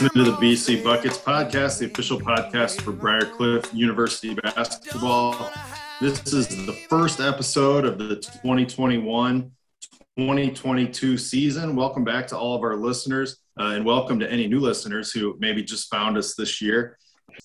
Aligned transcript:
Listening 0.00 0.26
to 0.26 0.30
the 0.30 0.36
BC 0.36 0.84
Buckets 0.84 1.18
podcast, 1.18 1.80
the 1.80 1.86
official 1.86 2.20
podcast 2.20 2.82
for 2.82 2.92
Briar 2.92 3.24
Cliff 3.24 3.68
University 3.74 4.32
basketball. 4.32 5.50
This 6.00 6.32
is 6.32 6.46
the 6.66 6.72
first 6.88 7.18
episode 7.18 7.84
of 7.84 7.98
the 7.98 8.14
2021 8.14 9.50
2022 10.16 11.18
season. 11.18 11.74
Welcome 11.74 12.04
back 12.04 12.28
to 12.28 12.38
all 12.38 12.54
of 12.54 12.62
our 12.62 12.76
listeners, 12.76 13.38
uh, 13.58 13.72
and 13.74 13.84
welcome 13.84 14.20
to 14.20 14.30
any 14.30 14.46
new 14.46 14.60
listeners 14.60 15.10
who 15.10 15.36
maybe 15.40 15.64
just 15.64 15.90
found 15.90 16.16
us 16.16 16.36
this 16.36 16.62
year. 16.62 16.96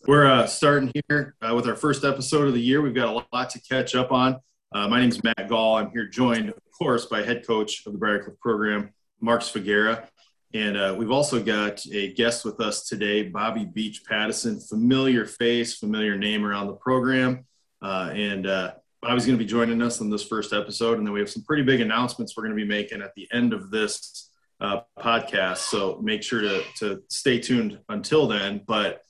We're 0.05 0.27
uh, 0.27 0.45
starting 0.45 0.91
here 1.09 1.33
uh, 1.41 1.55
with 1.55 1.67
our 1.67 1.75
first 1.75 2.03
episode 2.03 2.47
of 2.47 2.53
the 2.53 2.61
year. 2.61 2.83
We've 2.83 2.93
got 2.93 3.07
a 3.07 3.35
lot 3.35 3.49
to 3.49 3.61
catch 3.61 3.95
up 3.95 4.11
on. 4.11 4.37
Uh, 4.71 4.87
my 4.87 4.99
name 4.99 5.09
is 5.09 5.23
Matt 5.23 5.49
Gall. 5.49 5.77
I'm 5.77 5.89
here 5.89 6.05
joined, 6.05 6.49
of 6.49 6.61
course, 6.77 7.07
by 7.07 7.23
head 7.23 7.47
coach 7.47 7.83
of 7.87 7.93
the 7.93 7.97
Briar 7.97 8.23
Cliff 8.23 8.39
program, 8.39 8.93
Mark 9.21 9.41
Svagera. 9.41 10.07
And 10.53 10.77
uh, 10.77 10.95
we've 10.95 11.11
also 11.11 11.43
got 11.43 11.83
a 11.91 12.13
guest 12.13 12.45
with 12.45 12.59
us 12.59 12.87
today, 12.87 13.23
Bobby 13.23 13.65
Beach 13.65 14.03
Pattison, 14.07 14.59
familiar 14.59 15.25
face, 15.25 15.77
familiar 15.77 16.15
name 16.15 16.45
around 16.45 16.67
the 16.67 16.73
program. 16.73 17.45
Uh, 17.81 18.11
and 18.13 18.45
uh, 18.45 18.73
Bobby's 19.01 19.25
going 19.25 19.37
to 19.37 19.43
be 19.43 19.49
joining 19.49 19.81
us 19.81 19.99
on 19.99 20.11
this 20.11 20.23
first 20.23 20.53
episode. 20.53 20.99
And 20.99 21.07
then 21.07 21.13
we 21.13 21.19
have 21.19 21.29
some 21.29 21.43
pretty 21.43 21.63
big 21.63 21.81
announcements 21.81 22.37
we're 22.37 22.43
going 22.43 22.55
to 22.55 22.63
be 22.63 22.69
making 22.69 23.01
at 23.01 23.15
the 23.15 23.27
end 23.33 23.51
of 23.51 23.71
this 23.71 24.29
uh, 24.61 24.81
podcast. 24.99 25.57
So 25.57 25.99
make 26.03 26.21
sure 26.21 26.41
to, 26.41 26.63
to 26.79 27.01
stay 27.09 27.39
tuned 27.39 27.79
until 27.89 28.27
then. 28.27 28.61
But 28.67 29.01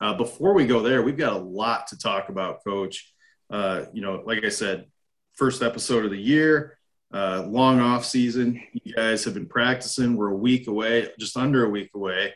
uh, 0.00 0.14
before 0.14 0.54
we 0.54 0.66
go 0.66 0.82
there, 0.82 1.02
we've 1.02 1.18
got 1.18 1.32
a 1.32 1.38
lot 1.38 1.88
to 1.88 1.98
talk 1.98 2.28
about, 2.28 2.62
Coach. 2.64 3.12
Uh, 3.50 3.86
you 3.92 4.02
know, 4.02 4.22
like 4.24 4.44
I 4.44 4.50
said, 4.50 4.86
first 5.34 5.62
episode 5.62 6.04
of 6.04 6.12
the 6.12 6.18
year 6.18 6.78
uh, 7.12 7.44
long 7.46 7.80
off 7.80 8.04
season. 8.04 8.62
You 8.72 8.94
guys 8.94 9.24
have 9.24 9.34
been 9.34 9.46
practicing. 9.46 10.16
We're 10.16 10.30
a 10.30 10.36
week 10.36 10.66
away, 10.66 11.08
just 11.18 11.36
under 11.36 11.64
a 11.64 11.68
week 11.68 11.90
away 11.94 12.34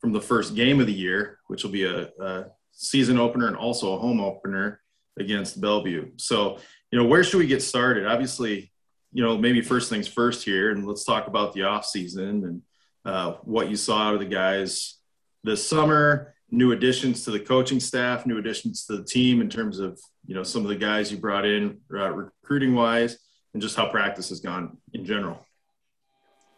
from 0.00 0.12
the 0.12 0.20
first 0.20 0.54
game 0.54 0.80
of 0.80 0.86
the 0.86 0.92
year, 0.92 1.38
which 1.46 1.64
will 1.64 1.70
be 1.70 1.84
a, 1.84 2.08
a 2.20 2.46
season 2.72 3.18
opener 3.18 3.46
and 3.46 3.56
also 3.56 3.94
a 3.94 3.98
home 3.98 4.20
opener 4.20 4.80
against 5.18 5.60
Bellevue. 5.60 6.10
So, 6.16 6.58
you 6.90 6.98
know, 6.98 7.06
where 7.06 7.24
should 7.24 7.38
we 7.38 7.46
get 7.46 7.62
started? 7.62 8.06
Obviously, 8.06 8.72
you 9.12 9.22
know, 9.22 9.38
maybe 9.38 9.60
first 9.62 9.88
things 9.88 10.08
first 10.08 10.44
here, 10.44 10.70
and 10.72 10.86
let's 10.86 11.04
talk 11.04 11.28
about 11.28 11.52
the 11.52 11.62
off 11.62 11.86
season 11.86 12.44
and 12.44 12.62
uh, 13.04 13.34
what 13.42 13.70
you 13.70 13.76
saw 13.76 14.08
out 14.08 14.14
of 14.14 14.20
the 14.20 14.26
guys 14.26 14.98
this 15.44 15.66
summer. 15.66 16.34
New 16.50 16.72
additions 16.72 17.24
to 17.24 17.30
the 17.30 17.40
coaching 17.40 17.80
staff, 17.80 18.26
new 18.26 18.38
additions 18.38 18.86
to 18.86 18.96
the 18.96 19.04
team 19.04 19.40
in 19.40 19.48
terms 19.48 19.78
of 19.78 20.00
you 20.26 20.34
know 20.34 20.42
some 20.42 20.62
of 20.62 20.68
the 20.68 20.76
guys 20.76 21.10
you 21.10 21.18
brought 21.18 21.44
in 21.44 21.78
uh, 21.92 22.10
recruiting 22.10 22.74
wise, 22.74 23.18
and 23.54 23.62
just 23.62 23.76
how 23.76 23.88
practice 23.88 24.28
has 24.28 24.40
gone 24.40 24.76
in 24.92 25.04
general. 25.04 25.46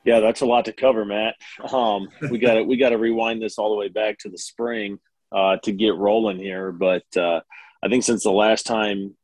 Yeah, 0.04 0.20
that's 0.20 0.40
a 0.40 0.46
lot 0.46 0.64
to 0.64 0.72
cover, 0.72 1.04
Matt. 1.04 1.34
Um, 1.72 2.08
we 2.30 2.38
got 2.38 2.54
to 2.54 2.62
we 2.62 2.76
got 2.76 2.90
to 2.90 2.98
rewind 2.98 3.42
this 3.42 3.58
all 3.58 3.70
the 3.70 3.76
way 3.76 3.88
back 3.88 4.18
to 4.18 4.28
the 4.28 4.38
spring 4.38 4.98
uh, 5.32 5.58
to 5.64 5.72
get 5.72 5.94
rolling 5.94 6.38
here. 6.38 6.72
But 6.72 7.04
uh, 7.16 7.40
I 7.82 7.88
think 7.88 8.04
since 8.04 8.22
the 8.22 8.30
last 8.30 8.66
time 8.66 9.16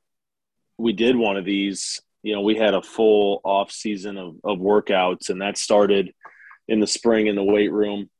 we 0.79 0.93
did 0.93 1.17
one 1.17 1.37
of 1.37 1.45
these, 1.45 2.01
you 2.23 2.35
know, 2.35 2.43
we 2.43 2.57
had 2.57 2.75
a 2.75 2.83
full 2.83 3.41
off 3.45 3.71
season 3.71 4.19
of, 4.19 4.37
of 4.45 4.59
workouts, 4.59 5.31
and 5.31 5.41
that 5.41 5.57
started 5.57 6.13
in 6.69 6.81
the 6.81 6.87
spring 6.87 7.29
in 7.29 7.37
the 7.37 7.45
weight 7.45 7.73
room. 7.73 8.11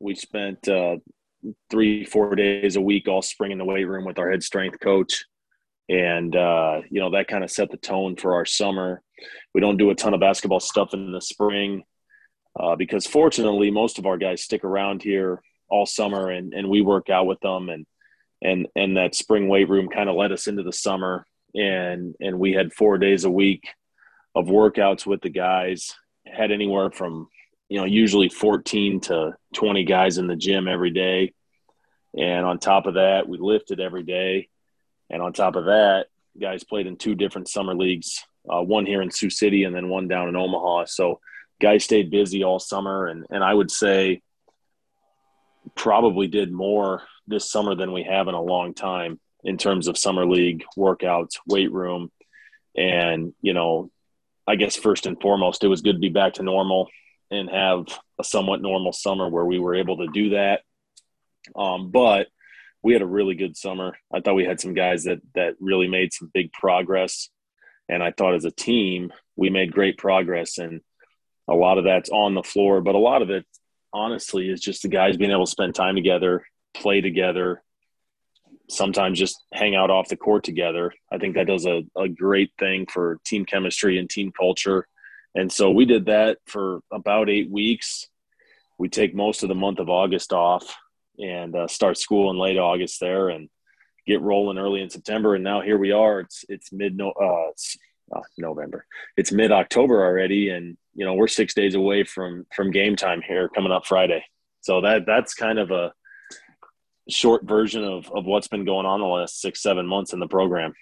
We 0.00 0.14
spent 0.14 0.68
uh, 0.68 0.96
three, 1.70 2.04
four 2.04 2.34
days 2.34 2.76
a 2.76 2.80
week 2.80 3.08
all 3.08 3.22
spring 3.22 3.52
in 3.52 3.58
the 3.58 3.64
weight 3.64 3.84
room 3.84 4.04
with 4.04 4.18
our 4.18 4.30
head 4.30 4.42
strength 4.42 4.80
coach 4.80 5.24
and 5.88 6.36
uh, 6.36 6.82
you 6.90 7.00
know 7.00 7.10
that 7.10 7.28
kind 7.28 7.42
of 7.42 7.50
set 7.50 7.70
the 7.70 7.76
tone 7.76 8.16
for 8.16 8.34
our 8.34 8.44
summer. 8.44 9.02
We 9.54 9.60
don't 9.60 9.78
do 9.78 9.90
a 9.90 9.94
ton 9.94 10.14
of 10.14 10.20
basketball 10.20 10.60
stuff 10.60 10.94
in 10.94 11.12
the 11.12 11.20
spring 11.20 11.84
uh, 12.58 12.76
because 12.76 13.06
fortunately 13.06 13.70
most 13.70 13.98
of 13.98 14.06
our 14.06 14.18
guys 14.18 14.42
stick 14.42 14.64
around 14.64 15.02
here 15.02 15.42
all 15.68 15.86
summer 15.86 16.30
and, 16.30 16.52
and 16.54 16.68
we 16.68 16.80
work 16.80 17.10
out 17.10 17.26
with 17.26 17.40
them. 17.40 17.68
And 17.68 17.86
and 18.42 18.68
and 18.76 18.96
that 18.96 19.14
spring 19.14 19.48
weight 19.48 19.68
room 19.68 19.88
kind 19.88 20.08
of 20.08 20.16
led 20.16 20.32
us 20.32 20.46
into 20.46 20.62
the 20.62 20.72
summer. 20.72 21.26
And 21.54 22.14
and 22.20 22.38
we 22.38 22.52
had 22.52 22.72
four 22.72 22.98
days 22.98 23.24
a 23.24 23.30
week 23.30 23.68
of 24.34 24.46
workouts 24.46 25.06
with 25.06 25.22
the 25.22 25.30
guys 25.30 25.94
had 26.26 26.52
anywhere 26.52 26.90
from 26.90 27.28
you 27.70 27.78
know 27.78 27.86
usually 27.86 28.28
14 28.28 29.00
to 29.00 29.34
20 29.54 29.84
guys 29.84 30.18
in 30.18 30.26
the 30.26 30.36
gym 30.36 30.68
every 30.68 30.90
day. 30.90 31.32
And 32.16 32.44
on 32.44 32.58
top 32.58 32.86
of 32.86 32.94
that 32.94 33.26
we 33.26 33.38
lifted 33.38 33.80
every 33.80 34.02
day 34.02 34.48
and 35.10 35.22
on 35.22 35.32
top 35.32 35.56
of 35.56 35.66
that, 35.66 36.06
guys 36.40 36.64
played 36.64 36.86
in 36.86 36.96
two 36.96 37.14
different 37.14 37.48
summer 37.48 37.74
leagues, 37.74 38.24
uh, 38.48 38.62
one 38.62 38.86
here 38.86 39.02
in 39.02 39.10
Sioux 39.10 39.30
City 39.30 39.64
and 39.64 39.74
then 39.74 39.88
one 39.88 40.08
down 40.08 40.28
in 40.28 40.36
Omaha. 40.36 40.86
So 40.86 41.20
guys 41.60 41.84
stayed 41.84 42.10
busy 42.10 42.44
all 42.44 42.58
summer. 42.58 43.06
And, 43.06 43.26
and 43.30 43.42
I 43.42 43.52
would 43.52 43.70
say 43.70 44.22
probably 45.74 46.26
did 46.26 46.52
more 46.52 47.02
this 47.26 47.50
summer 47.50 47.74
than 47.74 47.92
we 47.92 48.04
have 48.04 48.28
in 48.28 48.34
a 48.34 48.42
long 48.42 48.74
time 48.74 49.20
in 49.44 49.58
terms 49.58 49.88
of 49.88 49.98
summer 49.98 50.26
league 50.26 50.64
workouts, 50.76 51.38
weight 51.46 51.72
room. 51.72 52.10
And, 52.76 53.34
you 53.42 53.54
know, 53.54 53.90
I 54.46 54.56
guess 54.56 54.76
first 54.76 55.06
and 55.06 55.20
foremost, 55.20 55.64
it 55.64 55.68
was 55.68 55.82
good 55.82 55.94
to 55.94 55.98
be 55.98 56.08
back 56.08 56.34
to 56.34 56.42
normal 56.42 56.88
and 57.30 57.50
have 57.50 57.86
a 58.18 58.24
somewhat 58.24 58.62
normal 58.62 58.92
summer 58.92 59.28
where 59.28 59.44
we 59.44 59.58
were 59.58 59.74
able 59.74 59.98
to 59.98 60.06
do 60.08 60.30
that. 60.30 60.62
Um, 61.54 61.90
but 61.90 62.28
we 62.82 62.92
had 62.92 63.02
a 63.02 63.06
really 63.06 63.34
good 63.34 63.56
summer. 63.56 63.96
I 64.12 64.20
thought 64.20 64.34
we 64.34 64.44
had 64.44 64.60
some 64.60 64.74
guys 64.74 65.04
that 65.04 65.20
that 65.34 65.54
really 65.60 65.88
made 65.88 66.12
some 66.12 66.30
big 66.32 66.52
progress, 66.52 67.28
and 67.88 68.02
I 68.02 68.12
thought 68.12 68.34
as 68.34 68.44
a 68.44 68.50
team 68.50 69.12
we 69.36 69.50
made 69.50 69.72
great 69.72 69.98
progress. 69.98 70.58
And 70.58 70.80
a 71.48 71.54
lot 71.54 71.78
of 71.78 71.84
that's 71.84 72.10
on 72.10 72.34
the 72.34 72.42
floor, 72.42 72.80
but 72.80 72.94
a 72.94 72.98
lot 72.98 73.22
of 73.22 73.30
it, 73.30 73.46
honestly, 73.92 74.50
is 74.50 74.60
just 74.60 74.82
the 74.82 74.88
guys 74.88 75.16
being 75.16 75.30
able 75.30 75.46
to 75.46 75.50
spend 75.50 75.74
time 75.74 75.94
together, 75.94 76.44
play 76.74 77.00
together, 77.00 77.62
sometimes 78.68 79.18
just 79.18 79.42
hang 79.52 79.74
out 79.74 79.90
off 79.90 80.08
the 80.08 80.16
court 80.16 80.44
together. 80.44 80.92
I 81.12 81.18
think 81.18 81.34
that 81.34 81.46
does 81.46 81.66
a, 81.66 81.82
a 81.96 82.08
great 82.08 82.52
thing 82.58 82.86
for 82.86 83.18
team 83.24 83.44
chemistry 83.44 83.98
and 83.98 84.08
team 84.08 84.30
culture. 84.30 84.86
And 85.34 85.50
so 85.50 85.70
we 85.70 85.84
did 85.84 86.06
that 86.06 86.38
for 86.46 86.80
about 86.92 87.30
eight 87.30 87.50
weeks. 87.50 88.08
We 88.78 88.88
take 88.88 89.14
most 89.14 89.42
of 89.42 89.48
the 89.48 89.54
month 89.54 89.78
of 89.78 89.88
August 89.88 90.32
off 90.32 90.76
and 91.18 91.54
uh, 91.54 91.66
start 91.66 91.98
school 91.98 92.30
in 92.30 92.38
late 92.38 92.58
August 92.58 93.00
there 93.00 93.28
and 93.28 93.48
get 94.08 94.22
rolling 94.22 94.58
early 94.58 94.80
in 94.80 94.90
September. 94.90 95.34
And 95.34 95.44
now 95.44 95.60
here 95.60 95.78
we 95.78 95.92
are. 95.92 96.20
It's 96.20 96.44
it's 96.48 96.72
mid 96.72 96.96
no 96.96 97.10
uh, 97.10 97.50
it's, 97.50 97.76
uh, 98.14 98.20
November. 98.38 98.86
It's 99.16 99.30
mid 99.30 99.52
October 99.52 100.04
already, 100.04 100.50
and 100.50 100.76
you 100.94 101.04
know 101.04 101.14
we're 101.14 101.28
six 101.28 101.54
days 101.54 101.74
away 101.74 102.04
from 102.04 102.46
from 102.56 102.70
game 102.70 102.96
time 102.96 103.22
here 103.22 103.48
coming 103.48 103.70
up 103.70 103.86
Friday. 103.86 104.24
So 104.62 104.80
that 104.80 105.06
that's 105.06 105.34
kind 105.34 105.58
of 105.58 105.70
a 105.70 105.92
short 107.08 107.44
version 107.44 107.84
of 107.84 108.10
of 108.10 108.24
what's 108.24 108.48
been 108.48 108.64
going 108.64 108.86
on 108.86 109.00
the 109.00 109.06
last 109.06 109.40
six 109.40 109.62
seven 109.62 109.86
months 109.86 110.12
in 110.12 110.20
the 110.20 110.26
program. 110.26 110.74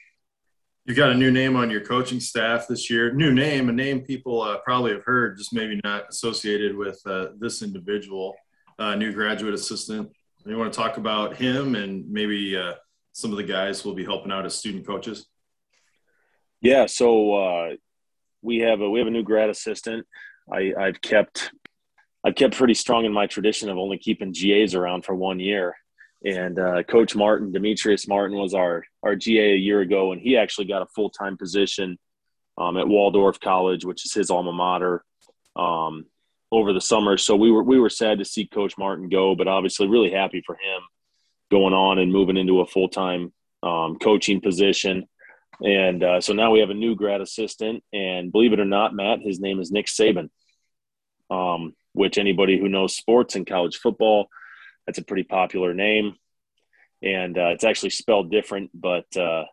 You've 0.84 0.96
got 0.96 1.10
a 1.10 1.14
new 1.14 1.32
name 1.32 1.56
on 1.56 1.68
your 1.68 1.80
coaching 1.80 2.20
staff 2.20 2.68
this 2.68 2.88
year. 2.88 3.12
New 3.12 3.32
name, 3.34 3.68
a 3.68 3.72
name 3.72 4.02
people 4.02 4.40
uh, 4.40 4.58
probably 4.58 4.92
have 4.92 5.02
heard, 5.02 5.36
just 5.36 5.52
maybe 5.52 5.80
not 5.82 6.04
associated 6.10 6.76
with 6.76 7.00
uh, 7.06 7.28
this 7.38 7.60
individual. 7.62 8.36
Uh, 8.78 8.94
new 8.94 9.12
graduate 9.12 9.54
assistant 9.54 10.08
you 10.50 10.58
want 10.58 10.72
to 10.72 10.78
talk 10.78 10.96
about 10.96 11.36
him 11.36 11.74
and 11.74 12.08
maybe 12.10 12.56
uh, 12.56 12.74
some 13.12 13.30
of 13.30 13.36
the 13.36 13.44
guys 13.44 13.84
will 13.84 13.94
be 13.94 14.04
helping 14.04 14.30
out 14.30 14.46
as 14.46 14.54
student 14.54 14.86
coaches? 14.86 15.26
Yeah, 16.60 16.86
so 16.86 17.34
uh, 17.34 17.68
we 18.42 18.58
have 18.58 18.80
a 18.80 18.88
we 18.88 18.98
have 19.00 19.08
a 19.08 19.10
new 19.10 19.22
grad 19.22 19.50
assistant. 19.50 20.06
I, 20.52 20.72
I've 20.78 21.00
kept 21.00 21.50
I've 22.24 22.34
kept 22.34 22.56
pretty 22.56 22.74
strong 22.74 23.04
in 23.04 23.12
my 23.12 23.26
tradition 23.26 23.68
of 23.68 23.78
only 23.78 23.98
keeping 23.98 24.32
GAs 24.32 24.74
around 24.74 25.04
for 25.04 25.14
one 25.14 25.38
year. 25.38 25.74
And 26.24 26.58
uh, 26.58 26.82
Coach 26.82 27.14
Martin, 27.14 27.52
Demetrius 27.52 28.08
Martin, 28.08 28.36
was 28.36 28.54
our 28.54 28.84
our 29.02 29.14
GA 29.14 29.52
a 29.52 29.56
year 29.56 29.80
ago, 29.80 30.12
and 30.12 30.20
he 30.20 30.36
actually 30.36 30.66
got 30.66 30.82
a 30.82 30.86
full 30.86 31.10
time 31.10 31.36
position 31.36 31.98
um, 32.58 32.76
at 32.76 32.88
Waldorf 32.88 33.38
College, 33.38 33.84
which 33.84 34.04
is 34.04 34.14
his 34.14 34.30
alma 34.30 34.52
mater. 34.52 35.04
Um, 35.54 36.06
over 36.52 36.72
the 36.72 36.80
summer. 36.80 37.16
So 37.16 37.36
we 37.36 37.50
were 37.50 37.62
we 37.62 37.78
were 37.78 37.90
sad 37.90 38.18
to 38.18 38.24
see 38.24 38.46
Coach 38.46 38.74
Martin 38.78 39.08
go, 39.08 39.34
but 39.34 39.48
obviously 39.48 39.88
really 39.88 40.10
happy 40.10 40.42
for 40.44 40.54
him 40.54 40.82
going 41.50 41.74
on 41.74 41.98
and 41.98 42.12
moving 42.12 42.36
into 42.36 42.60
a 42.60 42.66
full 42.66 42.88
time 42.88 43.32
um, 43.62 43.98
coaching 43.98 44.40
position. 44.40 45.06
And 45.60 46.02
uh, 46.02 46.20
so 46.20 46.34
now 46.34 46.50
we 46.50 46.60
have 46.60 46.70
a 46.70 46.74
new 46.74 46.94
grad 46.94 47.20
assistant, 47.20 47.82
and 47.92 48.30
believe 48.30 48.52
it 48.52 48.60
or 48.60 48.66
not, 48.66 48.94
Matt, 48.94 49.20
his 49.22 49.40
name 49.40 49.58
is 49.58 49.72
Nick 49.72 49.86
Saban. 49.86 50.28
Um, 51.30 51.74
which 51.92 52.18
anybody 52.18 52.58
who 52.58 52.68
knows 52.68 52.94
sports 52.94 53.34
and 53.34 53.46
college 53.46 53.78
football, 53.78 54.28
that's 54.86 54.98
a 54.98 55.04
pretty 55.04 55.22
popular 55.22 55.72
name, 55.72 56.14
and 57.02 57.36
uh, 57.38 57.48
it's 57.48 57.64
actually 57.64 57.90
spelled 57.90 58.30
different, 58.30 58.70
but 58.74 59.06
uh, 59.16 59.44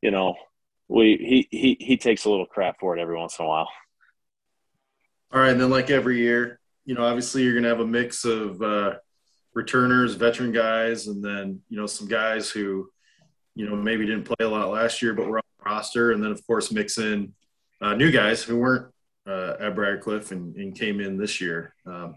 you 0.00 0.10
know, 0.10 0.34
we 0.88 1.46
he 1.50 1.56
he 1.56 1.76
he 1.78 1.96
takes 1.98 2.24
a 2.24 2.30
little 2.30 2.46
crap 2.46 2.80
for 2.80 2.96
it 2.96 3.00
every 3.00 3.16
once 3.16 3.38
in 3.38 3.44
a 3.44 3.48
while. 3.48 3.68
All 5.32 5.40
right, 5.40 5.50
and 5.50 5.60
then 5.60 5.70
like 5.70 5.90
every 5.90 6.18
year, 6.18 6.60
you 6.84 6.94
know, 6.94 7.04
obviously 7.04 7.42
you're 7.42 7.54
going 7.54 7.62
to 7.62 7.68
have 7.70 7.80
a 7.80 7.86
mix 7.86 8.24
of 8.24 8.60
uh, 8.60 8.96
returners, 9.54 10.14
veteran 10.14 10.52
guys, 10.52 11.06
and 11.06 11.24
then 11.24 11.60
you 11.70 11.78
know 11.78 11.86
some 11.86 12.06
guys 12.06 12.50
who, 12.50 12.90
you 13.54 13.68
know, 13.68 13.74
maybe 13.74 14.04
didn't 14.04 14.24
play 14.24 14.44
a 14.44 14.48
lot 14.48 14.68
last 14.68 15.00
year 15.00 15.14
but 15.14 15.26
were 15.26 15.38
on 15.38 15.44
the 15.58 15.70
roster, 15.70 16.12
and 16.12 16.22
then 16.22 16.32
of 16.32 16.46
course 16.46 16.70
mix 16.70 16.98
in 16.98 17.32
uh, 17.80 17.94
new 17.94 18.10
guys 18.10 18.42
who 18.42 18.58
weren't 18.58 18.92
uh, 19.26 19.54
at 19.58 19.74
Briar 19.74 19.96
Cliff 19.96 20.32
and, 20.32 20.54
and, 20.56 20.78
came 20.78 21.00
in 21.00 21.16
this 21.16 21.40
year. 21.40 21.74
Um, 21.86 22.16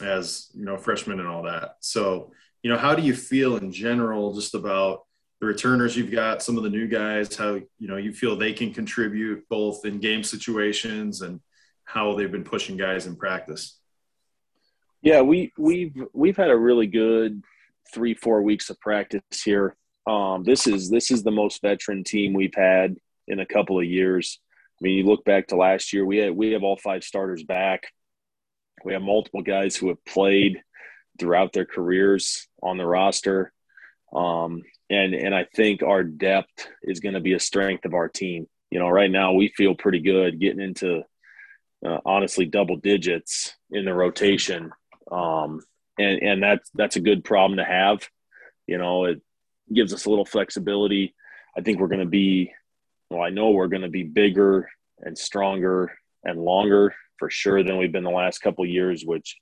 as 0.00 0.48
you 0.54 0.64
know 0.64 0.76
freshmen 0.76 1.20
and 1.20 1.28
all 1.28 1.42
that. 1.42 1.76
So 1.80 2.32
you 2.62 2.70
know, 2.70 2.78
how 2.78 2.94
do 2.94 3.02
you 3.02 3.14
feel 3.14 3.56
in 3.56 3.72
general 3.72 4.34
just 4.34 4.54
about 4.54 5.04
the 5.40 5.46
returners 5.46 5.96
you've 5.96 6.10
got, 6.10 6.42
some 6.42 6.56
of 6.56 6.62
the 6.62 6.70
new 6.70 6.86
guys, 6.86 7.34
how 7.36 7.54
you 7.54 7.88
know 7.88 7.96
you 7.96 8.12
feel 8.12 8.36
they 8.36 8.52
can 8.52 8.72
contribute 8.72 9.48
both 9.48 9.84
in 9.84 9.98
game 9.98 10.22
situations 10.22 11.22
and 11.22 11.40
how 11.92 12.14
they've 12.14 12.30
been 12.30 12.44
pushing 12.44 12.76
guys 12.76 13.06
in 13.06 13.16
practice? 13.16 13.76
Yeah, 15.02 15.22
we 15.22 15.52
we've 15.58 15.94
we've 16.12 16.36
had 16.36 16.50
a 16.50 16.56
really 16.56 16.86
good 16.86 17.42
three 17.92 18.14
four 18.14 18.42
weeks 18.42 18.70
of 18.70 18.78
practice 18.80 19.22
here. 19.44 19.76
Um, 20.06 20.44
this 20.44 20.66
is 20.66 20.88
this 20.90 21.10
is 21.10 21.22
the 21.22 21.30
most 21.30 21.60
veteran 21.62 22.04
team 22.04 22.32
we've 22.32 22.54
had 22.54 22.96
in 23.26 23.40
a 23.40 23.46
couple 23.46 23.78
of 23.78 23.86
years. 23.86 24.38
I 24.80 24.84
mean, 24.84 24.98
you 24.98 25.04
look 25.04 25.24
back 25.24 25.48
to 25.48 25.56
last 25.56 25.92
year, 25.92 26.04
we 26.06 26.18
had 26.18 26.32
we 26.32 26.52
have 26.52 26.62
all 26.62 26.76
five 26.76 27.02
starters 27.02 27.42
back. 27.42 27.84
We 28.84 28.92
have 28.92 29.02
multiple 29.02 29.42
guys 29.42 29.76
who 29.76 29.88
have 29.88 30.04
played 30.04 30.62
throughout 31.18 31.52
their 31.52 31.66
careers 31.66 32.46
on 32.62 32.78
the 32.78 32.86
roster. 32.86 33.52
Um, 34.14 34.62
and 34.88 35.14
and 35.14 35.34
I 35.34 35.46
think 35.56 35.82
our 35.82 36.04
depth 36.04 36.68
is 36.82 37.00
going 37.00 37.14
to 37.14 37.20
be 37.20 37.34
a 37.34 37.40
strength 37.40 37.84
of 37.84 37.94
our 37.94 38.08
team. 38.08 38.46
You 38.70 38.78
know, 38.78 38.88
right 38.88 39.10
now 39.10 39.32
we 39.32 39.48
feel 39.48 39.74
pretty 39.74 40.00
good 40.00 40.40
getting 40.40 40.60
into 40.60 41.02
uh, 41.86 41.98
honestly 42.04 42.46
double 42.46 42.76
digits 42.76 43.56
in 43.70 43.84
the 43.84 43.94
rotation, 43.94 44.70
um, 45.10 45.60
and 45.98 46.22
and 46.22 46.42
that's 46.42 46.70
that's 46.74 46.96
a 46.96 47.00
good 47.00 47.24
problem 47.24 47.58
to 47.58 47.64
have. 47.64 48.08
You 48.66 48.78
know, 48.78 49.04
it 49.04 49.20
gives 49.72 49.92
us 49.92 50.04
a 50.04 50.10
little 50.10 50.24
flexibility. 50.24 51.14
I 51.56 51.62
think 51.62 51.80
we're 51.80 51.88
going 51.88 52.00
to 52.00 52.06
be, 52.06 52.52
well, 53.10 53.22
I 53.22 53.30
know 53.30 53.50
we're 53.50 53.68
going 53.68 53.82
to 53.82 53.88
be 53.88 54.04
bigger 54.04 54.68
and 55.00 55.16
stronger 55.18 55.92
and 56.22 56.38
longer 56.38 56.94
for 57.18 57.30
sure 57.30 57.62
than 57.64 57.76
we've 57.76 57.92
been 57.92 58.04
the 58.04 58.10
last 58.10 58.38
couple 58.38 58.64
years, 58.66 59.04
which 59.04 59.36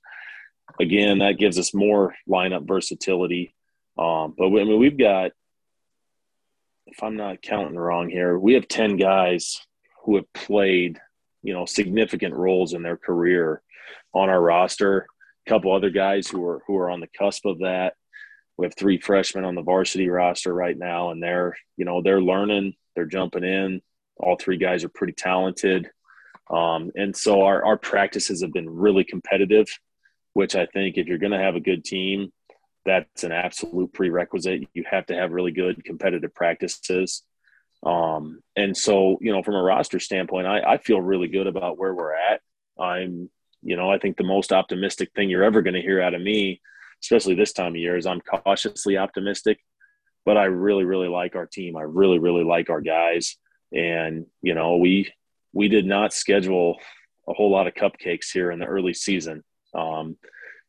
again 0.79 1.19
that 1.19 1.37
gives 1.37 1.59
us 1.59 1.73
more 1.73 2.15
lineup 2.27 2.67
versatility. 2.67 3.53
Um, 3.97 4.33
but 4.37 4.49
we, 4.49 4.61
I 4.61 4.63
mean, 4.63 4.79
we've 4.79 4.97
got, 4.97 5.31
if 6.87 7.03
I'm 7.03 7.17
not 7.17 7.41
counting 7.41 7.77
wrong 7.77 8.09
here, 8.09 8.37
we 8.39 8.53
have 8.53 8.67
ten 8.67 8.97
guys 8.97 9.61
who 10.03 10.15
have 10.15 10.31
played, 10.33 10.99
you 11.41 11.53
know, 11.53 11.65
significant 11.65 12.35
roles 12.35 12.73
in 12.73 12.83
their 12.83 12.97
career 12.97 13.61
on 14.13 14.29
our 14.29 14.41
roster. 14.41 15.07
A 15.47 15.49
couple 15.49 15.73
other 15.73 15.89
guys 15.89 16.27
who 16.27 16.45
are 16.45 16.61
who 16.67 16.77
are 16.77 16.89
on 16.89 16.99
the 16.99 17.09
cusp 17.17 17.45
of 17.45 17.59
that. 17.59 17.93
We 18.57 18.65
have 18.65 18.75
three 18.75 18.99
freshmen 18.99 19.45
on 19.45 19.55
the 19.55 19.61
varsity 19.61 20.09
roster 20.09 20.53
right 20.53 20.77
now, 20.77 21.11
and 21.11 21.23
they're 21.23 21.55
you 21.77 21.85
know 21.85 22.01
they're 22.01 22.21
learning, 22.21 22.73
they're 22.95 23.05
jumping 23.05 23.43
in. 23.43 23.81
All 24.17 24.35
three 24.35 24.57
guys 24.57 24.83
are 24.83 24.89
pretty 24.89 25.13
talented, 25.13 25.89
um, 26.49 26.91
and 26.95 27.15
so 27.15 27.43
our 27.43 27.63
our 27.63 27.77
practices 27.77 28.41
have 28.41 28.51
been 28.51 28.69
really 28.69 29.05
competitive, 29.05 29.67
which 30.33 30.55
I 30.55 30.65
think 30.65 30.97
if 30.97 31.07
you're 31.07 31.17
going 31.17 31.31
to 31.31 31.39
have 31.39 31.55
a 31.55 31.61
good 31.61 31.85
team, 31.85 32.33
that's 32.85 33.23
an 33.23 33.31
absolute 33.31 33.93
prerequisite. 33.93 34.67
You 34.73 34.83
have 34.89 35.05
to 35.07 35.15
have 35.15 35.31
really 35.31 35.51
good 35.51 35.83
competitive 35.85 36.33
practices. 36.33 37.23
Um, 37.83 38.41
and 38.55 38.75
so, 38.75 39.17
you 39.21 39.31
know, 39.31 39.41
from 39.43 39.55
a 39.55 39.63
roster 39.63 39.99
standpoint, 39.99 40.47
I, 40.47 40.73
I 40.73 40.77
feel 40.77 41.01
really 41.01 41.27
good 41.27 41.47
about 41.47 41.77
where 41.77 41.93
we're 41.93 42.13
at. 42.13 42.41
I'm, 42.79 43.29
you 43.61 43.75
know, 43.75 43.89
I 43.91 43.99
think 43.99 44.17
the 44.17 44.23
most 44.23 44.51
optimistic 44.51 45.11
thing 45.15 45.29
you're 45.29 45.43
ever 45.43 45.61
going 45.61 45.75
to 45.75 45.81
hear 45.81 46.01
out 46.01 46.13
of 46.13 46.21
me, 46.21 46.61
especially 47.01 47.35
this 47.35 47.53
time 47.53 47.73
of 47.73 47.77
year, 47.77 47.97
is 47.97 48.05
I'm 48.05 48.21
cautiously 48.21 48.97
optimistic. 48.97 49.59
But 50.25 50.37
I 50.37 50.45
really, 50.45 50.83
really 50.83 51.07
like 51.07 51.35
our 51.35 51.45
team. 51.45 51.77
I 51.77 51.81
really, 51.81 52.19
really 52.19 52.43
like 52.43 52.69
our 52.69 52.81
guys. 52.81 53.37
And 53.71 54.25
you 54.41 54.53
know, 54.53 54.77
we 54.77 55.11
we 55.53 55.67
did 55.67 55.85
not 55.85 56.13
schedule 56.13 56.77
a 57.27 57.33
whole 57.33 57.51
lot 57.51 57.67
of 57.67 57.73
cupcakes 57.73 58.31
here 58.31 58.51
in 58.51 58.59
the 58.59 58.65
early 58.65 58.93
season. 58.93 59.43
Um, 59.73 60.17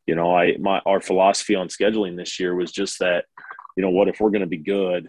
you 0.07 0.15
know, 0.15 0.35
I 0.35 0.57
my 0.59 0.81
our 0.87 1.01
philosophy 1.01 1.55
on 1.55 1.69
scheduling 1.69 2.17
this 2.17 2.39
year 2.39 2.55
was 2.55 2.73
just 2.73 2.99
that, 3.01 3.25
you 3.77 3.83
know, 3.83 3.91
what 3.91 4.09
if 4.09 4.21
we're 4.21 4.31
going 4.31 4.41
to 4.41 4.47
be 4.47 4.59
good, 4.59 5.09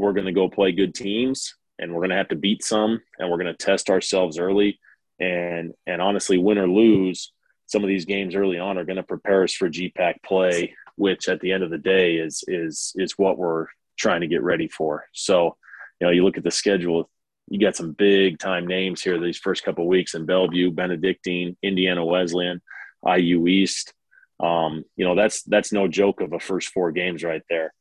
we're 0.00 0.12
going 0.12 0.26
to 0.26 0.32
go 0.32 0.48
play 0.48 0.72
good 0.72 0.94
teams 0.94 1.54
and 1.78 1.92
we're 1.92 2.00
going 2.00 2.10
to 2.10 2.16
have 2.16 2.28
to 2.28 2.36
beat 2.36 2.64
some 2.64 3.00
and 3.18 3.30
we're 3.30 3.38
going 3.38 3.54
to 3.54 3.64
test 3.64 3.90
ourselves 3.90 4.38
early 4.38 4.78
and 5.18 5.72
and 5.86 6.00
honestly 6.00 6.38
win 6.38 6.58
or 6.58 6.68
lose 6.68 7.32
some 7.66 7.84
of 7.84 7.88
these 7.88 8.04
games 8.04 8.34
early 8.34 8.58
on 8.58 8.78
are 8.78 8.84
going 8.84 8.96
to 8.96 9.02
prepare 9.02 9.44
us 9.44 9.54
for 9.54 9.68
GPAC 9.68 10.14
play 10.24 10.74
which 10.96 11.28
at 11.28 11.40
the 11.40 11.52
end 11.52 11.62
of 11.62 11.70
the 11.70 11.78
day 11.78 12.16
is 12.16 12.42
is 12.48 12.92
is 12.96 13.18
what 13.18 13.38
we're 13.38 13.66
trying 13.98 14.22
to 14.22 14.26
get 14.26 14.42
ready 14.42 14.68
for 14.68 15.04
so 15.12 15.56
you 16.00 16.06
know 16.06 16.12
you 16.12 16.24
look 16.24 16.38
at 16.38 16.44
the 16.44 16.50
schedule 16.50 17.10
you 17.48 17.58
got 17.58 17.76
some 17.76 17.92
big 17.92 18.38
time 18.38 18.66
names 18.66 19.02
here 19.02 19.20
these 19.20 19.38
first 19.38 19.64
couple 19.64 19.86
weeks 19.86 20.14
in 20.14 20.24
Bellevue 20.24 20.70
Benedictine 20.70 21.56
Indiana 21.62 22.04
Wesleyan 22.04 22.62
IU 23.06 23.46
East. 23.48 23.92
Um, 24.38 24.84
you 24.96 25.04
know, 25.04 25.14
that's 25.14 25.42
that's 25.42 25.72
no 25.72 25.88
joke 25.88 26.20
of 26.20 26.32
a 26.32 26.40
first 26.40 26.68
four 26.68 26.92
games 26.92 27.22
right 27.24 27.42
there. 27.50 27.74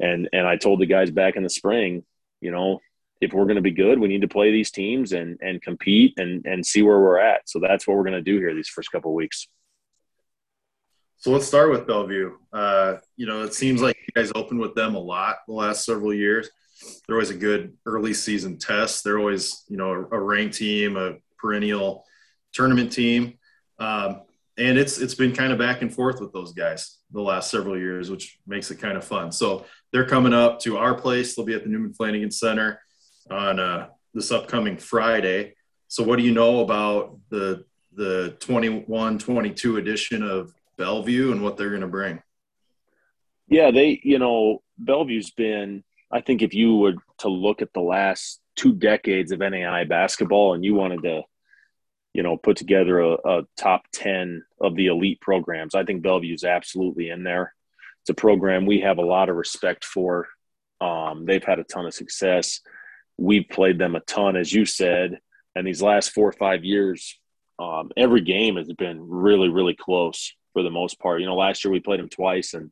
And 0.00 0.28
and 0.32 0.46
I 0.46 0.56
told 0.56 0.80
the 0.80 0.86
guys 0.86 1.10
back 1.10 1.36
in 1.36 1.42
the 1.42 1.50
spring, 1.50 2.04
you 2.40 2.50
know, 2.50 2.80
if 3.20 3.32
we're 3.32 3.44
going 3.44 3.56
to 3.56 3.62
be 3.62 3.70
good, 3.70 3.98
we 3.98 4.08
need 4.08 4.22
to 4.22 4.28
play 4.28 4.52
these 4.52 4.70
teams 4.70 5.12
and 5.12 5.38
and 5.40 5.62
compete 5.62 6.14
and 6.18 6.44
and 6.44 6.64
see 6.64 6.82
where 6.82 7.00
we're 7.00 7.18
at. 7.18 7.48
So 7.48 7.60
that's 7.60 7.86
what 7.86 7.96
we're 7.96 8.04
going 8.04 8.12
to 8.14 8.22
do 8.22 8.38
here 8.38 8.54
these 8.54 8.68
first 8.68 8.92
couple 8.92 9.14
weeks. 9.14 9.48
So 11.18 11.30
let's 11.30 11.46
start 11.46 11.70
with 11.70 11.86
Bellevue. 11.86 12.36
Uh, 12.52 12.96
you 13.16 13.26
know, 13.26 13.42
it 13.42 13.54
seems 13.54 13.80
like 13.80 13.96
you 13.96 14.22
guys 14.22 14.30
opened 14.34 14.60
with 14.60 14.74
them 14.74 14.94
a 14.94 15.00
lot 15.00 15.36
the 15.48 15.54
last 15.54 15.84
several 15.84 16.12
years. 16.12 16.50
They're 17.06 17.16
always 17.16 17.30
a 17.30 17.36
good 17.36 17.72
early 17.86 18.12
season 18.12 18.58
test. 18.58 19.02
They're 19.02 19.18
always, 19.18 19.64
you 19.66 19.78
know, 19.78 19.92
a, 19.92 20.16
a 20.16 20.20
ranked 20.20 20.56
team, 20.56 20.96
a 20.96 21.14
perennial 21.38 22.04
tournament 22.52 22.92
team. 22.92 23.38
Um, 23.78 24.22
and 24.58 24.78
it's 24.78 24.98
it's 24.98 25.14
been 25.14 25.34
kind 25.34 25.52
of 25.52 25.58
back 25.58 25.82
and 25.82 25.92
forth 25.92 26.20
with 26.20 26.32
those 26.32 26.52
guys 26.52 26.98
the 27.12 27.20
last 27.20 27.50
several 27.50 27.78
years, 27.78 28.10
which 28.10 28.38
makes 28.46 28.70
it 28.70 28.76
kind 28.76 28.96
of 28.96 29.04
fun. 29.04 29.32
So 29.32 29.66
they're 29.92 30.06
coming 30.06 30.32
up 30.32 30.60
to 30.60 30.76
our 30.78 30.94
place. 30.94 31.34
They'll 31.34 31.46
be 31.46 31.54
at 31.54 31.62
the 31.62 31.68
Newman 31.68 31.94
Flanagan 31.94 32.30
Center 32.30 32.80
on 33.30 33.58
uh, 33.58 33.88
this 34.14 34.30
upcoming 34.30 34.76
Friday. 34.76 35.54
So 35.88 36.02
what 36.02 36.16
do 36.16 36.24
you 36.24 36.32
know 36.32 36.60
about 36.60 37.18
the 37.30 37.64
the 37.94 38.36
21-22 38.40 39.78
edition 39.78 40.22
of 40.22 40.52
Bellevue 40.76 41.32
and 41.32 41.42
what 41.42 41.56
they're 41.56 41.70
going 41.70 41.80
to 41.80 41.86
bring? 41.86 42.20
Yeah, 43.48 43.70
they 43.70 44.00
you 44.02 44.18
know 44.18 44.62
Bellevue's 44.78 45.30
been. 45.30 45.84
I 46.12 46.20
think 46.20 46.42
if 46.42 46.54
you 46.54 46.76
were 46.76 46.94
to 47.18 47.28
look 47.28 47.62
at 47.62 47.72
the 47.72 47.80
last 47.80 48.40
two 48.54 48.74
decades 48.74 49.32
of 49.32 49.40
NAIA 49.40 49.88
basketball 49.88 50.54
and 50.54 50.64
you 50.64 50.74
wanted 50.74 51.02
to 51.02 51.22
you 52.16 52.22
know, 52.22 52.38
put 52.38 52.56
together 52.56 52.98
a, 53.00 53.12
a, 53.12 53.42
top 53.58 53.82
10 53.92 54.42
of 54.58 54.74
the 54.74 54.86
elite 54.86 55.20
programs. 55.20 55.74
I 55.74 55.84
think 55.84 56.02
Bellevue 56.02 56.32
is 56.32 56.44
absolutely 56.44 57.10
in 57.10 57.24
there. 57.24 57.54
It's 58.06 58.10
a 58.12 58.14
program 58.14 58.66
we 58.66 58.82
have 58.82 58.98
a 58.98 59.04
lot 59.04 59.28
of 59.28 59.34
respect 59.34 59.84
for. 59.84 60.28
Um, 60.80 61.24
they've 61.24 61.42
had 61.42 61.58
a 61.58 61.64
ton 61.64 61.86
of 61.86 61.92
success. 61.92 62.60
We've 63.18 63.48
played 63.50 63.80
them 63.80 63.96
a 63.96 64.00
ton, 64.00 64.36
as 64.36 64.52
you 64.52 64.64
said. 64.64 65.18
And 65.56 65.66
these 65.66 65.82
last 65.82 66.10
four 66.10 66.28
or 66.28 66.32
five 66.32 66.64
years, 66.64 67.18
um, 67.58 67.90
every 67.96 68.20
game 68.20 68.58
has 68.58 68.72
been 68.72 69.00
really, 69.08 69.48
really 69.48 69.74
close 69.74 70.32
for 70.52 70.62
the 70.62 70.70
most 70.70 71.00
part. 71.00 71.20
You 71.20 71.26
know, 71.26 71.34
last 71.34 71.64
year 71.64 71.72
we 71.72 71.80
played 71.80 71.98
them 71.98 72.08
twice 72.08 72.54
and 72.54 72.70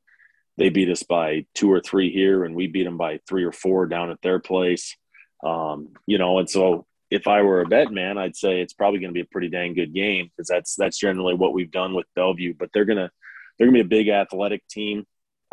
they 0.57 0.69
beat 0.69 0.89
us 0.89 1.03
by 1.03 1.47
two 1.53 1.73
or 1.73 1.81
three 1.81 2.13
here, 2.13 2.45
and 2.45 2.55
we 2.55 2.69
beat 2.69 2.85
them 2.85 2.97
by 2.97 3.19
three 3.29 3.43
or 3.43 3.51
four 3.51 3.87
down 3.87 4.13
at 4.13 4.23
their 4.23 4.39
place. 4.39 4.97
Um, 5.45 5.89
you 6.07 6.17
know, 6.17 6.39
and 6.39 6.49
so 6.49 6.87
if 7.11 7.27
I 7.27 7.43
were 7.43 7.61
a 7.61 7.67
bet 7.67 7.91
man, 7.91 8.19
I'd 8.19 8.37
say 8.37 8.61
it's 8.61 8.73
probably 8.73 9.01
going 9.01 9.11
to 9.11 9.15
be 9.15 9.23
a 9.23 9.33
pretty 9.33 9.49
dang 9.49 9.75
good 9.75 9.93
game 9.93 10.31
because 10.31 10.47
that's 10.47 10.77
that's 10.77 10.97
generally 10.97 11.35
what 11.35 11.55
we've 11.55 11.73
done 11.73 11.93
with 11.93 12.07
Bellevue. 12.15 12.55
But 12.57 12.71
they're 12.73 12.85
gonna 12.85 13.11
they're 13.59 13.67
gonna 13.67 13.79
be 13.79 13.81
a 13.81 13.99
big 13.99 14.11
athletic 14.11 14.63
team. 14.69 15.05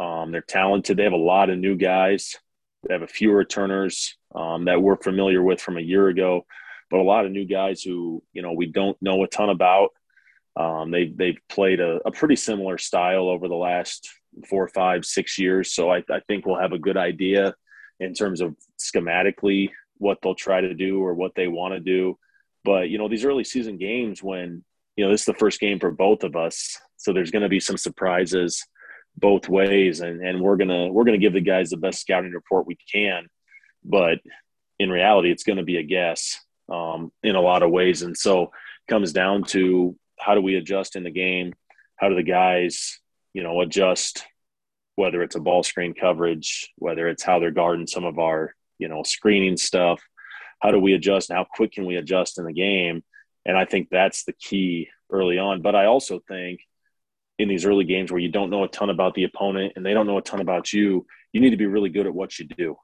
Um, 0.01 0.31
they're 0.31 0.41
talented. 0.41 0.97
They 0.97 1.03
have 1.03 1.13
a 1.13 1.17
lot 1.17 1.51
of 1.51 1.59
new 1.59 1.75
guys. 1.75 2.35
They 2.87 2.93
have 2.93 3.03
a 3.03 3.07
few 3.07 3.31
returners 3.31 4.17
um, 4.33 4.65
that 4.65 4.81
we're 4.81 4.97
familiar 4.97 5.43
with 5.43 5.61
from 5.61 5.77
a 5.77 5.81
year 5.81 6.07
ago, 6.07 6.45
but 6.89 6.99
a 6.99 7.03
lot 7.03 7.25
of 7.25 7.31
new 7.31 7.45
guys 7.45 7.83
who 7.83 8.23
you 8.33 8.41
know 8.41 8.53
we 8.53 8.65
don't 8.65 8.99
know 8.99 9.23
a 9.23 9.27
ton 9.27 9.49
about. 9.49 9.89
Um, 10.55 10.89
they 10.89 11.13
they've 11.15 11.37
played 11.49 11.79
a, 11.79 11.99
a, 12.03 12.11
pretty 12.11 12.35
similar 12.35 12.77
style 12.77 13.29
over 13.29 13.47
the 13.47 13.55
last 13.55 14.09
four, 14.49 14.67
five, 14.67 15.05
six 15.05 15.37
years. 15.37 15.71
So 15.71 15.89
I, 15.91 16.03
I 16.09 16.19
think 16.27 16.45
we'll 16.45 16.59
have 16.59 16.73
a 16.73 16.79
good 16.79 16.97
idea 16.97 17.53
in 17.99 18.13
terms 18.13 18.41
of 18.41 18.55
schematically 18.77 19.69
what 19.97 20.17
they'll 20.21 20.35
try 20.35 20.59
to 20.59 20.73
do 20.73 21.01
or 21.01 21.13
what 21.13 21.35
they 21.35 21.47
want 21.47 21.73
to 21.75 21.79
do. 21.79 22.17
But 22.65 22.89
you 22.89 22.97
know, 22.97 23.07
these 23.07 23.23
early 23.23 23.43
season 23.43 23.77
games 23.77 24.23
when 24.23 24.63
you 24.95 25.05
know 25.05 25.11
this 25.11 25.21
is 25.21 25.25
the 25.25 25.35
first 25.35 25.59
game 25.59 25.79
for 25.79 25.91
both 25.91 26.23
of 26.23 26.35
us, 26.35 26.75
so 26.97 27.13
there's 27.13 27.31
going 27.31 27.43
to 27.43 27.49
be 27.49 27.59
some 27.59 27.77
surprises 27.77 28.65
both 29.17 29.49
ways, 29.49 30.01
and 30.01 30.21
and 30.21 30.41
we're 30.41 30.57
gonna 30.57 30.91
we're 30.91 31.03
gonna 31.03 31.17
give 31.17 31.33
the 31.33 31.41
guys 31.41 31.69
the 31.69 31.77
best 31.77 32.01
scouting 32.01 32.31
report 32.31 32.67
we 32.67 32.77
can. 32.91 33.27
But 33.83 34.19
in 34.79 34.89
reality, 34.89 35.31
it's 35.31 35.43
to 35.43 35.63
be 35.63 35.77
a 35.77 35.83
guess 35.83 36.39
um, 36.69 37.11
in 37.23 37.35
a 37.35 37.41
lot 37.41 37.63
of 37.63 37.71
ways, 37.71 38.01
and 38.01 38.17
so 38.17 38.43
it 38.43 38.49
comes 38.89 39.13
down 39.13 39.43
to 39.45 39.97
how 40.19 40.35
do 40.35 40.41
we 40.41 40.55
adjust 40.55 40.95
in 40.95 41.03
the 41.03 41.11
game? 41.11 41.53
How 41.95 42.09
do 42.09 42.15
the 42.15 42.23
guys, 42.23 42.99
you 43.33 43.43
know, 43.43 43.61
adjust? 43.61 44.25
Whether 44.95 45.23
it's 45.23 45.35
a 45.35 45.39
ball 45.39 45.63
screen 45.63 45.93
coverage, 45.93 46.69
whether 46.75 47.07
it's 47.07 47.23
how 47.23 47.39
they're 47.39 47.49
guarding 47.49 47.87
some 47.87 48.03
of 48.03 48.19
our 48.19 48.53
you 48.81 48.89
know 48.89 49.03
screening 49.03 49.55
stuff 49.55 50.01
how 50.59 50.71
do 50.71 50.79
we 50.79 50.93
adjust 50.93 51.29
and 51.29 51.37
how 51.37 51.45
quick 51.55 51.71
can 51.71 51.85
we 51.85 51.95
adjust 51.95 52.37
in 52.37 52.45
the 52.45 52.51
game 52.51 53.03
and 53.45 53.57
i 53.57 53.63
think 53.63 53.87
that's 53.89 54.25
the 54.25 54.33
key 54.33 54.89
early 55.09 55.37
on 55.37 55.61
but 55.61 55.75
i 55.75 55.85
also 55.85 56.19
think 56.27 56.59
in 57.41 57.49
these 57.49 57.65
early 57.65 57.83
games 57.83 58.11
where 58.11 58.21
you 58.21 58.29
don't 58.29 58.49
know 58.49 58.63
a 58.63 58.67
ton 58.67 58.89
about 58.89 59.15
the 59.15 59.23
opponent 59.23 59.73
and 59.75 59.85
they 59.85 59.93
don't 59.93 60.07
know 60.07 60.17
a 60.17 60.21
ton 60.21 60.41
about 60.41 60.71
you, 60.71 61.05
you 61.33 61.41
need 61.41 61.49
to 61.49 61.57
be 61.57 61.65
really 61.65 61.89
good 61.89 62.05
at 62.05 62.13
what 62.13 62.37
you 62.37 62.45
do. 62.45 62.77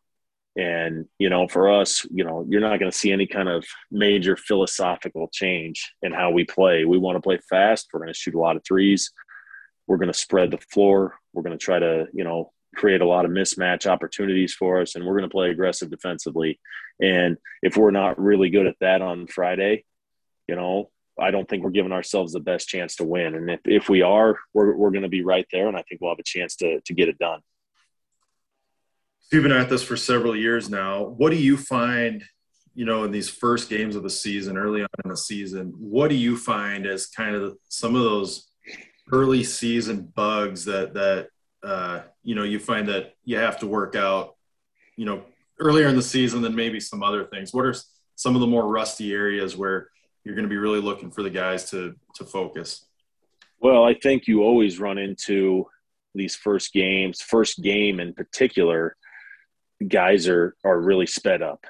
And, 0.58 1.06
you 1.20 1.30
know, 1.30 1.48
for 1.48 1.70
us, 1.72 2.06
you 2.10 2.24
know, 2.24 2.44
you're 2.50 2.62
not 2.62 2.80
going 2.80 2.92
to 2.92 2.98
see 2.98 3.12
any 3.12 3.28
kind 3.28 3.48
of 3.48 3.64
major 3.92 4.36
philosophical 4.36 5.30
change 5.32 5.94
in 6.02 6.12
how 6.12 6.32
we 6.32 6.46
play. 6.46 6.84
We 6.84 6.98
want 6.98 7.16
to 7.16 7.22
play 7.22 7.38
fast. 7.48 7.90
We're 7.94 8.00
going 8.00 8.12
to 8.12 8.18
shoot 8.18 8.34
a 8.34 8.40
lot 8.40 8.56
of 8.56 8.64
threes. 8.66 9.12
We're 9.86 9.98
going 9.98 10.12
to 10.12 10.18
spread 10.18 10.50
the 10.50 10.58
floor. 10.58 11.14
We're 11.34 11.44
going 11.44 11.58
to 11.58 11.64
try 11.64 11.78
to, 11.78 12.08
you 12.12 12.24
know, 12.24 12.52
create 12.76 13.02
a 13.02 13.08
lot 13.08 13.26
of 13.26 13.32
mismatch 13.32 13.86
opportunities 13.86 14.54
for 14.54 14.82
us. 14.82 14.96
And 14.96 15.06
we're 15.06 15.18
going 15.18 15.30
to 15.30 15.34
play 15.34 15.52
aggressive 15.52 15.92
defensively. 15.92 16.60
And 17.00 17.38
if 17.62 17.78
we're 17.78 17.92
not 17.92 18.20
really 18.20 18.50
good 18.50 18.66
at 18.66 18.78
that 18.82 19.04
on 19.04 19.28
Friday, 19.28 19.86
you 20.48 20.56
know, 20.56 20.90
I 21.20 21.32
don't 21.32 21.48
think 21.48 21.64
we're 21.64 21.72
giving 21.72 21.92
ourselves 21.92 22.34
the 22.34 22.40
best 22.40 22.68
chance 22.68 22.96
to 22.98 23.04
win. 23.04 23.36
And 23.36 23.50
if, 23.50 23.60
if 23.66 23.90
we 23.90 24.02
are, 24.02 24.38
we're, 24.54 24.76
we're 24.76 24.92
going 24.92 25.04
to 25.04 25.10
be 25.10 25.24
right 25.24 25.48
there. 25.52 25.68
And 25.68 25.76
I 25.76 25.84
think 25.84 26.02
we'll 26.02 26.12
have 26.12 26.20
a 26.20 26.24
chance 26.24 26.56
to, 26.58 26.80
to 26.82 26.94
get 26.94 27.10
it 27.10 27.18
done. 27.18 27.40
You've 29.32 29.44
been 29.44 29.52
at 29.52 29.70
this 29.70 29.84
for 29.84 29.98
several 29.98 30.36
years 30.36 30.70
now. 30.70 31.04
What 31.04 31.32
do 31.32 31.38
you 31.38 31.58
find, 31.58 32.24
you 32.76 32.86
know, 32.86 33.04
in 33.04 33.12
these 33.12 33.30
first 33.30 33.70
games 33.70 33.96
of 33.96 34.04
the 34.04 34.10
season, 34.10 34.58
early 34.58 34.82
on 34.82 34.88
in 35.04 35.10
the 35.10 35.18
season, 35.18 35.74
what 35.78 36.10
do 36.10 36.16
you 36.16 36.38
find 36.38 36.86
as 36.86 37.08
kind 37.08 37.36
of 37.36 37.58
some 37.68 37.96
of 37.96 38.04
those 38.04 38.48
early 39.12 39.44
season 39.44 40.12
bugs 40.16 40.66
that, 40.66 40.94
that, 40.94 41.28
uh, 41.64 42.02
you 42.24 42.36
know, 42.36 42.44
you 42.44 42.60
find 42.60 42.88
that 42.88 43.14
you 43.26 43.38
have 43.38 43.60
to 43.60 43.68
work 43.68 43.96
out, 43.96 44.36
you 44.96 45.06
know, 45.06 45.24
earlier 45.60 45.88
in 45.88 45.96
the 45.96 46.02
season 46.02 46.42
than 46.42 46.56
maybe 46.56 46.80
some 46.80 47.04
other 47.04 47.26
things? 47.26 47.54
What 47.54 47.66
are 47.66 47.76
some 48.16 48.36
of 48.36 48.42
the 48.42 48.48
more 48.48 48.68
rusty 48.68 49.14
areas 49.14 49.58
where 49.58 49.90
you're 50.28 50.36
going 50.36 50.44
to 50.44 50.50
be 50.50 50.58
really 50.58 50.82
looking 50.82 51.10
for 51.10 51.24
the 51.24 51.30
guys 51.30 51.72
to, 51.72 51.96
to 52.16 52.26
focus? 52.26 52.86
Well, 53.60 53.84
I 53.84 53.94
think 53.96 54.28
you 54.28 54.44
always 54.44 54.80
run 54.80 54.98
into 54.98 55.68
these 56.14 56.36
first 56.36 56.74
games, 56.74 57.22
first 57.22 57.62
game 57.62 58.00
in 58.00 58.14
particular, 58.14 58.98
guys 59.88 60.28
are 60.28 60.56
are 60.64 60.80
really 60.80 61.06
sped 61.06 61.42
up. 61.42 61.66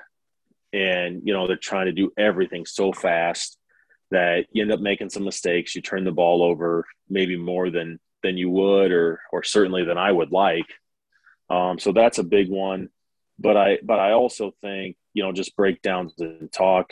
And 0.73 1.21
you 1.23 1.33
know 1.33 1.47
they're 1.47 1.55
trying 1.55 1.85
to 1.85 1.91
do 1.91 2.11
everything 2.17 2.65
so 2.65 2.91
fast 2.91 3.57
that 4.11 4.45
you 4.51 4.61
end 4.61 4.71
up 4.71 4.79
making 4.79 5.09
some 5.09 5.23
mistakes. 5.23 5.75
You 5.75 5.81
turn 5.81 6.03
the 6.03 6.11
ball 6.11 6.43
over 6.43 6.85
maybe 7.09 7.37
more 7.37 7.69
than 7.69 7.99
than 8.23 8.37
you 8.37 8.49
would 8.49 8.91
or 8.91 9.21
or 9.31 9.43
certainly 9.43 9.83
than 9.83 9.97
I 9.97 10.11
would 10.11 10.31
like. 10.31 10.67
Um, 11.49 11.79
so 11.79 11.93
that's 11.93 12.17
a 12.17 12.23
big 12.23 12.49
one. 12.49 12.89
But 13.39 13.55
I 13.55 13.79
but 13.83 13.99
I 13.99 14.11
also 14.11 14.51
think 14.61 14.97
you 15.13 15.23
know 15.23 15.31
just 15.31 15.55
breakdowns 15.55 16.13
and 16.19 16.51
talk. 16.51 16.91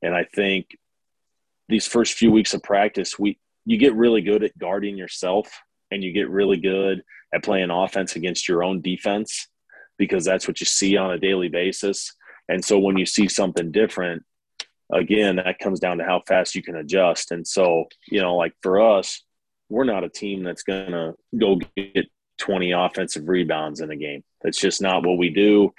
And 0.00 0.14
I 0.14 0.24
think 0.24 0.76
these 1.68 1.86
first 1.86 2.14
few 2.14 2.30
weeks 2.30 2.54
of 2.54 2.62
practice 2.62 3.18
we 3.18 3.38
you 3.64 3.76
get 3.76 3.94
really 3.94 4.22
good 4.22 4.42
at 4.42 4.56
guarding 4.58 4.96
yourself 4.96 5.60
and 5.90 6.02
you 6.02 6.12
get 6.12 6.30
really 6.30 6.56
good 6.56 7.02
at 7.34 7.44
playing 7.44 7.70
offense 7.70 8.16
against 8.16 8.48
your 8.48 8.64
own 8.64 8.80
defense 8.80 9.48
because 9.98 10.24
that's 10.24 10.48
what 10.48 10.60
you 10.60 10.66
see 10.66 10.96
on 10.96 11.10
a 11.10 11.18
daily 11.18 11.48
basis. 11.48 12.14
And 12.48 12.64
so 12.64 12.78
when 12.78 12.96
you 12.96 13.04
see 13.04 13.28
something 13.28 13.70
different, 13.70 14.24
again, 14.92 15.36
that 15.36 15.58
comes 15.58 15.80
down 15.80 15.98
to 15.98 16.04
how 16.04 16.22
fast 16.26 16.54
you 16.54 16.62
can 16.62 16.76
adjust. 16.76 17.30
And 17.30 17.46
so, 17.46 17.84
you 18.10 18.22
know, 18.22 18.36
like 18.36 18.54
for 18.62 18.80
us, 18.80 19.22
we're 19.68 19.84
not 19.84 20.04
a 20.04 20.08
team 20.08 20.44
that's 20.44 20.62
going 20.62 20.92
to 20.92 21.14
go 21.36 21.60
get 21.76 22.06
20 22.38 22.72
offensive 22.72 23.28
rebounds 23.28 23.80
in 23.80 23.90
a 23.90 23.96
game. 23.96 24.24
That's 24.42 24.58
just 24.58 24.80
not 24.80 25.04
what 25.04 25.18
we 25.18 25.28
do. 25.28 25.74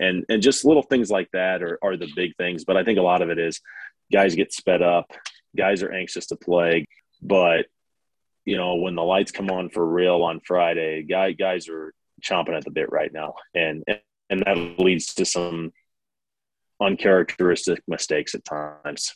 And 0.00 0.24
and 0.28 0.42
just 0.42 0.64
little 0.64 0.82
things 0.82 1.10
like 1.10 1.30
that 1.32 1.62
are, 1.62 1.78
are 1.82 1.96
the 1.96 2.10
big 2.16 2.34
things. 2.36 2.64
But 2.64 2.76
I 2.76 2.84
think 2.84 2.98
a 2.98 3.02
lot 3.02 3.22
of 3.22 3.30
it 3.30 3.38
is 3.38 3.60
guys 4.12 4.34
get 4.34 4.52
sped 4.52 4.82
up, 4.82 5.10
guys 5.56 5.82
are 5.82 5.92
anxious 5.92 6.26
to 6.26 6.36
play. 6.36 6.86
But, 7.22 7.66
you 8.44 8.56
know, 8.56 8.76
when 8.76 8.94
the 8.94 9.02
lights 9.02 9.32
come 9.32 9.50
on 9.50 9.70
for 9.70 9.84
real 9.84 10.22
on 10.22 10.40
Friday, 10.40 11.02
guy, 11.02 11.32
guys 11.32 11.68
are 11.68 11.92
chomping 12.22 12.56
at 12.56 12.64
the 12.64 12.70
bit 12.70 12.90
right 12.90 13.12
now, 13.12 13.34
and 13.54 13.84
and 14.28 14.40
that 14.40 14.78
leads 14.78 15.14
to 15.14 15.24
some 15.24 15.72
uncharacteristic 16.80 17.80
mistakes 17.86 18.34
at 18.34 18.44
times. 18.44 19.14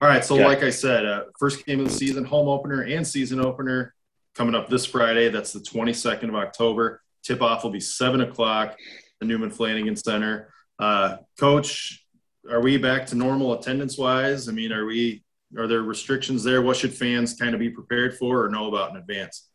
All 0.00 0.08
right, 0.08 0.24
so 0.24 0.34
like 0.34 0.62
I 0.62 0.70
said, 0.70 1.06
uh, 1.06 1.24
first 1.38 1.64
game 1.64 1.80
of 1.80 1.86
the 1.86 1.92
season, 1.92 2.24
home 2.24 2.48
opener 2.48 2.82
and 2.82 3.06
season 3.06 3.40
opener 3.40 3.94
coming 4.34 4.54
up 4.54 4.68
this 4.68 4.84
Friday. 4.84 5.30
That's 5.30 5.52
the 5.52 5.60
22nd 5.60 6.28
of 6.28 6.34
October. 6.34 7.00
Tip 7.22 7.40
off 7.40 7.64
will 7.64 7.70
be 7.70 7.80
seven 7.80 8.20
o'clock, 8.20 8.76
the 9.20 9.26
Newman 9.26 9.50
Flanagan 9.50 9.96
Center. 9.96 10.52
Uh, 10.78 11.18
Coach, 11.38 12.03
are 12.50 12.60
we 12.60 12.76
back 12.76 13.06
to 13.06 13.14
normal 13.14 13.54
attendance 13.54 13.98
wise? 13.98 14.48
I 14.48 14.52
mean, 14.52 14.72
are 14.72 14.86
we? 14.86 15.24
Are 15.56 15.66
there 15.66 15.82
restrictions 15.82 16.42
there? 16.42 16.62
What 16.62 16.76
should 16.76 16.92
fans 16.92 17.34
kind 17.34 17.54
of 17.54 17.60
be 17.60 17.70
prepared 17.70 18.18
for 18.18 18.44
or 18.44 18.48
know 18.48 18.66
about 18.66 18.90
in 18.90 18.96
advance? 18.96 19.48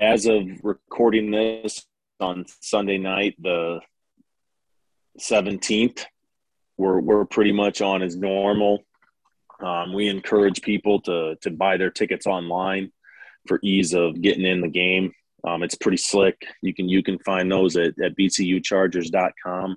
As 0.00 0.26
of 0.26 0.44
recording 0.62 1.30
this, 1.30 1.84
on 2.20 2.44
Sunday 2.60 2.98
night, 2.98 3.34
the 3.38 3.80
17th. 5.20 6.04
We're, 6.76 7.00
we're 7.00 7.24
pretty 7.24 7.52
much 7.52 7.80
on 7.80 8.02
as 8.02 8.16
normal. 8.16 8.84
Um, 9.60 9.92
we 9.92 10.08
encourage 10.08 10.62
people 10.62 11.00
to, 11.02 11.36
to 11.42 11.50
buy 11.50 11.76
their 11.76 11.90
tickets 11.90 12.26
online 12.26 12.92
for 13.46 13.58
ease 13.62 13.94
of 13.94 14.20
getting 14.20 14.46
in 14.46 14.60
the 14.60 14.68
game. 14.68 15.12
Um, 15.46 15.62
it's 15.62 15.74
pretty 15.74 15.96
slick. 15.96 16.46
You 16.62 16.74
can 16.74 16.88
you 16.88 17.02
can 17.02 17.18
find 17.20 17.50
those 17.50 17.76
at, 17.76 17.98
at 18.00 18.16
bcuchargers.com. 18.16 19.76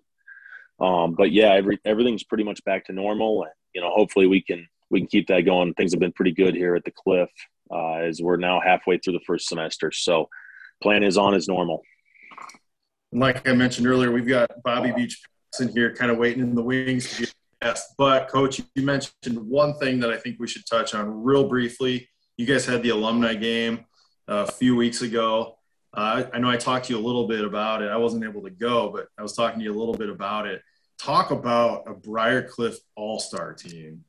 Um, 0.81 1.13
but 1.13 1.31
yeah, 1.31 1.53
every, 1.53 1.79
everything's 1.85 2.23
pretty 2.23 2.43
much 2.43 2.63
back 2.63 2.85
to 2.85 2.93
normal, 2.93 3.43
and 3.43 3.51
you 3.73 3.81
know 3.81 3.91
hopefully 3.91 4.27
we 4.27 4.41
can 4.41 4.67
we 4.89 4.99
can 4.99 5.07
keep 5.07 5.27
that 5.27 5.41
going. 5.41 5.73
Things 5.75 5.93
have 5.93 5.99
been 5.99 6.11
pretty 6.11 6.31
good 6.31 6.55
here 6.55 6.75
at 6.75 6.83
the 6.83 6.91
Cliff 6.91 7.29
uh, 7.71 7.95
as 7.95 8.21
we're 8.21 8.37
now 8.37 8.59
halfway 8.59 8.97
through 8.97 9.13
the 9.13 9.25
first 9.25 9.47
semester. 9.47 9.91
So 9.91 10.27
plan 10.81 11.03
is 11.03 11.17
on 11.17 11.35
as 11.35 11.47
normal 11.47 11.83
like 13.11 13.47
I 13.47 13.53
mentioned 13.53 13.87
earlier, 13.87 14.11
we've 14.11 14.27
got 14.27 14.49
Bobby 14.63 14.91
Beach 14.91 15.21
in 15.59 15.69
here 15.69 15.93
kind 15.93 16.11
of 16.11 16.17
waiting 16.17 16.41
in 16.41 16.55
the 16.55 16.63
wings 16.63 17.09
to 17.11 17.23
be 17.23 17.27
asked. 17.61 17.95
But, 17.97 18.29
Coach, 18.29 18.61
you 18.75 18.83
mentioned 18.83 19.37
one 19.37 19.73
thing 19.75 19.99
that 19.99 20.11
I 20.11 20.17
think 20.17 20.39
we 20.39 20.47
should 20.47 20.65
touch 20.65 20.93
on 20.93 21.23
real 21.23 21.47
briefly. 21.47 22.09
You 22.37 22.45
guys 22.45 22.65
had 22.65 22.83
the 22.83 22.89
alumni 22.89 23.35
game 23.35 23.85
a 24.27 24.49
few 24.49 24.75
weeks 24.75 25.01
ago. 25.01 25.57
Uh, 25.93 26.23
I 26.33 26.39
know 26.39 26.49
I 26.49 26.55
talked 26.55 26.85
to 26.85 26.93
you 26.93 26.99
a 26.99 27.05
little 27.05 27.27
bit 27.27 27.43
about 27.43 27.81
it. 27.81 27.91
I 27.91 27.97
wasn't 27.97 28.23
able 28.23 28.43
to 28.43 28.49
go, 28.49 28.89
but 28.89 29.07
I 29.17 29.21
was 29.21 29.33
talking 29.35 29.59
to 29.59 29.65
you 29.65 29.73
a 29.73 29.77
little 29.77 29.93
bit 29.93 30.09
about 30.09 30.47
it. 30.47 30.61
Talk 31.01 31.31
about 31.31 31.85
a 31.87 31.93
Briar 31.93 32.43
Cliff 32.43 32.77
All 32.95 33.19
Star 33.19 33.53
team. 33.53 34.03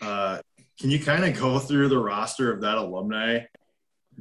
Uh, 0.00 0.38
can 0.78 0.90
you 0.90 1.00
kind 1.00 1.24
of 1.24 1.36
go 1.40 1.58
through 1.58 1.88
the 1.88 1.98
roster 1.98 2.52
of 2.52 2.60
that 2.60 2.76
alumni 2.78 3.40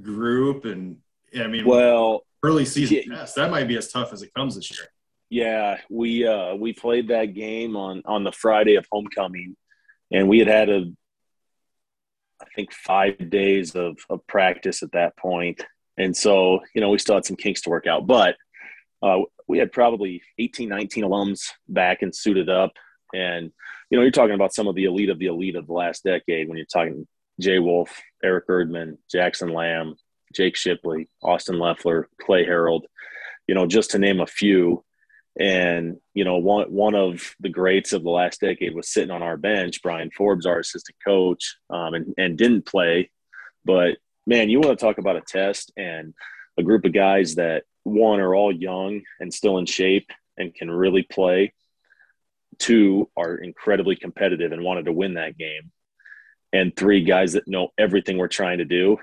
group? 0.02 0.66
And 0.66 0.98
I 1.38 1.46
mean, 1.46 1.68
well, 1.68 2.26
early 2.44 2.66
season 2.66 3.04
yeah. 3.06 3.18
test. 3.18 3.36
That 3.36 3.52
might 3.52 3.68
be 3.68 3.78
as 3.78 3.92
tough 3.92 4.12
as 4.12 4.24
it 4.24 4.34
comes 4.34 4.56
this 4.56 4.72
year. 4.72 4.88
Yeah, 5.30 5.78
we 5.90 6.26
uh, 6.26 6.56
we 6.56 6.74
played 6.74 7.10
that 7.10 7.36
game 7.36 7.76
on 7.76 8.02
on 8.06 8.24
the 8.24 8.32
Friday 8.32 8.76
of 8.76 8.88
homecoming, 8.92 9.56
and 10.12 10.28
we 10.28 10.40
had 10.40 10.48
had 10.48 10.70
a 10.70 10.92
I 12.42 12.46
think 12.56 12.74
five 12.74 13.30
days 13.30 13.76
of 13.76 13.98
of 14.10 14.26
practice 14.26 14.82
at 14.82 14.94
that 14.94 15.16
point, 15.16 15.64
and 15.98 16.18
so 16.18 16.60
you 16.74 16.82
know 16.82 16.90
we 16.90 16.98
still 16.98 17.16
had 17.16 17.26
some 17.26 17.36
kinks 17.36 17.62
to 17.62 17.70
work 17.70 17.86
out, 17.86 18.08
but 18.08 18.36
uh, 19.04 19.20
we 19.48 19.58
had 19.58 19.72
probably 19.72 20.22
18, 20.40 20.70
19 20.70 21.04
alums 21.04 21.50
back 21.68 22.02
and 22.02 22.16
suited 22.16 22.50
up, 22.50 22.74
and 23.14 23.52
you 23.90 23.98
know 23.98 24.02
you're 24.02 24.12
talking 24.12 24.36
about 24.36 24.54
some 24.54 24.68
of 24.68 24.76
the 24.76 24.86
elite 24.86 25.10
of 25.10 25.20
the 25.20 25.28
elite 25.28 25.56
of 25.56 25.68
the 25.68 25.74
last 25.74 26.04
decade 26.04 26.48
when 26.48 26.58
you're 26.58 26.66
talking 26.66 27.08
Jay 27.40 27.60
Wolf, 27.60 28.02
Eric 28.24 28.48
Erdman, 28.48 28.98
Jackson 29.12 29.50
Lamb, 29.50 29.96
Jake 30.34 30.56
Shipley, 30.56 31.10
Austin 31.22 31.60
Leffler, 31.60 32.10
Clay 32.22 32.46
Harold, 32.46 32.86
you 33.48 33.56
know, 33.56 33.66
just 33.66 33.92
to 33.92 34.00
name 34.00 34.20
a 34.20 34.28
few. 34.28 34.84
And, 35.38 35.98
you 36.14 36.24
know, 36.24 36.38
one, 36.38 36.72
one 36.72 36.96
of 36.96 37.36
the 37.42 37.50
greats 37.50 37.92
of 37.92 38.04
the 38.04 38.10
last 38.10 38.40
decade 38.40 38.74
was 38.74 38.90
sitting 38.90 39.12
on 39.12 39.22
our 39.22 39.36
bench, 39.36 39.82
Brian 39.84 40.10
Forbes, 40.12 40.46
our 40.46 40.60
assistant 40.60 40.96
coach, 41.06 41.58
um, 41.70 41.94
and, 41.94 42.14
and 42.18 42.38
didn't 42.38 42.66
play. 42.66 43.12
But 43.66 43.98
man, 44.26 44.50
you 44.50 44.62
want 44.62 44.80
to 44.80 44.86
talk 44.86 44.98
about 44.98 45.18
a 45.18 45.22
test 45.22 45.74
and 45.76 46.14
a 46.58 46.64
group 46.64 46.86
of 46.86 46.94
guys 46.94 47.36
that 47.36 47.64
one 47.86 48.20
are 48.20 48.36
all 48.36 48.52
young 48.52 49.02
and 49.22 49.34
still 49.34 49.58
in 49.58 49.66
shape 49.66 50.12
and 50.38 50.54
can 50.54 50.70
really 50.70 51.04
play. 51.04 51.54
Two 52.60 53.10
are 53.16 53.36
incredibly 53.36 53.96
competitive 53.96 54.52
and 54.52 54.64
wanted 54.64 54.86
to 54.86 54.94
win 54.94 55.14
that 55.14 55.38
game. 55.38 55.72
And 56.52 56.76
three 56.76 57.04
guys 57.04 57.34
that 57.34 57.48
know 57.48 57.70
everything 57.78 58.18
we're 58.18 58.28
trying 58.28 58.58
to 58.58 58.66
do 58.66 58.98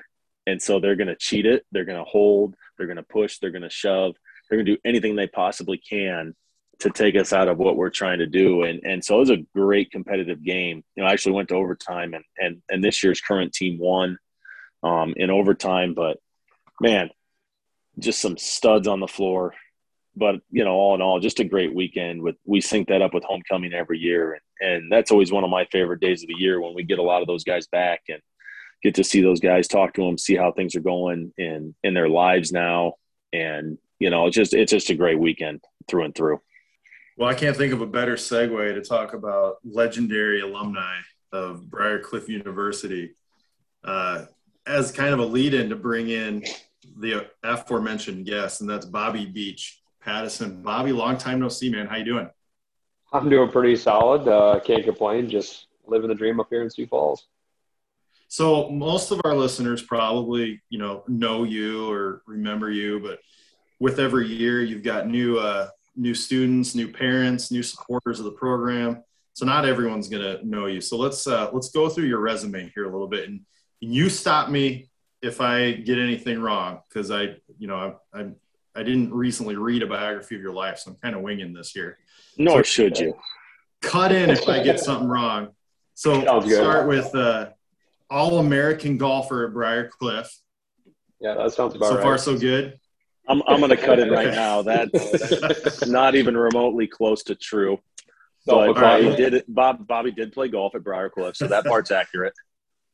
and 0.47 0.61
so 0.61 0.81
they're 0.81 0.97
going 0.97 1.09
to 1.09 1.17
cheat 1.17 1.47
it. 1.47 1.65
They're 1.73 1.85
going 1.85 1.99
to 1.99 2.05
hold. 2.05 2.55
They're 2.77 2.87
going 2.87 2.97
to 2.97 3.03
push. 3.03 3.39
They're 3.39 3.51
going 3.51 3.63
to 3.63 3.71
shove. 3.71 4.15
They're 4.49 4.59
going 4.59 4.67
to 4.67 4.75
do 4.75 4.81
anything 4.85 5.17
they 5.17 5.27
possibly 5.27 5.79
can 5.79 6.35
to 6.81 6.91
take 6.91 7.15
us 7.15 7.33
out 7.33 7.49
of 7.49 7.59
what 7.59 7.77
we're 7.77 7.91
trying 7.91 8.19
to 8.19 8.27
do. 8.27 8.63
And 8.63 8.81
and 8.85 9.05
so 9.05 9.17
it 9.17 9.21
was 9.21 9.31
a 9.31 9.47
great 9.55 9.91
competitive 9.91 10.43
game. 10.43 10.83
You 10.97 11.03
know, 11.03 11.09
I 11.09 11.13
actually 11.13 11.33
went 11.33 11.49
to 11.51 11.55
overtime, 11.55 12.15
and 12.15 12.25
and 12.39 12.63
and 12.69 12.83
this 12.83 13.03
year's 13.05 13.21
current 13.21 13.53
team 13.53 13.79
won 13.79 14.19
um, 14.83 15.15
in 15.17 15.31
overtime. 15.31 15.95
But 15.95 16.19
man, 16.81 17.11
just 17.99 18.21
some 18.21 18.37
studs 18.37 18.89
on 18.89 19.01
the 19.01 19.09
floor. 19.09 19.55
But 20.15 20.37
you 20.51 20.65
know, 20.65 20.73
all 20.73 20.95
in 20.95 21.03
all, 21.03 21.21
just 21.21 21.41
a 21.41 21.45
great 21.45 21.75
weekend. 21.75 22.23
With 22.23 22.37
we 22.45 22.61
sync 22.61 22.89
that 22.89 23.03
up 23.03 23.15
with 23.15 23.25
homecoming 23.25 23.73
every 23.73 23.99
year, 23.99 24.39
and, 24.61 24.93
that's 24.93 25.11
always 25.11 25.33
one 25.33 25.45
of 25.45 25.51
my 25.51 25.65
favorite 25.73 26.01
days 26.01 26.23
of 26.23 26.29
the 26.29 26.37
year 26.37 26.61
when 26.61 26.75
we 26.75 26.83
get 26.83 26.99
a 26.99 27.03
lot 27.03 27.23
of 27.23 27.27
those 27.27 27.45
guys 27.45 27.67
back 27.67 28.03
and 28.09 28.21
get 28.83 28.95
to 28.97 29.05
see 29.05 29.23
those 29.23 29.41
guys, 29.41 29.69
talk 29.69 29.95
to 29.95 30.03
them, 30.03 30.19
see 30.19 30.37
how 30.37 30.53
things 30.53 30.77
are 30.77 30.81
going 30.81 31.33
in 31.39 31.75
in 31.83 31.95
their 31.95 32.09
lives 32.09 32.53
now, 32.53 32.95
and 33.33 33.79
you 33.99 34.11
know, 34.11 34.27
it's 34.27 34.37
just 34.37 34.53
it's 34.53 34.73
just 34.73 34.91
a 34.91 34.95
great 34.95 35.19
weekend 35.19 35.63
through 35.89 36.05
and 36.05 36.15
through. 36.15 36.41
Well, 37.17 37.29
I 37.29 37.35
can't 37.35 37.57
think 37.57 37.73
of 37.73 37.81
a 37.81 37.87
better 37.87 38.17
segue 38.17 38.75
to 38.75 38.83
talk 38.83 39.15
about 39.15 39.57
legendary 39.65 40.41
alumni 40.41 40.97
of 41.33 41.71
Briar 41.71 41.99
Cliff 41.99 42.29
University 42.29 43.15
uh, 43.85 44.25
as 44.67 44.93
kind 44.93 45.13
of 45.13 45.21
a 45.21 45.25
lead-in 45.25 45.69
to 45.71 45.77
bring 45.77 46.09
in 46.09 46.43
the 46.99 47.27
aforementioned 47.43 48.27
guest, 48.27 48.61
and 48.61 48.71
that's 48.71 48.87
Bobby 48.87 49.27
Beach, 49.27 49.81
Pattison. 50.01 50.63
Bobby, 50.63 50.93
long 50.93 51.17
time 51.17 51.41
no 51.41 51.49
see, 51.49 51.71
man. 51.71 51.87
How 51.87 51.97
you 51.97 52.05
doing? 52.05 52.31
I'm 53.13 53.29
doing 53.29 53.51
pretty 53.51 53.77
solid. 53.77 54.27
Uh, 54.27 54.61
can't 54.61 54.85
complain. 54.85 55.29
Just 55.29 55.67
living 55.87 56.09
the 56.09 56.15
dream 56.15 56.41
up 56.41 56.49
here 56.51 56.63
in 56.63 56.71
Sioux 56.71 56.87
Falls. 56.87 57.27
So 58.29 58.71
most 58.71 59.11
of 59.11 59.21
our 59.25 59.35
listeners 59.35 59.83
probably, 59.83 60.63
you 60.71 60.79
know, 60.79 61.05
know 61.07 61.45
you 61.45 61.91
or 61.91 62.23
remember 62.27 62.71
you, 62.71 62.99
but 63.01 63.19
with 63.79 63.99
every 63.99 64.27
year 64.27 64.63
you've 64.63 64.83
got 64.83 65.07
new 65.07 65.39
uh, 65.39 65.69
new 65.97 66.15
students, 66.15 66.75
new 66.75 66.89
parents, 66.89 67.51
new 67.51 67.63
supporters 67.63 68.19
of 68.19 68.25
the 68.25 68.33
program. 68.33 69.03
So 69.35 69.45
not 69.45 69.67
everyone's 69.67 70.09
gonna 70.09 70.43
know 70.43 70.67
you. 70.67 70.81
So 70.81 70.97
let's 70.97 71.27
uh, 71.27 71.51
let's 71.53 71.71
go 71.71 71.91
through 71.91 72.07
your 72.07 72.21
resume 72.21 72.71
here 72.75 72.85
a 72.85 72.91
little 72.91 73.07
bit, 73.07 73.29
and, 73.29 73.41
and 73.83 73.93
you 73.93 74.09
stop 74.09 74.49
me 74.49 74.89
if 75.23 75.41
I 75.41 75.73
get 75.73 75.99
anything 75.99 76.41
wrong 76.41 76.81
because 76.89 77.11
I, 77.11 77.37
you 77.59 77.69
know, 77.69 77.97
I, 78.13 78.21
I 78.21 78.31
I 78.75 78.83
didn't 78.83 79.13
recently 79.13 79.57
read 79.57 79.83
a 79.83 79.87
biography 79.87 80.35
of 80.35 80.41
your 80.41 80.53
life, 80.53 80.79
so 80.79 80.91
I'm 80.91 80.97
kind 80.97 81.15
of 81.15 81.23
winging 81.23 81.53
this 81.53 81.73
here. 81.73 81.99
Nor 82.39 82.59
so, 82.59 82.63
should 82.63 82.99
you. 82.99 83.15
Cut 83.83 84.13
in 84.13 84.31
if 84.31 84.49
I 84.49 84.63
get 84.63 84.81
something 84.81 85.09
wrong. 85.09 85.49
So 85.95 86.21
start 86.47 86.89
with 86.89 87.15
uh, 87.15 87.51
All 88.11 88.39
American 88.39 88.97
golfer 88.97 89.47
at 89.47 89.53
Briar 89.53 89.89
Cliff. 89.89 90.35
Yeah, 91.21 91.35
that 91.35 91.53
sounds 91.53 91.75
about 91.75 91.89
so 91.89 91.95
right. 91.97 92.01
So 92.01 92.03
far, 92.03 92.19
so 92.19 92.39
good. 92.39 92.79
I'm 93.29 93.43
I'm 93.47 93.59
going 93.59 93.71
to 93.71 93.77
cut 93.77 93.99
in 93.99 94.11
right 94.11 94.33
now. 94.33 94.63
That's 94.63 95.87
not 95.87 96.15
even 96.15 96.37
remotely 96.37 96.87
close 96.87 97.23
to 97.25 97.35
true. 97.35 97.79
But 98.47 98.77
right. 98.77 99.17
did 99.17 99.45
Bob 99.47 99.87
Bobby 99.87 100.11
did 100.11 100.33
play 100.33 100.49
golf 100.49 100.75
at 100.75 100.83
Briar 100.83 101.11
Cliff, 101.11 101.37
so 101.37 101.47
that 101.47 101.65
part's 101.65 101.93
accurate. 101.93 102.33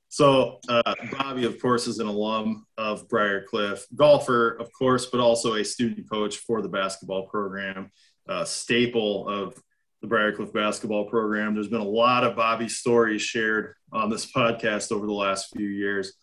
So 0.08 0.58
uh, 0.68 0.94
Bobby, 1.12 1.44
of 1.44 1.60
course, 1.60 1.86
is 1.86 1.98
an 1.98 2.06
alum 2.06 2.66
of 2.78 3.08
Briar 3.08 3.42
Cliff, 3.42 3.86
golfer, 3.94 4.56
of 4.58 4.70
course, 4.72 5.06
but 5.06 5.20
also 5.20 5.54
a 5.54 5.64
student 5.64 6.08
coach 6.10 6.38
for 6.38 6.62
the 6.62 6.68
basketball 6.68 7.26
program, 7.26 7.90
a 8.26 8.46
staple 8.46 9.28
of 9.28 9.60
the 10.00 10.08
Briar 10.08 10.32
Cliff 10.32 10.52
basketball 10.52 11.04
program. 11.06 11.54
There's 11.54 11.68
been 11.68 11.80
a 11.80 11.84
lot 11.84 12.24
of 12.24 12.36
Bobby 12.36 12.68
stories 12.68 13.20
shared 13.20 13.74
on 13.92 14.08
this 14.08 14.30
podcast 14.30 14.92
over 14.92 15.06
the 15.06 15.12
last 15.12 15.54
few 15.54 15.68
years. 15.68 16.14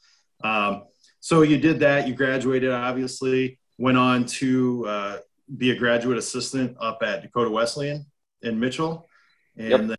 Um, 0.44 0.84
so 1.20 1.44
you 1.44 1.58
did 1.58 1.80
that. 1.80 2.08
You 2.08 2.14
graduated, 2.14 2.72
obviously 2.72 3.60
went 3.78 3.98
on 3.98 4.26
to 4.26 4.86
uh, 4.88 5.18
be 5.58 5.72
a 5.72 5.76
graduate 5.76 6.18
assistant 6.18 6.78
up 6.80 7.00
at 7.04 7.22
Dakota 7.22 7.50
Wesleyan 7.50 8.06
in 8.42 8.60
Mitchell, 8.60 9.08
and 9.58 9.70
yep. 9.70 9.80
then 9.82 9.96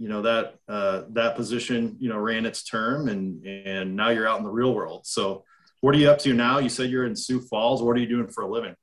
you 0.00 0.08
know 0.08 0.22
that 0.22 0.54
uh, 0.66 1.02
that 1.10 1.36
position 1.36 1.96
you 2.00 2.08
know 2.08 2.18
ran 2.18 2.46
its 2.46 2.64
term, 2.64 3.08
and 3.08 3.46
and 3.46 3.94
now 3.94 4.08
you're 4.08 4.26
out 4.26 4.38
in 4.38 4.44
the 4.44 4.50
real 4.50 4.74
world. 4.74 5.06
So, 5.06 5.44
what 5.82 5.94
are 5.94 5.98
you 5.98 6.10
up 6.10 6.18
to 6.20 6.32
now? 6.32 6.58
You 6.58 6.70
said 6.70 6.90
you're 6.90 7.04
in 7.04 7.14
Sioux 7.14 7.40
Falls. 7.40 7.82
What 7.82 7.96
are 7.96 8.00
you 8.00 8.08
doing 8.08 8.28
for 8.28 8.42
a 8.42 8.50
living? 8.50 8.74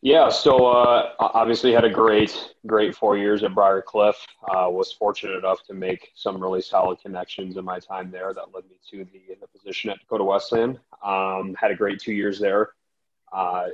Yeah, 0.00 0.28
so 0.28 0.66
uh, 0.66 1.12
obviously 1.18 1.72
had 1.72 1.84
a 1.84 1.90
great, 1.90 2.54
great 2.66 2.94
four 2.94 3.16
years 3.16 3.42
at 3.42 3.54
Briar 3.54 3.80
Cliff. 3.80 4.16
Uh, 4.42 4.68
was 4.68 4.92
fortunate 4.92 5.36
enough 5.38 5.62
to 5.64 5.74
make 5.74 6.10
some 6.14 6.42
really 6.42 6.60
solid 6.60 7.00
connections 7.00 7.56
in 7.56 7.64
my 7.64 7.78
time 7.78 8.10
there 8.10 8.34
that 8.34 8.54
led 8.54 8.64
me 8.64 8.76
to 8.90 9.06
the, 9.12 9.34
the 9.40 9.46
position 9.46 9.88
at 9.88 9.98
Dakota 10.00 10.24
Wesleyan. 10.24 10.78
Um, 11.02 11.54
had 11.58 11.70
a 11.70 11.74
great 11.74 12.00
two 12.00 12.12
years 12.12 12.38
there. 12.38 12.70
Uh, 13.32 13.68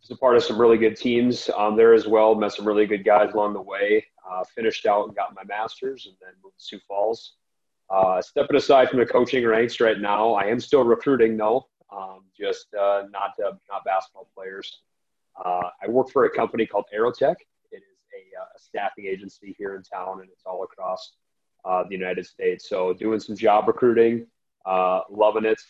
was 0.00 0.10
a 0.10 0.16
part 0.16 0.36
of 0.36 0.42
some 0.42 0.60
really 0.60 0.78
good 0.78 0.96
teams 0.96 1.48
um, 1.56 1.76
there 1.76 1.94
as 1.94 2.08
well. 2.08 2.34
Met 2.34 2.52
some 2.52 2.66
really 2.66 2.86
good 2.86 3.04
guys 3.04 3.32
along 3.32 3.52
the 3.52 3.62
way. 3.62 4.04
Uh, 4.32 4.44
finished 4.54 4.86
out 4.86 5.06
and 5.06 5.16
got 5.16 5.34
my 5.34 5.44
master's, 5.44 6.06
and 6.06 6.14
then 6.20 6.30
moved 6.42 6.58
to 6.58 6.64
Sioux 6.64 6.80
Falls. 6.88 7.34
Uh, 7.90 8.22
stepping 8.22 8.56
aside 8.56 8.88
from 8.88 9.00
the 9.00 9.06
coaching 9.06 9.46
ranks 9.46 9.80
right 9.80 10.00
now, 10.00 10.32
I 10.32 10.44
am 10.44 10.60
still 10.60 10.84
recruiting 10.84 11.36
though, 11.36 11.66
um, 11.94 12.20
just 12.38 12.66
uh, 12.74 13.02
not 13.10 13.32
uh, 13.44 13.52
not 13.70 13.84
basketball 13.84 14.28
players. 14.34 14.80
Uh, 15.44 15.68
I 15.82 15.88
work 15.88 16.10
for 16.10 16.24
a 16.24 16.30
company 16.30 16.66
called 16.66 16.86
Aerotek. 16.96 17.36
It 17.70 17.76
is 17.76 17.82
a, 17.82 18.40
uh, 18.40 18.46
a 18.56 18.58
staffing 18.58 19.06
agency 19.06 19.54
here 19.58 19.76
in 19.76 19.82
town, 19.82 20.20
and 20.20 20.30
it's 20.30 20.44
all 20.46 20.62
across 20.62 21.12
the 21.64 21.86
United 21.90 22.26
States. 22.26 22.68
So 22.68 22.92
doing 22.92 23.20
some 23.20 23.36
job 23.36 23.68
recruiting, 23.68 24.26
loving 24.66 25.44
it. 25.44 25.60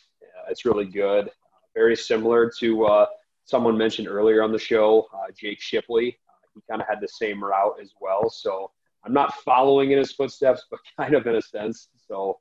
it's 0.49 0.65
really 0.65 0.87
good 0.87 1.31
very 1.75 1.97
similar 1.97 2.51
to 2.59 3.07
someone 3.45 3.77
mentioned 3.79 4.07
earlier 4.07 4.43
on 4.43 4.53
the 4.53 4.59
show, 4.59 5.09
Jake 5.37 5.61
Shipley. 5.61 6.19
He 6.55 6.61
kind 6.69 6.81
of 6.81 6.89
had 6.89 7.01
the 7.01 7.09
same 7.09 7.43
route 7.43 7.77
as 7.81 7.93
well. 8.01 8.31
So 8.31 8.71
I'm 9.05 9.13
not 9.13 9.35
following 9.43 9.91
in 9.91 9.99
his 9.99 10.13
footsteps, 10.13 10.67
but 10.71 10.81
kind 10.97 11.15
of 11.15 11.27
in 11.27 11.37
a 11.37 11.43
sense. 11.43 11.89
So, 12.09 12.39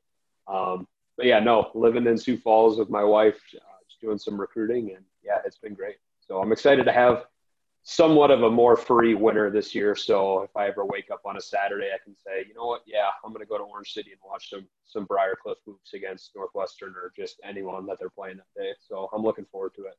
um, 0.47 0.87
but 1.17 1.25
yeah, 1.25 1.39
no, 1.39 1.71
living 1.73 2.05
in 2.07 2.17
Sioux 2.17 2.37
Falls 2.37 2.77
with 2.77 2.89
my 2.89 3.03
wife, 3.03 3.39
uh, 3.55 3.59
just 3.87 4.01
doing 4.01 4.17
some 4.17 4.39
recruiting, 4.39 4.91
and 4.95 5.05
yeah, 5.23 5.39
it's 5.45 5.57
been 5.57 5.73
great. 5.73 5.97
So 6.19 6.41
I'm 6.41 6.51
excited 6.51 6.85
to 6.85 6.91
have 6.91 7.25
somewhat 7.83 8.29
of 8.31 8.43
a 8.43 8.49
more 8.49 8.77
free 8.77 9.15
winter 9.15 9.49
this 9.49 9.73
year. 9.73 9.95
So 9.95 10.43
if 10.43 10.55
I 10.55 10.67
ever 10.67 10.85
wake 10.85 11.09
up 11.11 11.21
on 11.25 11.37
a 11.37 11.41
Saturday, 11.41 11.89
I 11.93 11.97
can 12.03 12.15
say, 12.15 12.45
you 12.47 12.53
know 12.53 12.65
what, 12.65 12.83
yeah, 12.85 13.09
I'm 13.25 13.31
going 13.33 13.43
to 13.43 13.49
go 13.49 13.57
to 13.57 13.63
Orange 13.63 13.91
City 13.91 14.11
and 14.11 14.19
watch 14.23 14.49
some 14.49 14.67
some 14.85 15.05
Briar 15.05 15.35
Cliff 15.41 15.57
hoops 15.65 15.93
against 15.93 16.31
Northwestern 16.35 16.91
or 16.91 17.11
just 17.15 17.39
anyone 17.43 17.85
that 17.87 17.97
they're 17.99 18.09
playing 18.09 18.37
that 18.37 18.61
day. 18.61 18.71
So 18.87 19.09
I'm 19.13 19.23
looking 19.23 19.45
forward 19.51 19.73
to 19.75 19.85
it. 19.85 19.95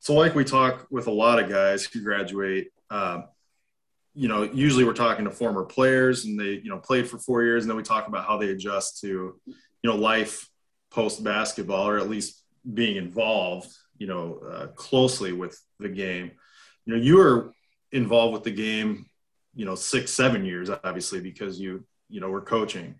So, 0.00 0.14
like 0.14 0.34
we 0.34 0.44
talk 0.44 0.86
with 0.90 1.06
a 1.06 1.12
lot 1.12 1.38
of 1.38 1.50
guys 1.50 1.84
who 1.84 2.02
graduate, 2.02 2.72
um, 2.90 3.24
you 4.14 4.28
know, 4.28 4.42
usually 4.42 4.84
we're 4.84 4.92
talking 4.92 5.24
to 5.24 5.30
former 5.30 5.64
players 5.64 6.24
and 6.24 6.38
they, 6.38 6.60
you 6.62 6.68
know, 6.68 6.78
played 6.78 7.08
for 7.08 7.18
four 7.18 7.42
years, 7.42 7.62
and 7.62 7.70
then 7.70 7.76
we 7.76 7.82
talk 7.82 8.08
about 8.08 8.26
how 8.26 8.36
they 8.36 8.50
adjust 8.50 9.00
to, 9.00 9.40
you 9.46 9.54
know, 9.84 9.96
life 9.96 10.48
post 10.90 11.22
basketball 11.22 11.88
or 11.88 11.98
at 11.98 12.10
least 12.10 12.42
being 12.74 12.96
involved, 12.96 13.70
you 13.98 14.06
know, 14.06 14.40
uh, 14.50 14.66
closely 14.68 15.32
with 15.32 15.58
the 15.78 15.88
game. 15.88 16.32
You 16.84 16.96
know 16.96 17.02
you 17.02 17.16
were 17.16 17.52
involved 17.92 18.32
with 18.32 18.44
the 18.44 18.50
game 18.50 19.06
you 19.54 19.64
know 19.64 19.74
six 19.74 20.12
seven 20.12 20.44
years 20.44 20.70
obviously 20.70 21.20
because 21.20 21.58
you 21.58 21.84
you 22.08 22.20
know 22.20 22.28
were 22.30 22.40
coaching. 22.40 22.96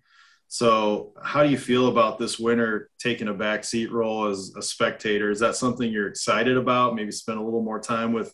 So 0.47 1.13
how 1.23 1.43
do 1.43 1.49
you 1.49 1.57
feel 1.57 1.87
about 1.87 2.19
this 2.19 2.37
winter 2.37 2.89
taking 2.99 3.29
a 3.29 3.33
back 3.33 3.63
seat 3.63 3.89
role 3.89 4.27
as 4.27 4.53
a 4.57 4.61
spectator? 4.61 5.31
Is 5.31 5.39
that 5.39 5.55
something 5.55 5.89
you're 5.89 6.09
excited 6.09 6.57
about? 6.57 6.93
Maybe 6.93 7.11
spend 7.11 7.39
a 7.39 7.43
little 7.43 7.63
more 7.63 7.79
time 7.79 8.11
with 8.11 8.33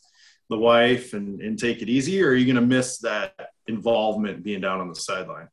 the 0.50 0.58
wife 0.58 1.14
and, 1.14 1.42
and 1.42 1.60
take 1.60 1.82
it 1.82 1.90
easy 1.90 2.24
or 2.24 2.30
are 2.30 2.36
you 2.36 2.46
going 2.46 2.56
to 2.56 2.76
miss 2.76 3.00
that 3.00 3.34
involvement 3.68 4.44
being 4.44 4.62
down 4.62 4.80
on 4.80 4.88
the 4.88 4.96
sideline 4.96 5.48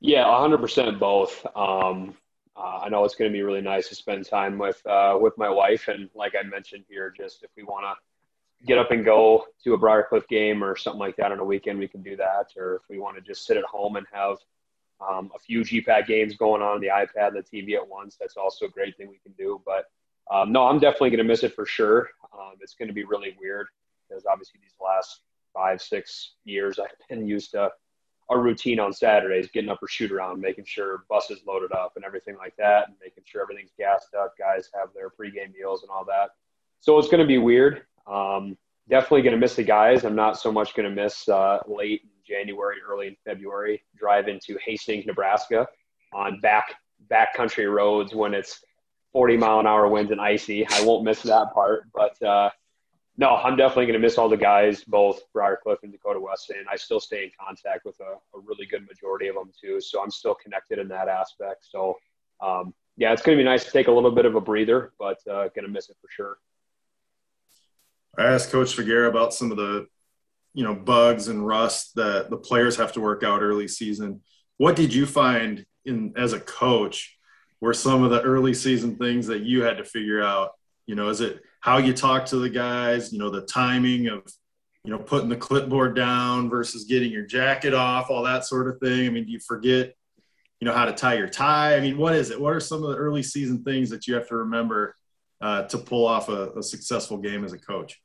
yeah 0.00 0.24
100% 0.24 0.98
both 0.98 1.46
um, 1.54 2.14
uh, 2.58 2.80
I 2.82 2.88
know 2.88 3.04
it's 3.04 3.14
going 3.14 3.30
to 3.30 3.36
be 3.36 3.42
really 3.42 3.60
nice 3.60 3.88
to 3.88 3.94
spend 3.94 4.26
time 4.26 4.58
with 4.58 4.84
uh, 4.84 5.16
with 5.20 5.38
my 5.38 5.48
wife, 5.48 5.86
and 5.86 6.10
like 6.14 6.34
I 6.38 6.42
mentioned 6.42 6.84
here, 6.88 7.12
just 7.16 7.44
if 7.44 7.50
we 7.56 7.62
want 7.62 7.84
to 7.84 8.66
get 8.66 8.78
up 8.78 8.90
and 8.90 9.04
go 9.04 9.46
to 9.62 9.74
a 9.74 9.78
Briar 9.78 10.04
Cliff 10.08 10.26
game 10.26 10.64
or 10.64 10.74
something 10.74 10.98
like 10.98 11.16
that 11.16 11.30
on 11.30 11.38
a 11.38 11.44
weekend, 11.44 11.78
we 11.78 11.86
can 11.86 12.02
do 12.02 12.16
that. 12.16 12.46
Or 12.56 12.76
if 12.76 12.82
we 12.90 12.98
want 12.98 13.16
to 13.16 13.22
just 13.22 13.46
sit 13.46 13.56
at 13.56 13.64
home 13.64 13.94
and 13.94 14.06
have 14.12 14.38
um, 15.00 15.30
a 15.36 15.38
few 15.38 15.60
GPAC 15.60 16.08
games 16.08 16.36
going 16.36 16.60
on, 16.60 16.74
on 16.74 16.80
the 16.80 16.88
iPad 16.88 17.28
and 17.28 17.36
the 17.36 17.42
TV 17.42 17.76
at 17.76 17.86
once, 17.86 18.16
that's 18.18 18.36
also 18.36 18.66
a 18.66 18.70
great 18.70 18.96
thing 18.96 19.08
we 19.08 19.20
can 19.22 19.32
do. 19.38 19.62
But 19.64 19.84
um, 20.32 20.52
no, 20.52 20.66
I'm 20.66 20.78
definitely 20.78 21.10
going 21.10 21.18
to 21.18 21.24
miss 21.24 21.42
it 21.42 21.54
for 21.54 21.66
sure. 21.66 22.10
Um, 22.32 22.52
it's 22.60 22.74
going 22.74 22.88
to 22.88 22.94
be 22.94 23.04
really 23.04 23.36
weird 23.40 23.68
because 24.08 24.24
obviously 24.26 24.60
these 24.62 24.76
last 24.80 25.20
five, 25.54 25.80
six 25.80 26.34
years, 26.44 26.78
I've 26.78 26.90
been 27.08 27.26
used 27.26 27.52
to 27.52 27.70
a 28.30 28.38
routine 28.38 28.78
on 28.78 28.92
Saturdays, 28.92 29.48
getting 29.52 29.70
up 29.70 29.80
for 29.80 29.88
shoot 29.88 30.12
around, 30.12 30.40
making 30.40 30.66
sure 30.66 31.04
buses 31.08 31.40
loaded 31.46 31.72
up 31.72 31.92
and 31.96 32.04
everything 32.04 32.36
like 32.36 32.54
that, 32.58 32.88
and 32.88 32.96
making 33.00 33.24
sure 33.26 33.42
everything's 33.42 33.72
gassed 33.78 34.14
up. 34.14 34.34
Guys 34.38 34.68
have 34.74 34.88
their 34.94 35.08
pregame 35.08 35.54
meals 35.54 35.82
and 35.82 35.90
all 35.90 36.04
that. 36.04 36.30
So 36.80 36.98
it's 36.98 37.08
going 37.08 37.22
to 37.22 37.26
be 37.26 37.38
weird. 37.38 37.82
Um, 38.06 38.56
definitely 38.88 39.22
going 39.22 39.34
to 39.34 39.40
miss 39.40 39.56
the 39.56 39.62
guys. 39.62 40.04
I'm 40.04 40.14
not 40.14 40.38
so 40.38 40.52
much 40.52 40.74
going 40.74 40.88
to 40.88 41.02
miss 41.02 41.28
uh, 41.28 41.60
late 41.66 42.02
January, 42.26 42.76
early 42.86 43.08
in 43.08 43.16
February, 43.24 43.82
drive 43.96 44.28
into 44.28 44.58
Hastings, 44.64 45.06
Nebraska 45.06 45.66
on 46.12 46.40
back 46.40 46.74
backcountry 47.10 47.72
roads 47.72 48.14
when 48.14 48.34
it's 48.34 48.62
40 49.12 49.36
mile 49.36 49.60
an 49.60 49.66
hour 49.66 49.88
winds 49.88 50.12
and 50.12 50.20
icy. 50.20 50.66
I 50.66 50.82
won't 50.84 51.04
miss 51.04 51.22
that 51.22 51.52
part, 51.54 51.84
but 51.94 52.20
uh, 52.22 52.50
no, 53.18 53.34
I'm 53.34 53.56
definitely 53.56 53.86
going 53.86 54.00
to 54.00 54.06
miss 54.06 54.16
all 54.16 54.28
the 54.28 54.36
guys, 54.36 54.84
both 54.84 55.20
Briar 55.32 55.58
Cliff 55.60 55.80
and 55.82 55.90
Dakota 55.90 56.20
Wesleyan. 56.20 56.66
I 56.70 56.76
still 56.76 57.00
stay 57.00 57.24
in 57.24 57.30
contact 57.38 57.84
with 57.84 57.98
a, 58.00 58.12
a, 58.36 58.40
really 58.40 58.64
good 58.64 58.86
majority 58.86 59.26
of 59.26 59.34
them 59.34 59.50
too, 59.60 59.80
so 59.80 60.00
I'm 60.00 60.10
still 60.10 60.36
connected 60.36 60.78
in 60.78 60.86
that 60.88 61.08
aspect. 61.08 61.66
So, 61.68 61.96
um, 62.40 62.72
yeah, 62.96 63.12
it's 63.12 63.20
going 63.20 63.36
to 63.36 63.42
be 63.42 63.44
nice 63.44 63.64
to 63.64 63.72
take 63.72 63.88
a 63.88 63.90
little 63.90 64.12
bit 64.12 64.24
of 64.24 64.36
a 64.36 64.40
breather, 64.40 64.92
but 65.00 65.18
uh, 65.28 65.48
going 65.48 65.64
to 65.64 65.68
miss 65.68 65.88
it 65.88 65.96
for 66.00 66.08
sure. 66.08 66.36
I 68.16 68.32
asked 68.32 68.52
Coach 68.52 68.76
Svagera 68.76 69.08
about 69.08 69.34
some 69.34 69.50
of 69.50 69.56
the, 69.56 69.88
you 70.54 70.62
know, 70.62 70.74
bugs 70.74 71.26
and 71.26 71.44
rust 71.44 71.96
that 71.96 72.30
the 72.30 72.36
players 72.36 72.76
have 72.76 72.92
to 72.92 73.00
work 73.00 73.24
out 73.24 73.42
early 73.42 73.66
season. 73.66 74.20
What 74.58 74.76
did 74.76 74.94
you 74.94 75.06
find 75.06 75.66
in 75.84 76.14
as 76.16 76.32
a 76.32 76.40
coach 76.40 77.17
were 77.60 77.74
some 77.74 78.02
of 78.02 78.10
the 78.10 78.22
early 78.22 78.54
season 78.54 78.96
things 78.96 79.26
that 79.26 79.42
you 79.42 79.62
had 79.62 79.78
to 79.78 79.84
figure 79.84 80.22
out? 80.22 80.52
You 80.86 80.94
know, 80.94 81.08
is 81.08 81.20
it 81.20 81.40
how 81.60 81.78
you 81.78 81.92
talk 81.92 82.26
to 82.26 82.36
the 82.36 82.50
guys? 82.50 83.12
You 83.12 83.18
know, 83.18 83.30
the 83.30 83.42
timing 83.42 84.08
of 84.08 84.22
you 84.84 84.92
know 84.92 84.98
putting 84.98 85.28
the 85.28 85.36
clipboard 85.36 85.94
down 85.94 86.48
versus 86.48 86.84
getting 86.84 87.12
your 87.12 87.26
jacket 87.26 87.74
off, 87.74 88.10
all 88.10 88.22
that 88.24 88.44
sort 88.44 88.68
of 88.68 88.78
thing. 88.80 89.06
I 89.06 89.10
mean, 89.10 89.24
do 89.24 89.32
you 89.32 89.40
forget? 89.40 89.94
You 90.60 90.66
know 90.66 90.74
how 90.74 90.86
to 90.86 90.92
tie 90.92 91.14
your 91.14 91.28
tie. 91.28 91.76
I 91.76 91.80
mean, 91.80 91.98
what 91.98 92.14
is 92.14 92.30
it? 92.30 92.40
What 92.40 92.52
are 92.52 92.60
some 92.60 92.82
of 92.82 92.90
the 92.90 92.96
early 92.96 93.22
season 93.22 93.62
things 93.62 93.90
that 93.90 94.06
you 94.06 94.14
have 94.14 94.28
to 94.28 94.36
remember 94.36 94.96
uh, 95.40 95.62
to 95.64 95.78
pull 95.78 96.06
off 96.06 96.28
a, 96.28 96.50
a 96.52 96.62
successful 96.62 97.18
game 97.18 97.44
as 97.44 97.52
a 97.52 97.58
coach? 97.58 98.00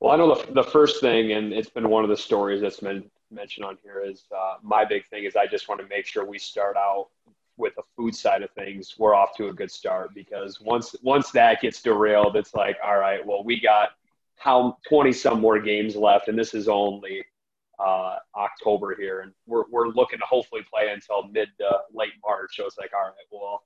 Well, 0.00 0.12
I 0.12 0.16
know 0.16 0.34
the, 0.34 0.52
the 0.52 0.62
first 0.64 1.00
thing, 1.00 1.32
and 1.32 1.52
it's 1.52 1.68
been 1.68 1.88
one 1.88 2.04
of 2.04 2.10
the 2.10 2.16
stories 2.16 2.62
that's 2.62 2.80
been 2.80 3.08
mentioned 3.30 3.66
on 3.66 3.76
here, 3.84 4.02
is 4.04 4.24
uh, 4.36 4.54
my 4.62 4.84
big 4.84 5.06
thing 5.08 5.24
is 5.24 5.36
I 5.36 5.46
just 5.46 5.68
want 5.68 5.80
to 5.80 5.86
make 5.86 6.06
sure 6.06 6.24
we 6.24 6.38
start 6.38 6.76
out 6.76 7.08
with 7.60 7.74
the 7.76 7.82
food 7.96 8.14
side 8.14 8.42
of 8.42 8.50
things. 8.52 8.94
We're 8.98 9.14
off 9.14 9.36
to 9.36 9.48
a 9.48 9.52
good 9.52 9.70
start 9.70 10.14
because 10.14 10.60
once 10.60 10.96
once 11.02 11.30
that 11.32 11.60
gets 11.60 11.82
derailed, 11.82 12.36
it's 12.36 12.54
like, 12.54 12.76
all 12.84 12.98
right, 12.98 13.24
well, 13.24 13.44
we 13.44 13.60
got 13.60 13.90
how 14.36 14.78
20 14.88 15.12
some 15.12 15.40
more 15.40 15.60
games 15.60 15.94
left, 15.94 16.28
and 16.28 16.38
this 16.38 16.54
is 16.54 16.66
only 16.66 17.24
uh, 17.78 18.16
October 18.36 18.96
here, 18.98 19.20
and 19.20 19.32
we're 19.46 19.64
we're 19.70 19.88
looking 19.88 20.18
to 20.18 20.24
hopefully 20.24 20.62
play 20.72 20.90
until 20.90 21.28
mid 21.28 21.48
to 21.58 21.70
late 21.92 22.12
March. 22.26 22.56
So 22.56 22.66
it's 22.66 22.78
like, 22.78 22.90
all 22.94 23.04
right, 23.04 23.12
well, 23.30 23.62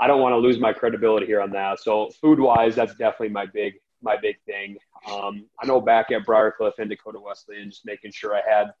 I 0.00 0.06
don't 0.06 0.20
want 0.20 0.32
to 0.32 0.38
lose 0.38 0.58
my 0.58 0.72
credibility 0.72 1.26
here 1.26 1.40
on 1.40 1.50
that. 1.52 1.80
So 1.80 2.10
food 2.20 2.40
wise, 2.40 2.74
that's 2.74 2.94
definitely 2.94 3.30
my 3.30 3.46
big 3.46 3.74
my 4.02 4.16
big 4.16 4.36
thing. 4.46 4.78
Um, 5.10 5.46
I 5.60 5.66
know 5.66 5.80
back 5.80 6.10
at 6.10 6.24
Briar 6.24 6.52
Cliff 6.56 6.74
and 6.78 6.88
Dakota 6.88 7.20
Wesleyan, 7.20 7.70
just 7.70 7.84
making 7.84 8.12
sure 8.12 8.34
I 8.34 8.42
had 8.48 8.72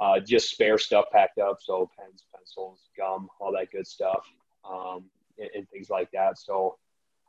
uh, 0.00 0.20
just 0.20 0.50
spare 0.50 0.78
stuff 0.78 1.06
packed 1.12 1.38
up. 1.38 1.58
So 1.60 1.90
pens, 1.98 2.24
pencils, 2.34 2.80
gum, 2.96 3.28
all 3.40 3.52
that 3.52 3.70
good 3.70 3.86
stuff, 3.86 4.26
um, 4.68 5.04
and, 5.38 5.48
and, 5.54 5.68
things 5.70 5.90
like 5.90 6.10
that. 6.12 6.38
So 6.38 6.76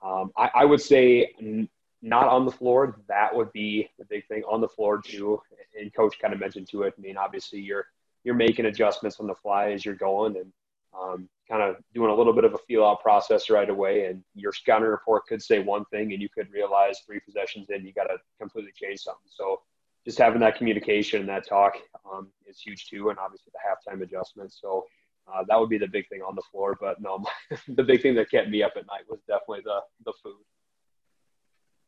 um, 0.03 0.31
I, 0.37 0.49
I, 0.55 0.65
would 0.65 0.81
say 0.81 1.33
n- 1.39 1.69
not 2.01 2.27
on 2.27 2.45
the 2.45 2.51
floor. 2.51 2.99
That 3.07 3.35
would 3.35 3.51
be 3.51 3.89
the 3.99 4.05
big 4.05 4.27
thing 4.27 4.43
on 4.49 4.61
the 4.61 4.67
floor 4.67 5.01
too. 5.01 5.41
And 5.79 5.93
coach 5.93 6.17
kind 6.19 6.33
of 6.33 6.39
mentioned 6.39 6.67
to 6.71 6.83
it. 6.83 6.93
I 6.97 7.01
mean, 7.01 7.17
obviously 7.17 7.59
you're, 7.59 7.87
you're 8.23 8.35
making 8.35 8.65
adjustments 8.65 9.19
on 9.19 9.27
the 9.27 9.35
fly 9.35 9.71
as 9.71 9.85
you're 9.85 9.95
going 9.95 10.35
and 10.37 10.51
um, 10.99 11.29
kind 11.49 11.61
of 11.61 11.75
doing 11.93 12.09
a 12.09 12.15
little 12.15 12.33
bit 12.33 12.43
of 12.43 12.53
a 12.53 12.57
feel 12.59 12.83
out 12.83 13.01
process 13.01 13.49
right 13.49 13.69
away. 13.69 14.05
And 14.05 14.23
your 14.33 14.53
scouting 14.53 14.87
report 14.87 15.27
could 15.27 15.41
say 15.41 15.59
one 15.59 15.85
thing, 15.85 16.13
and 16.13 16.21
you 16.21 16.29
could 16.29 16.51
realize 16.51 16.99
three 17.05 17.19
possessions 17.19 17.69
in, 17.69 17.85
you 17.85 17.93
got 17.93 18.05
to 18.05 18.17
completely 18.39 18.71
change 18.75 19.01
something. 19.01 19.27
So 19.27 19.61
just 20.05 20.19
having 20.19 20.39
that 20.41 20.57
communication 20.57 21.21
and 21.21 21.29
that 21.29 21.47
talk 21.47 21.73
um, 22.11 22.27
is 22.47 22.59
huge 22.59 22.87
too. 22.87 23.09
And 23.09 23.17
obviously 23.19 23.51
the 23.53 23.91
halftime 23.91 24.01
adjustments. 24.03 24.59
So 24.61 24.85
uh, 25.27 25.43
that 25.47 25.59
would 25.59 25.69
be 25.69 25.77
the 25.77 25.87
big 25.87 26.07
thing 26.09 26.21
on 26.21 26.35
the 26.35 26.43
floor. 26.51 26.77
But 26.79 27.01
no, 27.01 27.23
the 27.67 27.83
big 27.83 28.01
thing 28.01 28.15
that 28.15 28.29
kept 28.29 28.49
me 28.49 28.61
up 28.63 28.73
at 28.75 28.85
night 28.87 29.03
was 29.09 29.19
definitely 29.27 29.61
the 29.65 29.79
the 30.05 30.13
food. 30.23 30.43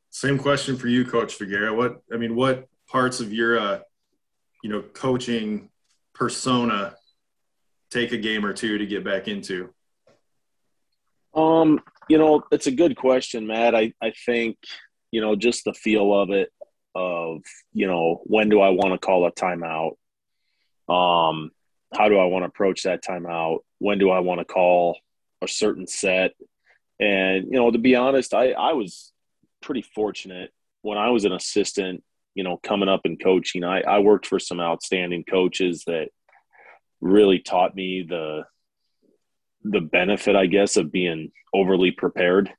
Same 0.09 0.39
question 0.39 0.77
for 0.77 0.87
you, 0.87 1.05
Coach 1.05 1.37
Svagera. 1.37 1.75
What 1.75 2.01
I 2.11 2.17
mean, 2.17 2.35
what 2.35 2.67
parts 2.89 3.19
of 3.19 3.31
your 3.31 3.59
uh, 3.59 3.79
you 4.63 4.69
know 4.69 4.81
coaching 4.81 5.69
persona 6.13 6.95
take 7.91 8.11
a 8.11 8.17
game 8.17 8.45
or 8.45 8.53
two 8.53 8.77
to 8.79 8.85
get 8.87 9.03
back 9.03 9.27
into? 9.27 9.73
Um, 11.35 11.79
you 12.09 12.17
know, 12.17 12.43
it's 12.51 12.67
a 12.67 12.71
good 12.71 12.95
question, 12.97 13.45
Matt. 13.45 13.75
I, 13.75 13.93
I 14.01 14.11
think, 14.25 14.57
you 15.11 15.21
know, 15.21 15.35
just 15.35 15.65
the 15.65 15.73
feel 15.73 16.13
of 16.13 16.31
it 16.31 16.51
of, 16.95 17.41
you 17.73 17.87
know, 17.87 18.21
when 18.23 18.49
do 18.49 18.61
I 18.61 18.69
want 18.69 18.93
to 18.93 19.05
call 19.05 19.25
a 19.25 19.31
timeout? 19.31 19.91
Um, 20.89 21.51
how 21.93 22.09
do 22.09 22.17
I 22.17 22.25
want 22.25 22.43
to 22.43 22.47
approach 22.47 22.83
that 22.83 23.03
timeout? 23.03 23.59
When 23.79 23.97
do 23.97 24.09
I 24.09 24.19
want 24.19 24.39
to 24.39 24.45
call 24.45 24.97
a 25.41 25.47
certain 25.47 25.87
set? 25.87 26.31
And, 26.99 27.45
you 27.45 27.53
know, 27.53 27.71
to 27.71 27.77
be 27.77 27.95
honest, 27.95 28.33
I, 28.33 28.51
I 28.51 28.73
was 28.73 29.11
pretty 29.61 29.83
fortunate 29.83 30.51
when 30.81 30.97
I 30.97 31.09
was 31.09 31.25
an 31.25 31.33
assistant, 31.33 32.03
you 32.33 32.43
know, 32.43 32.57
coming 32.57 32.89
up 32.89 33.01
and 33.05 33.21
coaching. 33.21 33.63
I, 33.63 33.81
I 33.81 33.99
worked 33.99 34.25
for 34.25 34.39
some 34.39 34.59
outstanding 34.59 35.23
coaches 35.23 35.83
that 35.87 36.09
really 37.01 37.39
taught 37.39 37.75
me 37.75 38.05
the 38.07 38.43
the 39.63 39.81
benefit, 39.81 40.35
I 40.35 40.45
guess, 40.45 40.77
of 40.77 40.91
being 40.91 41.31
overly 41.53 41.91
prepared. 41.91 42.51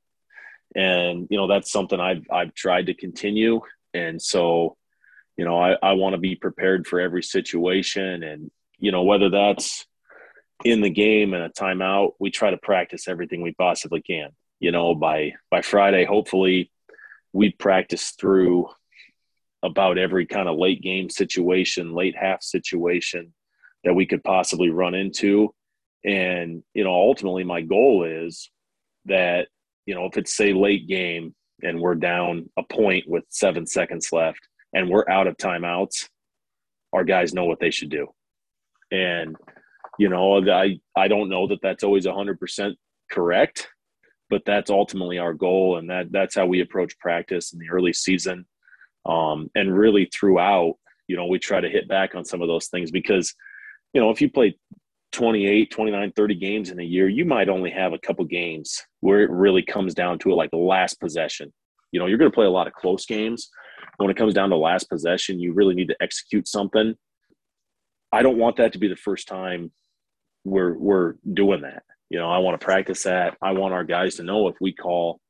And 0.77 1.27
you 1.31 1.39
know, 1.39 1.47
that's 1.47 1.73
something 1.73 1.99
I've 1.99 2.27
I've 2.31 2.55
tried 2.55 2.87
to 2.87 2.95
continue. 2.95 3.61
And 3.99 4.23
so, 4.23 4.77
you 5.37 5.45
know, 5.45 5.59
I, 5.61 5.77
I 5.83 5.93
want 5.93 6.15
to 6.15 6.21
be 6.21 6.35
prepared 6.35 6.87
for 6.87 7.01
every 7.01 7.23
situation. 7.23 8.23
And, 8.23 8.51
you 8.79 8.93
know, 8.93 9.03
whether 9.03 9.31
that's 9.31 9.87
in 10.65 10.81
the 10.81 10.91
game 10.91 11.35
and 11.35 11.45
a 11.45 11.51
timeout, 11.51 12.13
we 12.19 12.31
try 12.31 12.51
to 12.51 12.57
practice 12.59 13.09
everything 13.09 13.43
we 13.43 13.53
possibly 13.53 14.03
can. 14.03 14.31
You 14.61 14.73
know, 14.73 14.95
by 14.95 15.35
by 15.51 15.63
Friday, 15.63 16.05
hopefully 16.05 16.71
we 17.33 17.53
practice 17.53 18.11
through 18.11 18.69
about 19.63 19.99
every 19.99 20.27
kind 20.27 20.49
of 20.49 20.59
late 20.59 20.83
game 20.83 21.11
situation, 21.11 21.95
late 21.95 22.17
half 22.17 22.43
situation, 22.43 23.33
that 23.85 23.95
we 23.95 24.07
could 24.07 24.25
possibly 24.25 24.71
run 24.71 24.95
into. 24.95 25.55
And, 26.05 26.63
you 26.75 26.85
know, 26.85 26.95
ultimately 26.95 27.45
my 27.45 27.61
goal 27.61 28.05
is 28.05 28.51
that, 29.07 29.49
you 29.87 29.95
know, 29.95 30.07
if 30.07 30.17
it's 30.17 30.35
say 30.35 30.53
late 30.53 30.89
game 30.89 31.35
and 31.63 31.81
we're 31.81 31.95
down 31.95 32.49
a 32.57 32.63
point 32.63 33.05
with 33.09 33.25
seven 33.29 33.67
seconds 33.67 34.09
left 34.13 34.41
and 34.73 34.89
we're 34.89 35.09
out 35.09 35.27
of 35.27 35.37
timeouts, 35.37 36.09
our 36.93 37.05
guys 37.05 37.35
know 37.35 37.45
what 37.45 37.61
they 37.61 37.71
should 37.71 37.91
do. 37.91 38.07
And, 38.91 39.37
you 39.99 40.09
know, 40.09 40.41
I, 40.51 40.79
I 40.97 41.09
don't 41.09 41.29
know 41.29 41.47
that 41.49 41.61
that's 41.63 41.85
always 41.85 42.07
100% 42.07 42.75
correct, 43.11 43.69
but 44.31 44.43
that's 44.47 44.71
ultimately 44.71 45.19
our 45.19 45.35
goal. 45.35 45.79
And 45.79 45.91
that, 45.91 46.13
that's 46.13 46.35
how 46.35 46.47
we 46.47 46.61
approach 46.61 46.99
practice 46.99 47.53
in 47.53 47.59
the 47.59 47.71
early 47.71 47.93
season. 47.93 48.47
Um, 49.07 49.51
and 49.55 49.77
really 49.77 50.09
throughout, 50.13 50.75
you 51.07 51.17
know, 51.17 51.27
we 51.27 51.39
try 51.39 51.61
to 51.61 51.69
hit 51.69 51.89
back 51.89 52.15
on 52.15 52.25
some 52.25 52.43
of 52.43 52.49
those 52.49 52.69
things 52.69 52.91
because– 52.91 53.35
you 53.93 54.01
know, 54.01 54.11
if 54.11 54.21
you 54.21 54.31
play 54.31 54.57
28, 55.19 55.73
29, 55.73 56.13
30 56.15 56.35
games 56.37 56.71
in 56.71 56.79
a 56.79 56.85
year, 56.85 57.09
you 57.09 57.25
might 57.25 57.49
only 57.49 57.71
have 57.71 57.93
a 57.93 57.99
couple 57.99 58.25
games 58.25 58.81
where 59.01 59.21
it 59.21 59.31
really 59.31 59.63
comes 59.63 59.93
down 59.93 60.17
to 60.17 60.31
it, 60.31 60.37
like 60.37 60.53
the 60.53 60.57
last 60.57 61.01
possession. 61.01 61.53
You 61.91 61.99
know, 61.99 62.07
you're 62.07 62.19
going 62.19 62.31
to 62.31 62.35
play 62.35 62.47
a 62.47 62.51
lot 62.51 62.69
of 62.69 62.73
close 62.73 63.05
games. 63.05 63.51
When 63.97 64.11
it 64.11 64.17
comes 64.17 64.33
down 64.33 64.51
to 64.51 64.57
last 64.57 64.89
possession, 64.89 65.41
you 65.41 65.55
really 65.55 65.75
need 65.75 65.89
to 65.89 65.97
execute 66.01 66.47
something. 66.47 66.95
I 68.13 68.23
don't 68.23 68.39
want 68.39 68.59
that 68.59 68.73
to 68.75 68.79
be 68.79 68.87
the 68.87 68.95
first 68.95 69.27
time 69.27 69.73
we're 70.45 70.79
we're 70.79 71.15
doing 71.35 71.63
that. 71.63 71.83
You 72.11 72.21
know, 72.21 72.31
I 72.31 72.39
want 72.39 72.61
to 72.61 72.65
practice 72.65 73.03
that. 73.03 73.37
I 73.43 73.51
want 73.51 73.75
our 73.75 73.83
guys 73.83 74.15
to 74.17 74.23
know 74.23 74.47
if 74.47 74.55
we 74.61 74.73
call 74.73 75.21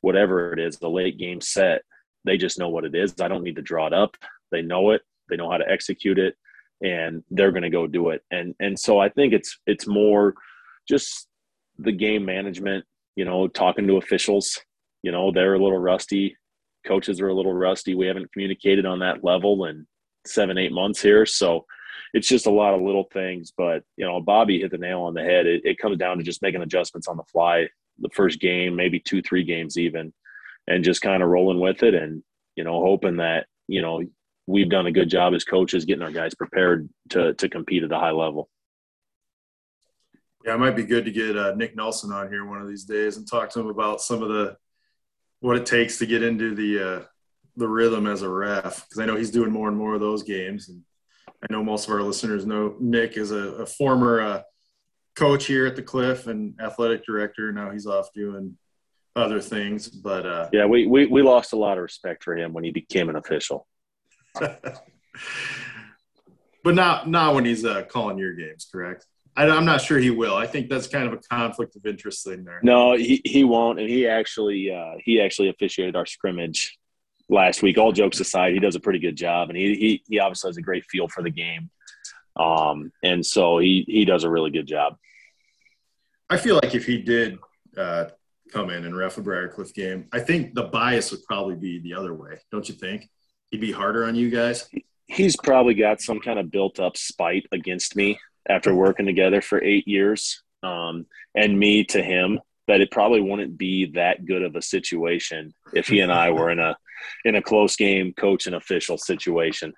whatever 0.00 0.52
it 0.52 0.60
is, 0.60 0.78
the 0.78 0.88
late 0.88 1.18
game 1.18 1.40
set, 1.40 1.82
they 2.24 2.36
just 2.36 2.60
know 2.60 2.68
what 2.68 2.84
it 2.84 2.94
is. 2.94 3.16
I 3.20 3.26
don't 3.26 3.42
need 3.42 3.56
to 3.56 3.62
draw 3.62 3.88
it 3.88 3.92
up. 3.92 4.16
They 4.52 4.62
know 4.62 4.92
it. 4.92 5.02
They 5.28 5.34
know 5.34 5.50
how 5.50 5.56
to 5.56 5.68
execute 5.68 6.20
it 6.20 6.36
and 6.82 7.22
they're 7.30 7.52
going 7.52 7.62
to 7.62 7.70
go 7.70 7.86
do 7.86 8.10
it. 8.10 8.22
And 8.30 8.54
and 8.60 8.78
so 8.78 8.98
I 8.98 9.08
think 9.08 9.32
it's 9.32 9.58
it's 9.66 9.86
more 9.86 10.34
just 10.88 11.28
the 11.78 11.92
game 11.92 12.24
management. 12.24 12.84
You 13.16 13.24
know, 13.24 13.48
talking 13.48 13.86
to 13.86 13.96
officials. 13.96 14.58
You 15.02 15.12
know, 15.12 15.30
they're 15.30 15.54
a 15.54 15.62
little 15.62 15.78
rusty. 15.78 16.36
Coaches 16.86 17.20
are 17.20 17.28
a 17.28 17.34
little 17.34 17.54
rusty. 17.54 17.94
We 17.94 18.06
haven't 18.06 18.32
communicated 18.32 18.86
on 18.86 18.98
that 19.00 19.22
level 19.22 19.66
in 19.66 19.86
seven 20.26 20.58
eight 20.58 20.72
months 20.72 21.00
here, 21.00 21.24
so 21.26 21.64
it's 22.12 22.28
just 22.28 22.46
a 22.46 22.50
lot 22.50 22.74
of 22.74 22.82
little 22.82 23.08
things. 23.12 23.52
But 23.56 23.82
you 23.96 24.06
know, 24.06 24.20
Bobby 24.20 24.60
hit 24.60 24.70
the 24.70 24.78
nail 24.78 25.02
on 25.02 25.14
the 25.14 25.22
head. 25.22 25.46
It, 25.46 25.62
it 25.64 25.78
comes 25.78 25.98
down 25.98 26.18
to 26.18 26.24
just 26.24 26.42
making 26.42 26.62
adjustments 26.62 27.08
on 27.08 27.16
the 27.16 27.24
fly. 27.24 27.68
The 28.00 28.10
first 28.12 28.40
game, 28.40 28.74
maybe 28.74 28.98
two 28.98 29.22
three 29.22 29.44
games 29.44 29.78
even, 29.78 30.12
and 30.66 30.84
just 30.84 31.02
kind 31.02 31.22
of 31.22 31.28
rolling 31.28 31.60
with 31.60 31.82
it 31.82 31.94
and 31.94 32.22
you 32.56 32.64
know 32.64 32.80
hoping 32.80 33.16
that 33.18 33.46
you 33.68 33.82
know 33.82 34.02
we've 34.46 34.68
done 34.68 34.86
a 34.86 34.92
good 34.92 35.08
job 35.08 35.34
as 35.34 35.44
coaches 35.44 35.84
getting 35.84 36.02
our 36.02 36.10
guys 36.10 36.34
prepared 36.34 36.88
to 37.10 37.34
to 37.34 37.48
compete 37.48 37.82
at 37.82 37.92
a 37.92 37.98
high 37.98 38.10
level. 38.10 38.48
Yeah, 40.44 40.54
it 40.54 40.58
might 40.58 40.76
be 40.76 40.84
good 40.84 41.06
to 41.06 41.10
get 41.10 41.36
uh, 41.36 41.54
Nick 41.54 41.74
Nelson 41.74 42.12
on 42.12 42.28
here 42.28 42.44
one 42.44 42.60
of 42.60 42.68
these 42.68 42.84
days 42.84 43.16
and 43.16 43.26
talk 43.26 43.50
to 43.50 43.60
him 43.60 43.68
about 43.68 44.02
some 44.02 44.22
of 44.22 44.28
the 44.28 44.56
what 45.40 45.56
it 45.56 45.66
takes 45.66 45.98
to 45.98 46.06
get 46.06 46.22
into 46.22 46.54
the 46.54 46.88
uh, 46.88 47.04
the 47.56 47.68
rhythm 47.68 48.06
as 48.06 48.22
a 48.22 48.28
ref 48.28 48.84
because 48.84 48.98
I 48.98 49.06
know 49.06 49.16
he's 49.16 49.30
doing 49.30 49.50
more 49.50 49.68
and 49.68 49.76
more 49.76 49.94
of 49.94 50.00
those 50.00 50.22
games, 50.22 50.68
and 50.68 50.82
I 51.28 51.46
know 51.50 51.62
most 51.62 51.88
of 51.88 51.94
our 51.94 52.02
listeners 52.02 52.46
know 52.46 52.76
Nick 52.80 53.16
is 53.16 53.30
a, 53.30 53.36
a 53.36 53.66
former 53.66 54.20
uh, 54.20 54.42
coach 55.14 55.46
here 55.46 55.66
at 55.66 55.76
the 55.76 55.82
Cliff 55.82 56.26
and 56.26 56.58
athletic 56.60 57.04
director. 57.04 57.52
Now 57.52 57.70
he's 57.70 57.86
off 57.86 58.12
doing 58.12 58.56
other 59.16 59.40
things, 59.40 59.88
but 59.88 60.26
uh, 60.26 60.48
yeah, 60.52 60.66
we, 60.66 60.86
we 60.86 61.06
we 61.06 61.22
lost 61.22 61.54
a 61.54 61.56
lot 61.56 61.78
of 61.78 61.82
respect 61.82 62.24
for 62.24 62.36
him 62.36 62.52
when 62.52 62.64
he 62.64 62.70
became 62.70 63.08
an 63.08 63.16
official. 63.16 63.66
But 66.64 66.74
not 66.74 67.08
not 67.08 67.34
when 67.34 67.44
he's 67.44 67.64
uh, 67.64 67.82
calling 67.82 68.16
your 68.16 68.32
games, 68.32 68.66
correct? 68.72 69.06
I, 69.36 69.46
am 69.46 69.66
not 69.66 69.82
sure 69.82 69.98
he 69.98 70.10
will. 70.10 70.34
I 70.34 70.46
think 70.46 70.70
that's 70.70 70.86
kind 70.86 71.06
of 71.06 71.12
a 71.12 71.18
conflict 71.18 71.76
of 71.76 71.84
interest 71.84 72.24
thing 72.24 72.44
there. 72.44 72.60
No, 72.62 72.96
he, 72.96 73.20
he 73.24 73.44
won't, 73.44 73.78
and 73.78 73.88
he 73.88 74.08
actually 74.08 74.70
uh, 74.74 74.94
he 75.04 75.20
actually 75.20 75.50
officiated 75.50 75.94
our 75.94 76.06
scrimmage 76.06 76.78
last 77.28 77.62
week. 77.62 77.76
All 77.76 77.92
jokes 77.92 78.18
aside, 78.18 78.54
he 78.54 78.60
does 78.60 78.76
a 78.76 78.80
pretty 78.80 78.98
good 78.98 79.16
job, 79.16 79.50
and 79.50 79.58
he 79.58 79.74
he, 79.74 80.02
he 80.08 80.18
obviously 80.20 80.48
has 80.48 80.56
a 80.56 80.62
great 80.62 80.84
feel 80.86 81.06
for 81.06 81.22
the 81.22 81.30
game, 81.30 81.68
um, 82.36 82.90
and 83.02 83.24
so 83.24 83.58
he 83.58 83.84
he 83.86 84.06
does 84.06 84.24
a 84.24 84.30
really 84.30 84.50
good 84.50 84.66
job. 84.66 84.96
I 86.30 86.38
feel 86.38 86.54
like 86.62 86.74
if 86.74 86.86
he 86.86 87.02
did 87.02 87.38
uh, 87.76 88.06
come 88.50 88.70
in 88.70 88.86
and 88.86 88.96
ref 88.96 89.18
a 89.18 89.20
Briar 89.20 89.48
Cliff 89.48 89.74
game, 89.74 90.06
I 90.12 90.20
think 90.20 90.54
the 90.54 90.64
bias 90.64 91.10
would 91.10 91.24
probably 91.24 91.56
be 91.56 91.80
the 91.80 91.92
other 91.92 92.14
way. 92.14 92.40
Don't 92.50 92.66
you 92.68 92.74
think? 92.74 93.10
He'd 93.54 93.60
be 93.60 93.70
harder 93.70 94.04
on 94.04 94.16
you 94.16 94.30
guys. 94.30 94.68
He's 95.06 95.36
probably 95.36 95.74
got 95.74 96.00
some 96.00 96.18
kind 96.18 96.40
of 96.40 96.50
built 96.50 96.80
up 96.80 96.96
spite 96.96 97.46
against 97.52 97.94
me 97.94 98.18
after 98.48 98.74
working 98.74 99.06
together 99.06 99.40
for 99.40 99.62
eight 99.62 99.86
years, 99.86 100.42
um, 100.64 101.06
and 101.36 101.56
me 101.56 101.84
to 101.84 102.02
him 102.02 102.40
that 102.66 102.80
it 102.80 102.90
probably 102.90 103.20
wouldn't 103.20 103.56
be 103.56 103.92
that 103.92 104.26
good 104.26 104.42
of 104.42 104.56
a 104.56 104.60
situation 104.60 105.54
if 105.72 105.86
he 105.86 106.00
and 106.00 106.10
I 106.10 106.30
were 106.30 106.50
in 106.50 106.58
a 106.58 106.76
in 107.24 107.36
a 107.36 107.42
close 107.42 107.76
game 107.76 108.12
coach 108.12 108.48
and 108.48 108.56
official 108.56 108.98
situation. 108.98 109.72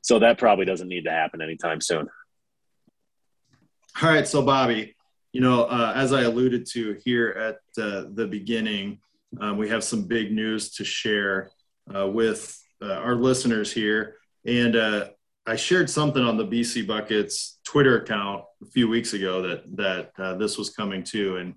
So 0.00 0.20
that 0.20 0.38
probably 0.38 0.64
doesn't 0.64 0.88
need 0.88 1.04
to 1.04 1.10
happen 1.10 1.42
anytime 1.42 1.82
soon. 1.82 2.08
All 4.02 4.08
right, 4.08 4.26
so 4.26 4.40
Bobby, 4.40 4.96
you 5.32 5.42
know, 5.42 5.64
uh, 5.64 5.92
as 5.94 6.14
I 6.14 6.22
alluded 6.22 6.64
to 6.70 6.98
here 7.04 7.28
at 7.28 7.82
uh, 7.84 8.04
the 8.14 8.26
beginning, 8.26 9.00
um, 9.42 9.58
we 9.58 9.68
have 9.68 9.84
some 9.84 10.04
big 10.04 10.32
news 10.32 10.70
to 10.76 10.84
share 10.84 11.50
with 12.08 12.60
uh, 12.82 12.92
our 12.94 13.14
listeners 13.14 13.72
here, 13.72 14.16
and 14.44 14.76
uh, 14.76 15.08
I 15.46 15.56
shared 15.56 15.88
something 15.88 16.22
on 16.22 16.36
the 16.36 16.46
BC 16.46 16.86
Buckets 16.86 17.58
Twitter 17.64 18.02
account 18.02 18.44
a 18.62 18.66
few 18.66 18.88
weeks 18.88 19.14
ago 19.14 19.42
that 19.42 19.76
that 19.76 20.12
uh, 20.18 20.34
this 20.34 20.58
was 20.58 20.70
coming 20.70 21.02
to, 21.04 21.36
and 21.36 21.54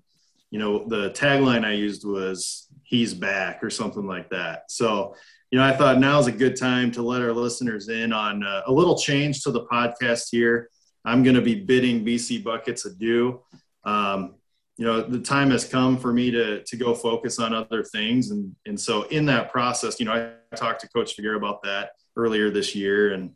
you 0.50 0.58
know, 0.58 0.86
the 0.88 1.10
tagline 1.10 1.64
I 1.64 1.72
used 1.72 2.06
was 2.06 2.68
"He's 2.82 3.14
back" 3.14 3.62
or 3.62 3.70
something 3.70 4.06
like 4.06 4.30
that. 4.30 4.70
So 4.70 5.14
you 5.50 5.58
know, 5.58 5.64
I 5.64 5.72
thought 5.72 5.98
now 5.98 6.18
is 6.18 6.26
a 6.26 6.32
good 6.32 6.56
time 6.56 6.90
to 6.92 7.02
let 7.02 7.20
our 7.20 7.32
listeners 7.32 7.90
in 7.90 8.12
on 8.12 8.42
uh, 8.42 8.62
a 8.66 8.72
little 8.72 8.96
change 8.96 9.42
to 9.42 9.50
the 9.50 9.66
podcast 9.66 10.28
here. 10.30 10.70
I'm 11.04 11.22
going 11.22 11.36
to 11.36 11.42
be 11.42 11.56
bidding 11.56 12.04
BC 12.04 12.42
Buckets 12.42 12.86
adieu. 12.86 13.42
Um, 13.84 14.36
you 14.82 14.88
know, 14.88 15.00
the 15.00 15.20
time 15.20 15.52
has 15.52 15.64
come 15.64 15.96
for 15.96 16.12
me 16.12 16.32
to 16.32 16.64
to 16.64 16.76
go 16.76 16.92
focus 16.92 17.38
on 17.38 17.54
other 17.54 17.84
things, 17.84 18.32
and 18.32 18.52
and 18.66 18.80
so 18.80 19.04
in 19.04 19.26
that 19.26 19.52
process, 19.52 20.00
you 20.00 20.06
know, 20.06 20.12
I 20.12 20.56
talked 20.56 20.80
to 20.80 20.88
Coach 20.88 21.16
Svagera 21.16 21.36
about 21.36 21.62
that 21.62 21.92
earlier 22.16 22.50
this 22.50 22.74
year, 22.74 23.14
and 23.14 23.30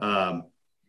um, 0.00 0.44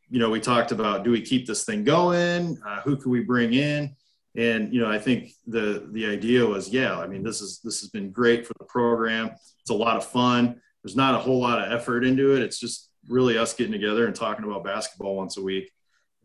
you 0.10 0.20
know, 0.20 0.30
we 0.30 0.42
talked 0.42 0.74
about 0.74 1.06
do 1.06 1.12
we 1.12 1.22
keep 1.22 1.48
this 1.48 1.64
thing 1.64 1.86
going? 1.86 2.62
Uh, 2.68 2.82
who 2.82 2.98
can 2.98 3.10
we 3.10 3.22
bring 3.22 3.54
in? 3.54 3.96
And 4.36 4.74
you 4.74 4.82
know, 4.82 4.92
I 4.92 5.00
think 5.00 5.32
the 5.48 5.88
the 5.94 6.06
idea 6.08 6.46
was, 6.46 6.68
yeah, 6.68 7.00
I 7.00 7.08
mean, 7.08 7.24
this 7.24 7.40
is 7.40 7.62
this 7.64 7.80
has 7.80 7.90
been 7.90 8.12
great 8.12 8.46
for 8.46 8.54
the 8.60 8.66
program. 8.66 9.32
It's 9.62 9.70
a 9.70 9.74
lot 9.74 9.96
of 9.96 10.06
fun 10.06 10.60
there's 10.84 10.96
not 10.96 11.16
a 11.16 11.20
whole 11.20 11.40
lot 11.40 11.62
of 11.62 11.72
effort 11.72 12.04
into 12.04 12.36
it. 12.36 12.42
It's 12.42 12.60
just 12.60 12.90
really 13.08 13.38
us 13.38 13.54
getting 13.54 13.72
together 13.72 14.08
and 14.08 14.16
talking 14.16 14.46
about 14.46 14.64
basketball 14.64 15.16
once 15.16 15.38
a 15.38 15.42
week. 15.42 15.72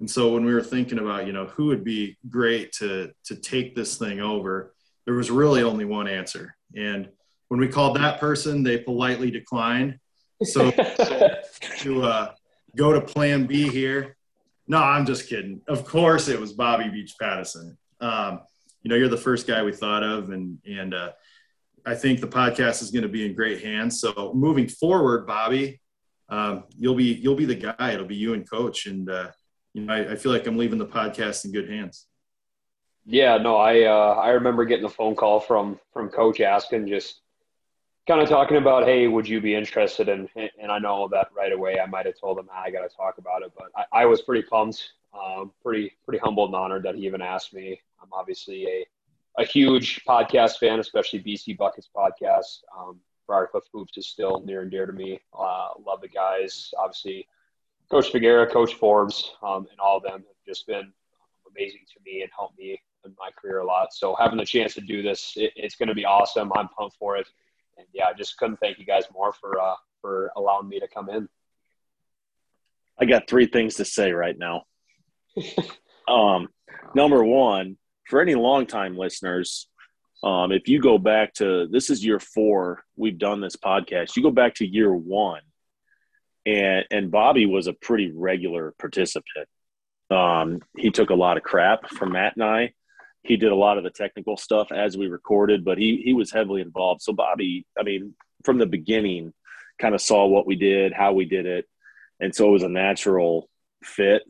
And 0.00 0.10
so 0.10 0.34
when 0.34 0.44
we 0.44 0.52
were 0.52 0.62
thinking 0.62 0.98
about, 0.98 1.26
you 1.26 1.32
know, 1.32 1.46
who 1.46 1.66
would 1.66 1.84
be 1.84 2.18
great 2.28 2.72
to 2.72 3.12
to 3.24 3.36
take 3.36 3.74
this 3.74 3.96
thing 3.96 4.20
over, 4.20 4.74
there 5.04 5.14
was 5.14 5.30
really 5.30 5.62
only 5.62 5.84
one 5.84 6.08
answer. 6.08 6.54
And 6.74 7.08
when 7.48 7.60
we 7.60 7.68
called 7.68 7.96
that 7.96 8.20
person, 8.20 8.62
they 8.62 8.78
politely 8.78 9.30
declined. 9.30 9.98
So 10.42 10.70
to 11.78 12.02
uh, 12.02 12.32
go 12.76 12.92
to 12.92 13.00
Plan 13.00 13.46
B 13.46 13.68
here, 13.68 14.16
no, 14.68 14.78
I'm 14.78 15.06
just 15.06 15.28
kidding. 15.28 15.62
Of 15.68 15.84
course, 15.86 16.28
it 16.28 16.40
was 16.40 16.52
Bobby 16.52 16.88
Beach 16.88 17.14
Pattison. 17.20 17.78
Um, 18.00 18.40
you 18.82 18.90
know, 18.90 18.96
you're 18.96 19.08
the 19.08 19.16
first 19.16 19.46
guy 19.46 19.62
we 19.62 19.72
thought 19.72 20.02
of, 20.02 20.30
and 20.30 20.58
and 20.66 20.92
uh, 20.92 21.12
I 21.84 21.94
think 21.94 22.20
the 22.20 22.28
podcast 22.28 22.82
is 22.82 22.90
going 22.90 23.02
to 23.04 23.08
be 23.08 23.24
in 23.24 23.34
great 23.34 23.62
hands. 23.62 24.00
So 24.00 24.32
moving 24.34 24.68
forward, 24.68 25.26
Bobby, 25.26 25.80
um, 26.28 26.64
you'll 26.76 26.96
be 26.96 27.14
you'll 27.14 27.36
be 27.36 27.46
the 27.46 27.54
guy. 27.54 27.92
It'll 27.92 28.06
be 28.06 28.16
you 28.16 28.34
and 28.34 28.48
Coach, 28.48 28.86
and 28.86 29.08
uh, 29.08 29.28
you 29.76 29.82
know 29.82 29.92
I, 29.92 30.12
I, 30.12 30.16
feel 30.16 30.32
like 30.32 30.46
I'm 30.46 30.56
leaving 30.56 30.78
the 30.78 30.86
podcast 30.86 31.44
in 31.44 31.52
good 31.52 31.68
hands. 31.68 32.06
Yeah, 33.04 33.36
no, 33.36 33.56
I 33.56 33.82
uh, 33.82 34.14
I 34.14 34.30
remember 34.30 34.64
getting 34.64 34.86
a 34.86 34.90
phone 34.90 35.14
call 35.14 35.38
from 35.38 35.78
from 35.92 36.08
Coach 36.08 36.40
asking 36.40 36.88
just 36.88 37.20
kind 38.08 38.22
of 38.22 38.28
talking 38.28 38.56
about, 38.56 38.84
hey, 38.84 39.06
would 39.06 39.28
you 39.28 39.40
be 39.40 39.54
interested 39.54 40.08
in? 40.08 40.28
And 40.34 40.72
I 40.72 40.78
know 40.78 41.08
that 41.12 41.28
right 41.36 41.52
away 41.52 41.78
I 41.78 41.86
might 41.86 42.06
have 42.06 42.18
told 42.18 42.38
him 42.38 42.48
I 42.50 42.70
got 42.70 42.88
to 42.88 42.96
talk 42.96 43.18
about 43.18 43.42
it, 43.42 43.52
but 43.56 43.66
I, 43.76 44.02
I 44.02 44.06
was 44.06 44.22
pretty 44.22 44.48
pumped, 44.48 44.92
um, 45.12 45.52
pretty 45.62 45.92
pretty 46.04 46.20
humbled 46.20 46.48
and 46.48 46.56
honored 46.56 46.84
that 46.84 46.94
he 46.94 47.04
even 47.04 47.20
asked 47.20 47.52
me. 47.52 47.78
I'm 48.02 48.08
obviously 48.12 48.66
a 48.66 48.86
a 49.38 49.44
huge 49.44 50.02
podcast 50.08 50.58
fan, 50.58 50.80
especially 50.80 51.22
BC 51.22 51.58
Buckets 51.58 51.90
podcast. 51.94 52.60
Um, 52.76 52.98
Briar 53.26 53.48
Cliff 53.48 53.64
Hoops 53.74 53.98
is 53.98 54.08
still 54.08 54.40
near 54.46 54.62
and 54.62 54.70
dear 54.70 54.86
to 54.86 54.92
me. 54.92 55.20
Uh, 55.38 55.68
love 55.84 56.00
the 56.00 56.08
guys. 56.08 56.72
Obviously, 56.78 57.28
Coach 57.90 58.12
Svagera, 58.12 58.50
Coach 58.50 58.74
Forbes, 58.74 59.32
um, 59.42 59.66
and 59.70 59.78
all 59.78 59.98
of 59.98 60.02
them 60.02 60.12
have 60.14 60.46
just 60.46 60.66
been 60.66 60.92
amazing 61.48 61.80
to 61.94 62.00
me 62.04 62.22
and 62.22 62.30
helped 62.36 62.58
me 62.58 62.80
in 63.04 63.14
my 63.18 63.30
career 63.40 63.58
a 63.58 63.66
lot. 63.66 63.92
So 63.92 64.16
having 64.18 64.38
the 64.38 64.44
chance 64.44 64.74
to 64.74 64.80
do 64.80 65.02
this, 65.02 65.34
it, 65.36 65.52
it's 65.56 65.76
going 65.76 65.88
to 65.88 65.94
be 65.94 66.04
awesome. 66.04 66.52
I'm 66.54 66.68
pumped 66.68 66.96
for 66.98 67.16
it. 67.16 67.28
And 67.78 67.86
yeah, 67.92 68.06
I 68.06 68.12
just 68.12 68.36
couldn't 68.38 68.58
thank 68.58 68.78
you 68.78 68.84
guys 68.86 69.04
more 69.12 69.32
for 69.32 69.60
uh, 69.60 69.74
for 70.00 70.30
allowing 70.36 70.68
me 70.68 70.80
to 70.80 70.88
come 70.88 71.10
in. 71.10 71.28
I 72.98 73.04
got 73.04 73.28
three 73.28 73.46
things 73.46 73.74
to 73.76 73.84
say 73.84 74.12
right 74.12 74.36
now. 74.36 74.64
um, 76.08 76.48
number 76.94 77.22
one, 77.22 77.76
for 78.08 78.20
any 78.20 78.34
longtime 78.34 78.96
listeners, 78.96 79.68
um, 80.24 80.52
if 80.52 80.68
you 80.68 80.80
go 80.80 80.96
back 80.96 81.34
to 81.34 81.66
this 81.70 81.90
is 81.90 82.04
year 82.04 82.18
four, 82.18 82.84
we've 82.96 83.18
done 83.18 83.40
this 83.40 83.56
podcast. 83.56 84.16
You 84.16 84.22
go 84.22 84.30
back 84.30 84.54
to 84.56 84.66
year 84.66 84.94
one, 84.94 85.42
and 86.46 86.84
and 86.90 87.10
Bobby 87.10 87.44
was 87.44 87.66
a 87.66 87.72
pretty 87.72 88.12
regular 88.14 88.72
participant. 88.78 89.48
Um, 90.10 90.60
he 90.76 90.90
took 90.90 91.10
a 91.10 91.14
lot 91.14 91.36
of 91.36 91.42
crap 91.42 91.90
from 91.90 92.12
Matt 92.12 92.36
and 92.36 92.44
I. 92.44 92.72
He 93.22 93.36
did 93.36 93.50
a 93.50 93.56
lot 93.56 93.76
of 93.76 93.82
the 93.82 93.90
technical 93.90 94.36
stuff 94.36 94.70
as 94.70 94.96
we 94.96 95.08
recorded, 95.08 95.64
but 95.64 95.78
he 95.78 96.00
he 96.04 96.14
was 96.14 96.30
heavily 96.30 96.62
involved. 96.62 97.02
So 97.02 97.12
Bobby, 97.12 97.66
I 97.78 97.82
mean, 97.82 98.14
from 98.44 98.58
the 98.58 98.66
beginning, 98.66 99.34
kind 99.80 99.94
of 99.94 100.00
saw 100.00 100.26
what 100.26 100.46
we 100.46 100.54
did, 100.54 100.92
how 100.92 101.12
we 101.12 101.24
did 101.24 101.44
it, 101.46 101.66
and 102.20 102.34
so 102.34 102.48
it 102.48 102.52
was 102.52 102.62
a 102.62 102.68
natural 102.68 103.50
fit. 103.82 104.22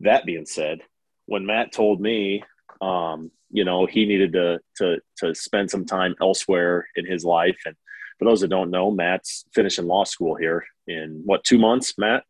That 0.00 0.26
being 0.26 0.46
said, 0.46 0.80
when 1.26 1.46
Matt 1.46 1.72
told 1.72 2.00
me 2.00 2.42
um, 2.80 3.30
you 3.50 3.64
know, 3.64 3.86
he 3.86 4.04
needed 4.06 4.32
to 4.32 4.60
to 4.76 4.98
to 5.18 5.34
spend 5.34 5.70
some 5.70 5.84
time 5.84 6.14
elsewhere 6.20 6.86
in 6.96 7.06
his 7.06 7.24
life. 7.24 7.58
And 7.66 7.76
for 8.18 8.24
those 8.24 8.40
that 8.40 8.48
don't 8.48 8.70
know, 8.70 8.90
Matt's 8.90 9.44
finishing 9.54 9.86
law 9.86 10.04
school 10.04 10.34
here 10.34 10.64
in 10.86 11.22
what 11.24 11.44
two 11.44 11.58
months, 11.58 11.94
Matt? 11.98 12.24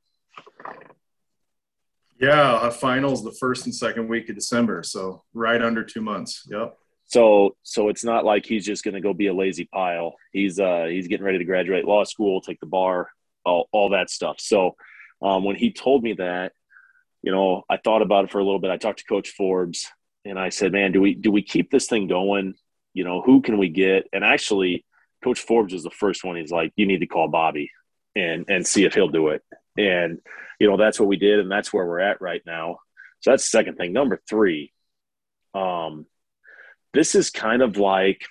Yeah, 2.20 2.70
finals 2.70 3.24
the 3.24 3.33
first 3.33 3.66
and 3.66 3.74
second 3.74 4.09
week 4.09 4.28
of 4.28 4.37
December, 4.37 4.83
so 4.83 5.24
right 5.35 5.61
under 5.61 5.83
two 5.83 6.00
months. 6.00 6.46
Yep. 6.50 6.76
So 7.07 7.57
so 7.62 7.88
it's 7.88 8.04
not 8.04 8.24
like 8.24 8.46
he's 8.46 8.64
just 8.64 8.85
going 8.85 8.94
to 8.94 9.00
go 9.00 9.12
be 9.12 9.26
a 9.26 9.35
lazy 9.35 9.64
pile. 9.66 10.14
He's 10.33 10.59
uh 10.59 10.87
he's 10.88 11.09
getting 11.09 11.24
ready 11.24 11.38
to 11.38 11.44
graduate 11.44 11.85
law 11.85 12.04
school, 12.04 12.40
take 12.40 12.61
the 12.61 12.66
bar, 12.66 13.11
all 13.44 13.68
all 13.72 13.90
that 13.90 14.11
stuff. 14.11 14.37
So 14.40 14.76
um, 15.22 15.44
when 15.44 15.57
he 15.57 15.72
told 15.72 16.02
me 16.02 16.14
that, 16.14 16.52
you 17.22 17.33
know, 17.33 17.62
I 17.70 17.78
thought 17.78 18.02
about 18.02 18.24
it 18.24 18.30
for 18.30 18.38
a 18.38 18.44
little 18.44 18.59
bit. 18.59 18.70
I 18.70 18.76
talked 18.76 18.98
to 18.98 19.04
Coach 19.04 19.30
Forbes 19.30 19.90
and 20.24 20.38
I 20.38 20.48
said, 20.48 20.72
man, 20.72 20.92
do 20.92 21.00
we 21.00 21.14
do 21.14 21.30
we 21.30 21.42
keep 21.42 21.70
this 21.70 21.87
thing 21.87 22.06
going? 22.06 22.54
You 22.92 23.04
know, 23.04 23.22
who 23.22 23.42
can 23.42 23.58
we 23.58 23.68
get? 23.68 24.08
And 24.12 24.24
actually, 24.24 24.84
Coach 25.22 25.40
Forbes 25.40 25.72
was 25.72 25.82
the 25.82 25.90
first 25.90 26.24
one. 26.24 26.37
He's 26.37 26.50
like, 26.50 26.72
you 26.76 26.87
need 26.87 27.00
to 27.00 27.06
call 27.06 27.28
Bobby 27.28 27.70
and 28.16 28.44
and 28.48 28.66
see 28.66 28.84
if 28.84 28.94
he'll 28.94 29.08
do 29.08 29.28
it. 29.28 29.42
And 29.76 30.18
you 30.58 30.68
know, 30.68 30.76
that's 30.76 30.98
what 30.98 31.08
we 31.08 31.16
did, 31.16 31.40
and 31.40 31.50
that's 31.50 31.72
where 31.72 31.87
we're 31.87 32.00
at 32.00 32.20
right 32.20 32.42
now. 32.46 32.78
So 33.20 33.30
that's 33.30 33.44
the 33.44 33.56
second 33.56 33.76
thing. 33.76 33.92
Number 33.92 34.20
three, 34.28 34.72
um, 35.54 36.06
this 36.92 37.14
is 37.14 37.30
kind 37.30 37.62
of 37.62 37.76
like 37.76 38.24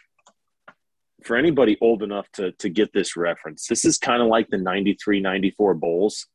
for 1.23 1.35
anybody 1.35 1.77
old 1.81 2.03
enough 2.03 2.29
to 2.33 2.53
to 2.53 2.69
get 2.69 2.93
this 2.93 3.15
reference. 3.15 3.67
This 3.67 3.85
is 3.85 3.97
kind 3.97 4.21
of 4.21 4.27
like 4.27 4.49
the 4.49 4.57
93 4.57 5.19
94 5.19 5.73
Bulls 5.75 6.27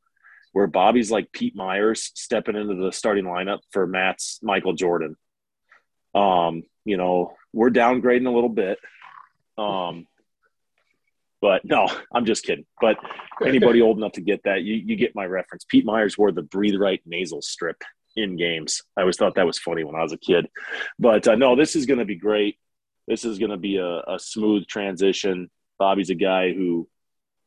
where 0.53 0.67
Bobby's 0.67 1.11
like 1.11 1.31
Pete 1.33 1.55
Myers 1.55 2.11
stepping 2.15 2.57
into 2.57 2.75
the 2.75 2.91
starting 2.91 3.25
lineup 3.25 3.61
for 3.71 3.87
Matt's 3.87 4.39
Michael 4.43 4.73
Jordan. 4.73 5.17
Um, 6.15 6.63
you 6.85 6.97
know, 6.97 7.35
we're 7.53 7.71
downgrading 7.71 8.27
a 8.27 8.31
little 8.31 8.49
bit. 8.49 8.79
Um, 9.57 10.07
but 11.41 11.65
no, 11.65 11.89
I'm 12.13 12.25
just 12.25 12.45
kidding. 12.45 12.67
But 12.81 12.97
anybody 13.45 13.81
old 13.81 13.99
enough 13.99 14.13
to 14.13 14.21
get 14.21 14.43
that, 14.45 14.63
you, 14.63 14.75
you 14.75 14.97
get 14.97 15.15
my 15.15 15.25
reference. 15.25 15.65
Pete 15.65 15.85
Myers 15.85 16.19
wore 16.19 16.33
the 16.33 16.43
breathe 16.43 16.77
right 16.77 17.01
nasal 17.07 17.43
strip 17.43 17.83
in 18.17 18.37
games. 18.37 18.83
I 18.97 19.03
always 19.03 19.17
thought 19.17 19.37
that 19.37 19.47
was 19.47 19.59
funny 19.59 19.85
when 19.85 19.95
I 19.95 20.03
was 20.03 20.13
a 20.13 20.19
kid. 20.19 20.49
But 20.99 21.29
uh, 21.29 21.37
no, 21.37 21.55
this 21.55 21.77
is 21.77 21.87
going 21.87 22.01
to 22.01 22.05
be 22.05 22.17
great. 22.17 22.59
This 23.07 23.25
is 23.25 23.39
going 23.39 23.53
to 23.53 23.57
be 23.57 23.77
a, 23.77 24.01
a 24.01 24.19
smooth 24.19 24.67
transition. 24.67 25.51
Bobby's 25.79 26.11
a 26.11 26.15
guy 26.15 26.53
who, 26.53 26.89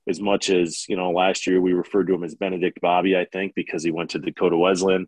as 0.08 0.22
much 0.22 0.50
as, 0.50 0.88
you 0.88 0.96
know, 0.96 1.12
last 1.12 1.46
year 1.46 1.60
we 1.60 1.74
referred 1.74 2.08
to 2.08 2.14
him 2.14 2.24
as 2.24 2.34
Benedict 2.34 2.80
Bobby, 2.82 3.18
I 3.18 3.26
think, 3.26 3.54
because 3.56 3.84
he 3.84 3.92
went 3.92 4.12
to 4.12 4.20
Dakota 4.20 4.58
Wesleyan. 4.58 5.08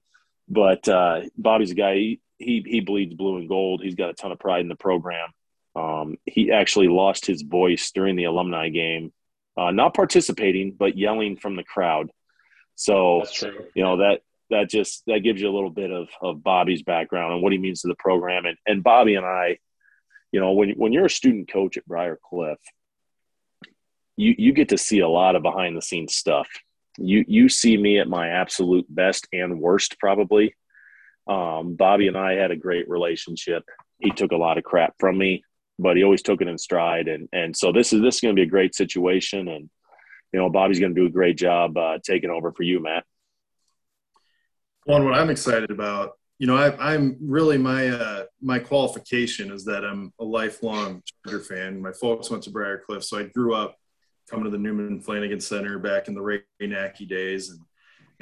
But 0.49 0.87
uh, 0.87 1.21
Bobby's 1.37 1.71
a 1.71 1.75
guy, 1.75 1.95
he, 1.95 2.21
he 2.37 2.65
he 2.65 2.79
bleeds 2.81 3.13
blue 3.13 3.37
and 3.37 3.47
gold. 3.47 3.81
He's 3.81 3.95
got 3.95 4.09
a 4.09 4.13
ton 4.13 4.31
of 4.31 4.39
pride 4.39 4.61
in 4.61 4.67
the 4.67 4.75
program. 4.75 5.29
Um, 5.75 6.17
he 6.25 6.51
actually 6.51 6.87
lost 6.87 7.25
his 7.25 7.41
voice 7.41 7.91
during 7.91 8.15
the 8.15 8.25
alumni 8.25 8.69
game, 8.69 9.11
uh, 9.57 9.71
not 9.71 9.93
participating 9.93 10.73
but 10.73 10.97
yelling 10.97 11.37
from 11.37 11.55
the 11.55 11.63
crowd. 11.63 12.09
So 12.75 13.23
you 13.75 13.83
know 13.83 13.97
that 13.97 14.21
that 14.49 14.69
just 14.69 15.03
that 15.07 15.19
gives 15.19 15.41
you 15.41 15.49
a 15.49 15.55
little 15.55 15.69
bit 15.69 15.91
of 15.91 16.09
of 16.21 16.43
Bobby's 16.43 16.83
background 16.83 17.33
and 17.33 17.41
what 17.41 17.51
he 17.51 17.57
means 17.57 17.81
to 17.81 17.87
the 17.87 17.95
program. 17.95 18.45
And 18.45 18.57
and 18.65 18.83
Bobby 18.83 19.15
and 19.15 19.25
I, 19.25 19.57
you 20.31 20.39
know, 20.39 20.51
when 20.51 20.71
when 20.71 20.93
you're 20.93 21.05
a 21.05 21.09
student 21.09 21.51
coach 21.51 21.77
at 21.77 21.85
Briar 21.85 22.19
Cliff, 22.29 22.59
you 24.15 24.35
you 24.37 24.53
get 24.53 24.69
to 24.69 24.77
see 24.77 24.99
a 24.99 25.07
lot 25.07 25.35
of 25.35 25.43
behind 25.43 25.75
the 25.75 25.81
scenes 25.81 26.15
stuff. 26.15 26.47
You 26.97 27.25
you 27.27 27.49
see 27.49 27.77
me 27.77 27.99
at 27.99 28.07
my 28.07 28.29
absolute 28.29 28.85
best 28.89 29.27
and 29.33 29.59
worst 29.59 29.99
probably. 29.99 30.55
Um, 31.27 31.75
Bobby 31.75 32.07
and 32.07 32.17
I 32.17 32.33
had 32.33 32.51
a 32.51 32.55
great 32.55 32.89
relationship. 32.89 33.63
He 33.99 34.11
took 34.11 34.31
a 34.31 34.37
lot 34.37 34.57
of 34.57 34.63
crap 34.63 34.95
from 34.99 35.17
me, 35.17 35.43
but 35.79 35.95
he 35.95 36.03
always 36.03 36.21
took 36.21 36.41
it 36.41 36.47
in 36.47 36.57
stride. 36.57 37.07
And 37.07 37.29
and 37.31 37.55
so 37.55 37.71
this 37.71 37.93
is 37.93 38.01
this 38.01 38.15
is 38.15 38.21
going 38.21 38.35
to 38.35 38.39
be 38.39 38.45
a 38.45 38.49
great 38.49 38.75
situation. 38.75 39.47
And 39.47 39.69
you 40.31 40.39
know, 40.39 40.49
Bobby's 40.49 40.79
going 40.79 40.93
to 40.93 41.01
do 41.01 41.07
a 41.07 41.11
great 41.11 41.37
job 41.37 41.77
uh, 41.77 41.99
taking 42.03 42.29
over 42.29 42.51
for 42.51 42.63
you, 42.63 42.81
Matt. 42.81 43.05
One, 44.85 45.05
what 45.05 45.13
I'm 45.13 45.29
excited 45.29 45.71
about, 45.71 46.13
you 46.39 46.47
know, 46.47 46.57
I, 46.57 46.93
am 46.93 47.15
really 47.21 47.57
my 47.57 47.87
uh, 47.87 48.23
my 48.41 48.59
qualification 48.59 49.51
is 49.51 49.63
that 49.65 49.85
I'm 49.85 50.11
a 50.19 50.25
lifelong 50.25 51.01
Charger 51.25 51.39
fan. 51.39 51.81
My 51.81 51.93
folks 51.93 52.29
went 52.29 52.43
to 52.43 52.51
Briar 52.51 52.81
Cliff, 52.85 53.03
so 53.03 53.17
I 53.17 53.23
grew 53.23 53.53
up 53.53 53.77
coming 54.29 54.45
to 54.45 54.49
the 54.49 54.57
Newman 54.57 55.01
Flanagan 55.01 55.39
Center 55.39 55.79
back 55.79 56.07
in 56.07 56.13
the 56.13 56.21
Ray 56.21 56.41
Nacky 56.61 57.07
days, 57.07 57.49
and 57.49 57.59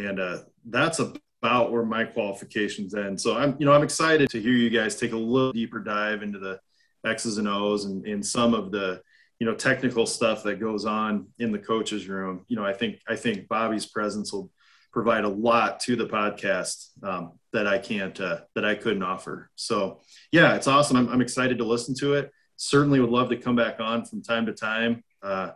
and 0.07 0.19
uh, 0.19 0.37
that's 0.65 0.99
about 0.99 1.71
where 1.71 1.83
my 1.83 2.03
qualifications 2.03 2.93
end. 2.93 3.19
So 3.19 3.37
I'm, 3.37 3.55
you 3.59 3.65
know, 3.65 3.73
I'm 3.73 3.83
excited 3.83 4.29
to 4.29 4.41
hear 4.41 4.53
you 4.53 4.69
guys 4.69 4.95
take 4.95 5.11
a 5.11 5.17
little 5.17 5.51
deeper 5.51 5.79
dive 5.79 6.23
into 6.23 6.39
the 6.39 6.59
X's 7.05 7.37
and 7.37 7.47
O's 7.47 7.85
and, 7.85 8.05
and 8.05 8.25
some 8.25 8.53
of 8.53 8.71
the 8.71 9.01
you 9.39 9.47
know 9.47 9.55
technical 9.55 10.05
stuff 10.05 10.43
that 10.43 10.59
goes 10.59 10.85
on 10.85 11.27
in 11.39 11.51
the 11.51 11.59
coaches 11.59 12.07
room. 12.07 12.45
You 12.47 12.55
know, 12.57 12.65
I 12.65 12.73
think 12.73 12.99
I 13.07 13.15
think 13.15 13.47
Bobby's 13.47 13.85
presence 13.85 14.31
will 14.31 14.51
provide 14.91 15.23
a 15.23 15.29
lot 15.29 15.79
to 15.79 15.95
the 15.95 16.05
podcast 16.05 16.89
um, 17.03 17.39
that 17.53 17.65
I 17.65 17.77
can't 17.77 18.19
uh, 18.19 18.41
that 18.55 18.65
I 18.65 18.75
couldn't 18.75 19.03
offer. 19.03 19.49
So 19.55 20.01
yeah, 20.31 20.55
it's 20.55 20.67
awesome. 20.67 20.97
I'm, 20.97 21.09
I'm, 21.09 21.21
excited 21.21 21.57
to 21.57 21.63
listen 21.63 21.95
to 21.95 22.13
it. 22.13 22.31
Certainly 22.57 22.99
would 22.99 23.09
love 23.09 23.29
to 23.29 23.37
come 23.37 23.55
back 23.55 23.79
on 23.79 24.05
from 24.05 24.21
time 24.21 24.45
to 24.45 24.53
time 24.53 25.03
uh, 25.23 25.51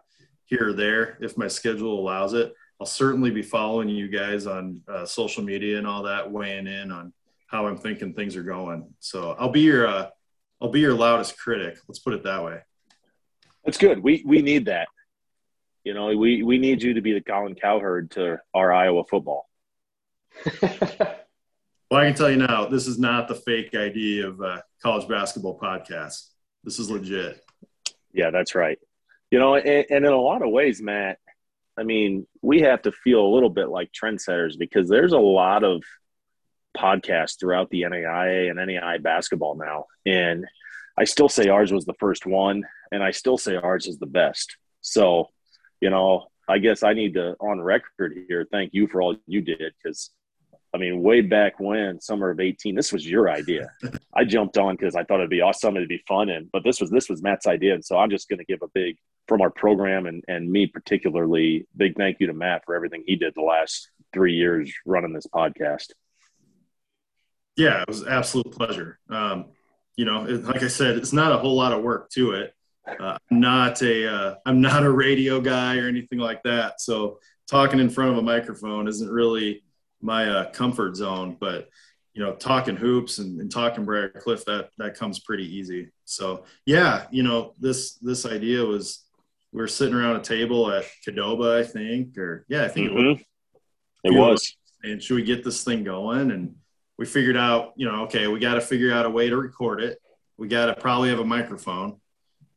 here 0.46 0.70
or 0.70 0.74
there 0.74 1.18
if 1.22 1.38
my 1.38 1.48
schedule 1.48 2.00
allows 2.00 2.34
it. 2.34 2.54
I'll 2.80 2.88
certainly 2.88 3.32
be 3.32 3.42
following 3.42 3.90
you 3.90 4.08
guys 4.08 4.48
on 4.48 4.82
uh, 4.88 5.06
social 5.06 5.44
media 5.44 5.78
and 5.78 5.88
all 5.88 6.04
that, 6.04 6.30
weighing 6.30 6.68
in 6.68 6.92
on 6.92 7.14
how 7.48 7.68
I'm 7.68 7.78
thinking 7.78 8.14
things 8.14 8.36
are 8.36 8.44
going. 8.44 8.94
So 9.00 9.36
I'll 9.40 9.50
be 9.50 9.62
your 9.62 9.88
uh, 9.88 10.10
I'll 10.62 10.70
be 10.70 10.82
your 10.82 10.94
loudest 10.94 11.38
critic. 11.38 11.78
Let's 11.88 12.00
put 12.00 12.14
it 12.14 12.24
that 12.24 12.44
way. 12.44 12.60
That's 13.64 13.78
good. 13.78 14.00
We 14.00 14.24
we 14.26 14.42
need 14.42 14.66
that. 14.66 14.88
You 15.86 15.94
know, 15.94 16.08
we, 16.18 16.42
we 16.42 16.58
need 16.58 16.82
you 16.82 16.96
to 16.96 17.02
be 17.02 17.14
the 17.14 17.22
Colin 17.22 17.54
Cowherd 17.54 18.10
to 18.12 18.40
our 18.56 18.74
Iowa 18.74 19.04
football. 19.08 19.48
well, 20.62 20.72
I 21.92 22.06
can 22.06 22.16
tell 22.16 22.32
you 22.32 22.38
now, 22.38 22.66
this 22.66 22.88
is 22.88 22.98
not 22.98 23.28
the 23.28 23.36
fake 23.36 23.76
idea 23.76 24.28
of 24.28 24.42
a 24.42 24.64
college 24.82 25.08
basketball 25.08 25.60
podcast. 25.60 26.30
This 26.64 26.80
is 26.80 26.90
legit. 26.90 27.40
Yeah, 28.12 28.32
that's 28.32 28.56
right. 28.56 28.80
You 29.36 29.42
know, 29.42 29.56
and, 29.56 29.86
and 29.90 30.06
in 30.06 30.14
a 30.14 30.18
lot 30.18 30.44
of 30.44 30.50
ways, 30.50 30.82
Matt, 30.82 31.18
I 31.78 31.84
mean, 31.84 32.26
we 32.42 32.62
have 32.62 32.84
to 32.84 32.94
feel 32.94 33.20
a 33.20 33.34
little 33.34 33.50
bit 33.50 33.68
like 33.68 33.92
trendsetters 33.92 34.58
because 34.58 34.88
there's 34.88 35.12
a 35.12 35.20
lot 35.20 35.66
of 35.66 35.84
podcasts 36.78 37.38
throughout 37.38 37.70
the 37.70 37.82
NAIA 37.82 38.50
and 38.50 38.58
NAIA 38.58 39.04
basketball 39.04 39.56
now. 39.56 39.88
And 40.06 40.46
I 40.98 41.04
still 41.04 41.28
say 41.28 41.50
ours 41.50 41.74
was 41.74 41.84
the 41.84 41.96
first 42.00 42.26
one, 42.26 42.64
and 42.94 43.04
I 43.04 43.12
still 43.12 43.38
say 43.38 43.58
ours 43.58 43.88
is 43.88 44.00
the 44.00 44.06
best. 44.06 44.56
So 44.80 45.32
you 45.82 45.90
know, 45.90 46.28
I 46.48 46.60
guess 46.60 46.82
I 46.82 46.94
need 46.94 47.16
to, 47.16 47.36
on 47.42 47.60
record 47.60 48.18
here, 48.30 48.48
thank 48.50 48.74
you 48.74 48.88
for 48.88 49.02
all 49.02 49.18
you 49.28 49.42
did 49.42 49.74
because, 49.84 50.12
I 50.74 50.78
mean, 50.78 51.04
way 51.04 51.20
back 51.20 51.60
when, 51.60 52.00
summer 52.00 52.30
of 52.30 52.40
eighteen, 52.40 52.76
this 52.76 52.94
was 52.94 53.06
your 53.06 53.30
idea. 53.30 53.70
I 54.16 54.24
jumped 54.24 54.58
on 54.58 54.78
because 54.78 54.96
I 54.96 55.04
thought 55.04 55.20
it'd 55.20 55.30
be 55.30 55.42
awesome, 55.42 55.76
it'd 55.76 55.90
be 55.90 56.06
fun, 56.08 56.30
and 56.30 56.50
but 56.54 56.64
this 56.64 56.80
was 56.80 56.90
this 56.90 57.10
was 57.10 57.22
Matt's 57.22 57.48
idea, 57.48 57.74
and 57.74 57.84
so 57.84 57.98
I'm 57.98 58.10
just 58.10 58.30
going 58.30 58.40
to 58.40 58.46
give 58.46 58.62
a 58.62 58.70
big 58.74 58.96
from 59.28 59.42
our 59.42 59.50
program 59.50 60.06
and 60.06 60.24
and 60.28 60.52
me 60.52 60.68
particularly 60.68 61.68
big 61.76 61.96
thank 61.96 62.20
you 62.20 62.28
to 62.28 62.34
Matt 62.34 62.64
for 62.66 62.76
everything 62.76 63.04
he 63.06 63.16
did 63.16 63.34
the 63.36 63.42
last 63.42 63.90
three 64.14 64.34
years 64.34 64.74
running 64.86 65.14
this 65.14 65.28
podcast. 65.28 65.92
Yeah, 67.58 67.82
it 67.82 67.88
was 67.88 68.02
an 68.02 68.10
absolute 68.10 68.52
pleasure. 68.52 69.00
Um, 69.10 69.46
you 69.96 70.06
know, 70.06 70.26
it, 70.26 70.44
like 70.44 70.64
I 70.64 70.68
said, 70.68 70.98
it's 70.98 71.14
not 71.14 71.32
a 71.32 71.38
whole 71.38 71.56
lot 71.56 71.72
of 71.72 71.84
work 71.84 72.10
to 72.12 72.32
it. 72.32 72.54
Uh, 72.88 73.18
I'm 73.32 73.40
not 73.40 73.82
a 73.82 74.14
uh, 74.14 74.36
I'm 74.46 74.62
not 74.62 74.84
a 74.84 74.92
radio 74.92 75.40
guy 75.42 75.78
or 75.78 75.88
anything 75.88 76.20
like 76.20 76.44
that. 76.44 76.82
So 76.82 77.20
talking 77.50 77.80
in 77.80 77.90
front 77.90 78.12
of 78.12 78.18
a 78.18 78.22
microphone 78.22 78.88
isn't 78.88 79.10
really 79.10 79.64
my 80.02 80.28
uh, 80.28 80.52
comfort 80.52 80.96
zone. 80.96 81.38
But 81.40 81.70
you 82.14 82.24
know, 82.24 82.34
talking 82.34 82.76
hoops 82.76 83.18
and, 83.20 83.40
and 83.42 83.52
talking 83.52 83.86
Briar 83.86 84.10
Cliff 84.10 84.46
that 84.46 84.70
that 84.78 84.96
comes 84.96 85.20
pretty 85.20 85.56
easy. 85.56 85.90
So 86.04 86.46
yeah, 86.66 87.06
you 87.12 87.24
know, 87.24 87.54
this 87.60 87.96
this 87.96 88.26
idea 88.26 88.64
was 88.64 89.05
we 89.56 89.62
were 89.62 89.70
sitting 89.70 89.96
around 89.96 90.18
a 90.18 90.22
table 90.22 90.70
at 90.70 90.84
Cadoba, 91.08 91.58
I 91.58 91.64
think, 91.64 92.18
or 92.18 92.46
yeah, 92.50 92.66
I 92.66 92.68
think 92.68 92.90
mm-hmm. 92.90 92.98
it 92.98 93.08
was. 93.08 93.20
It 94.04 94.14
was. 94.14 94.58
And 94.84 95.02
should 95.02 95.16
we 95.16 95.24
get 95.24 95.46
this 95.46 95.64
thing 95.64 95.86
going? 95.86 96.32
And 96.32 96.56
we 96.98 97.06
figured 97.06 97.38
out, 97.38 97.72
you 97.78 97.90
know, 97.90 98.04
okay, 98.04 98.28
we 98.28 98.42
got 98.42 98.56
to 98.56 98.62
figure 98.62 98.92
out 98.92 99.06
a 99.06 99.10
way 99.10 99.30
to 99.30 99.38
record 99.38 99.82
it. 99.82 99.98
We 100.38 100.50
got 100.50 100.66
to 100.66 100.76
probably 100.76 101.08
have 101.10 101.20
a 101.20 101.26
microphone 101.26 102.02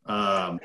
um, 0.07 0.59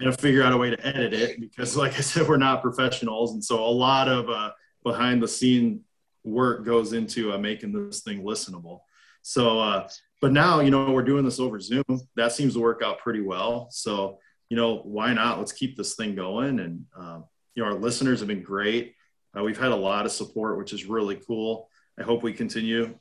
and 0.00 0.18
figure 0.18 0.42
out 0.42 0.52
a 0.52 0.56
way 0.56 0.70
to 0.70 0.84
edit 0.84 1.12
it 1.12 1.40
because, 1.40 1.76
like 1.76 1.96
I 1.96 2.00
said, 2.00 2.26
we're 2.28 2.38
not 2.38 2.60
professionals, 2.60 3.34
and 3.34 3.44
so 3.44 3.64
a 3.64 3.70
lot 3.70 4.08
of 4.08 4.28
uh, 4.28 4.50
behind 4.82 5.22
the 5.22 5.28
scene 5.28 5.82
work 6.24 6.64
goes 6.66 6.92
into 6.92 7.32
uh, 7.32 7.38
making 7.38 7.72
this 7.72 8.00
thing 8.00 8.24
listenable. 8.24 8.80
So, 9.22 9.60
uh, 9.60 9.88
but 10.20 10.32
now 10.32 10.58
you 10.58 10.72
know 10.72 10.90
we're 10.90 11.04
doing 11.04 11.24
this 11.24 11.38
over 11.38 11.60
Zoom. 11.60 11.84
That 12.16 12.32
seems 12.32 12.54
to 12.54 12.60
work 12.60 12.82
out 12.82 12.98
pretty 12.98 13.20
well. 13.20 13.68
So, 13.70 14.18
you 14.50 14.56
know, 14.56 14.78
why 14.78 15.12
not? 15.12 15.38
Let's 15.38 15.52
keep 15.52 15.76
this 15.76 15.94
thing 15.94 16.14
going. 16.14 16.60
And 16.60 16.86
um, 16.96 17.24
you 17.54 17.62
know, 17.62 17.70
our 17.70 17.78
listeners 17.78 18.20
have 18.20 18.28
been 18.28 18.42
great. 18.42 18.94
Uh, 19.36 19.42
we've 19.42 19.58
had 19.58 19.72
a 19.72 19.76
lot 19.76 20.06
of 20.06 20.12
support, 20.12 20.58
which 20.58 20.72
is 20.72 20.86
really 20.86 21.16
cool. 21.16 21.68
I 21.98 22.02
hope 22.02 22.22
we 22.22 22.32
continue 22.32 22.98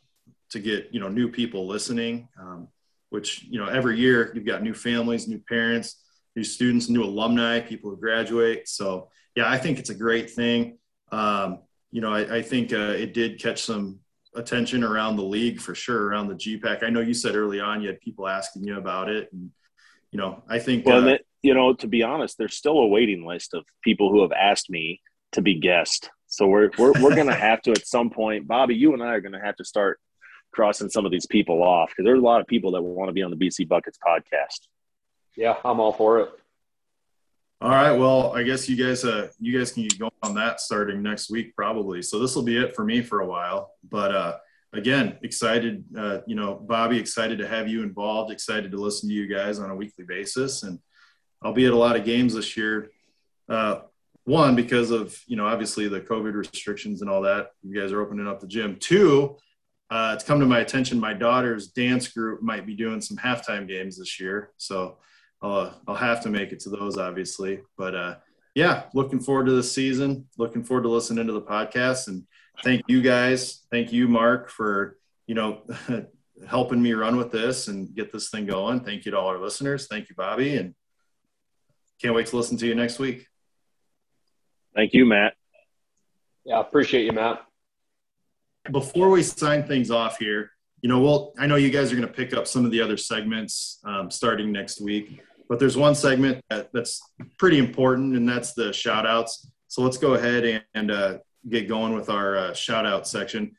to 0.50 0.60
get 0.60 0.90
you 0.92 1.00
know 1.00 1.10
new 1.10 1.30
people 1.30 1.68
listening. 1.68 2.28
Um, 2.40 2.68
which 3.10 3.44
you 3.44 3.60
know 3.60 3.68
every 3.68 3.98
year 3.98 4.32
you've 4.34 4.46
got 4.46 4.64
new 4.64 4.74
families 4.74 5.28
new 5.28 5.40
parents 5.40 6.04
new 6.36 6.44
students 6.44 6.90
new 6.90 7.04
alumni 7.04 7.60
people 7.60 7.90
who 7.90 7.98
graduate 7.98 8.68
so 8.68 9.10
yeah 9.36 9.50
i 9.50 9.58
think 9.58 9.80
it's 9.80 9.90
a 9.90 9.96
great 9.96 10.30
thing 10.30 10.78
um, 11.12 11.60
you 11.92 12.02
know 12.02 12.12
i, 12.12 12.38
I 12.38 12.42
think 12.42 12.74
uh, 12.74 12.94
it 12.96 13.14
did 13.14 13.42
catch 13.42 13.64
some 13.64 14.00
attention 14.36 14.84
around 14.84 15.16
the 15.16 15.24
league 15.24 15.60
for 15.60 15.74
sure 15.74 16.08
around 16.08 16.28
the 16.28 16.36
gpac 16.36 16.84
i 16.84 16.90
know 16.90 17.02
you 17.02 17.14
said 17.14 17.36
early 17.36 17.60
on 17.60 17.82
you 17.82 17.88
had 17.88 18.00
people 18.02 18.28
asking 18.28 18.64
you 18.64 18.78
about 18.78 19.10
it 19.10 19.30
and 19.32 19.50
you 20.12 20.20
know 20.20 20.44
i 20.50 20.60
think 20.60 20.86
well, 20.86 21.08
uh, 21.10 21.18
you 21.42 21.54
know 21.54 21.74
to 21.74 21.88
be 21.88 22.04
honest 22.04 22.38
there's 22.38 22.56
still 22.56 22.80
a 22.80 22.88
waiting 22.88 23.26
list 23.26 23.54
of 23.54 23.66
people 23.84 24.12
who 24.12 24.22
have 24.22 24.32
asked 24.32 24.70
me 24.70 25.02
to 25.32 25.42
be 25.42 25.60
guest 25.60 26.10
so 26.28 26.48
we're 26.48 26.70
we're, 26.78 26.94
we're 27.02 27.16
gonna 27.16 27.34
have 27.50 27.62
to 27.62 27.72
at 27.72 27.86
some 27.88 28.10
point 28.10 28.48
bobby 28.48 28.76
you 28.76 28.94
and 28.94 29.04
i 29.04 29.08
are 29.08 29.22
gonna 29.22 29.44
have 29.44 29.56
to 29.56 29.66
start 29.66 30.00
crossing 30.52 30.90
some 30.90 31.06
of 31.06 31.12
these 31.12 31.26
people 31.26 31.62
off 31.62 31.90
because 31.90 32.04
there's 32.04 32.20
a 32.20 32.26
lot 32.26 32.42
of 32.42 32.48
people 32.48 32.72
that 32.72 32.82
want 32.82 33.10
to 33.10 33.14
be 33.14 33.22
on 33.22 33.32
the 33.32 33.38
BC 33.38 33.68
Buckets 33.68 34.00
podcast. 34.06 34.68
Yeah, 35.36 35.56
I'm 35.64 35.80
all 35.80 35.94
for 35.94 36.22
it. 36.22 36.30
All 37.62 37.70
right. 37.70 37.92
Well, 37.92 38.36
I 38.36 38.44
guess 38.44 38.70
you 38.70 38.76
guys, 38.76 39.04
uh, 39.04 39.30
you 39.40 39.58
guys 39.58 39.72
can 39.72 39.84
get 39.84 40.00
going 40.00 40.12
on 40.24 40.36
that 40.36 40.60
starting 40.60 41.02
next 41.02 41.30
week, 41.30 41.56
probably. 41.56 42.02
So 42.02 42.20
this 42.20 42.36
will 42.36 42.44
be 42.44 42.58
it 42.58 42.76
for 42.76 42.84
me 42.84 43.02
for 43.02 43.22
a 43.22 43.26
while. 43.26 43.72
But 43.90 44.16
uh, 44.16 44.38
again, 44.74 45.18
excited. 45.24 45.84
Uh, 45.96 46.20
you 46.28 46.36
know, 46.36 46.56
Bobby, 46.56 47.00
excited 47.00 47.40
to 47.40 47.48
have 47.48 47.68
you 47.68 47.84
involved. 47.84 48.32
Excited 48.32 48.72
to 48.72 48.78
listen 48.78 49.10
to 49.10 49.16
you 49.16 49.28
guys 49.28 49.60
on 49.60 49.70
a 49.70 49.76
weekly 49.76 50.06
basis, 50.06 50.64
and 50.64 50.80
I'll 51.42 51.54
be 51.54 51.66
at 51.66 51.74
a 51.74 51.78
lot 51.78 51.96
of 51.96 52.06
games 52.06 52.34
this 52.34 52.58
year. 52.58 52.92
Uh, 53.48 53.82
one 54.26 54.56
because 54.56 54.92
of 54.92 55.18
you 55.28 55.38
know 55.38 55.48
obviously 55.48 55.88
the 55.88 56.02
COVID 56.02 56.34
restrictions 56.34 57.02
and 57.02 57.10
all 57.10 57.22
that. 57.22 57.52
You 57.64 57.80
guys 57.80 57.92
are 57.92 58.02
opening 58.02 58.28
up 58.28 58.40
the 58.40 58.48
gym. 58.48 58.78
Two, 58.80 59.38
uh, 59.90 60.12
it's 60.14 60.24
come 60.24 60.40
to 60.40 60.46
my 60.46 60.60
attention 60.60 61.00
my 61.00 61.14
daughter's 61.14 61.68
dance 61.68 62.08
group 62.08 62.42
might 62.42 62.66
be 62.66 62.76
doing 62.76 63.02
some 63.02 63.18
halftime 63.18 63.68
games 63.68 63.98
this 63.98 64.20
year 64.20 64.52
so 64.58 64.98
i'll, 65.42 65.56
uh, 65.56 65.74
I'll 65.88 65.96
have 65.96 66.22
to 66.24 66.30
make 66.30 66.52
it 66.52 66.60
to 66.62 66.70
those 66.70 66.98
obviously 66.98 67.62
but 67.78 67.96
uh, 67.96 68.16
yeah 68.56 68.84
looking 68.94 69.20
forward 69.20 69.46
to 69.46 69.54
the 69.54 69.64
season 69.64 70.28
looking 70.38 70.64
forward 70.64 70.84
to 70.84 70.90
listening 70.90 71.28
to 71.28 71.34
the 71.34 71.42
podcast 71.42 72.08
and 72.08 72.24
thank 72.64 72.84
you 72.88 73.02
guys 73.02 73.66
thank 73.72 73.94
you 73.94 74.08
mark 74.08 74.50
for 74.50 74.98
you 75.26 75.36
know 75.36 75.62
helping 76.48 76.82
me 76.82 76.94
run 76.94 77.18
with 77.18 77.32
this 77.32 77.68
and 77.68 77.96
get 77.96 78.12
this 78.12 78.30
thing 78.30 78.46
going 78.46 78.82
thank 78.82 79.06
you 79.06 79.12
to 79.12 79.18
all 79.18 79.28
our 79.28 79.40
listeners 79.40 79.88
thank 79.88 80.10
you 80.10 80.16
bobby 80.16 80.58
and 80.58 80.76
can't 82.02 82.16
wait 82.16 82.28
to 82.28 82.38
listen 82.38 82.58
to 82.58 82.68
you 82.68 82.76
next 82.76 83.00
week 83.00 83.28
thank 84.76 84.94
you 84.94 85.06
matt 85.06 85.34
yeah 86.46 86.58
I 86.58 86.62
appreciate 86.62 87.06
you 87.06 87.12
matt 87.12 87.48
before 88.72 89.10
we 89.10 89.24
sign 89.24 89.64
things 89.64 89.92
off 89.92 90.18
here, 90.18 90.52
you 90.82 90.90
know, 90.90 91.00
well, 91.00 91.34
I 91.38 91.48
know 91.48 91.56
you 91.56 91.70
guys 91.70 91.92
are 91.92 91.96
going 91.96 92.08
to 92.08 92.14
pick 92.14 92.34
up 92.34 92.48
some 92.48 92.66
of 92.66 92.72
the 92.72 92.82
other 92.82 92.98
segments 92.98 93.80
um, 93.84 94.12
starting 94.12 94.52
next 94.52 94.82
week, 94.82 95.22
but 95.50 95.60
there's 95.60 95.78
one 95.78 95.96
segment 95.96 96.44
that, 96.50 96.70
that's 96.74 97.02
pretty 97.38 97.58
important, 97.58 98.16
and 98.16 98.28
that's 98.28 98.54
the 98.54 98.72
shout 98.74 99.06
outs. 99.06 99.50
So 99.68 99.82
let's 99.82 99.98
go 99.98 100.14
ahead 100.14 100.46
and, 100.46 100.64
and 100.74 100.92
uh, 100.92 101.18
get 101.50 101.68
going 101.68 101.94
with 101.94 102.10
our 102.10 102.38
uh, 102.38 102.54
shout 102.54 102.86
out 102.86 103.08
section. 103.08 103.56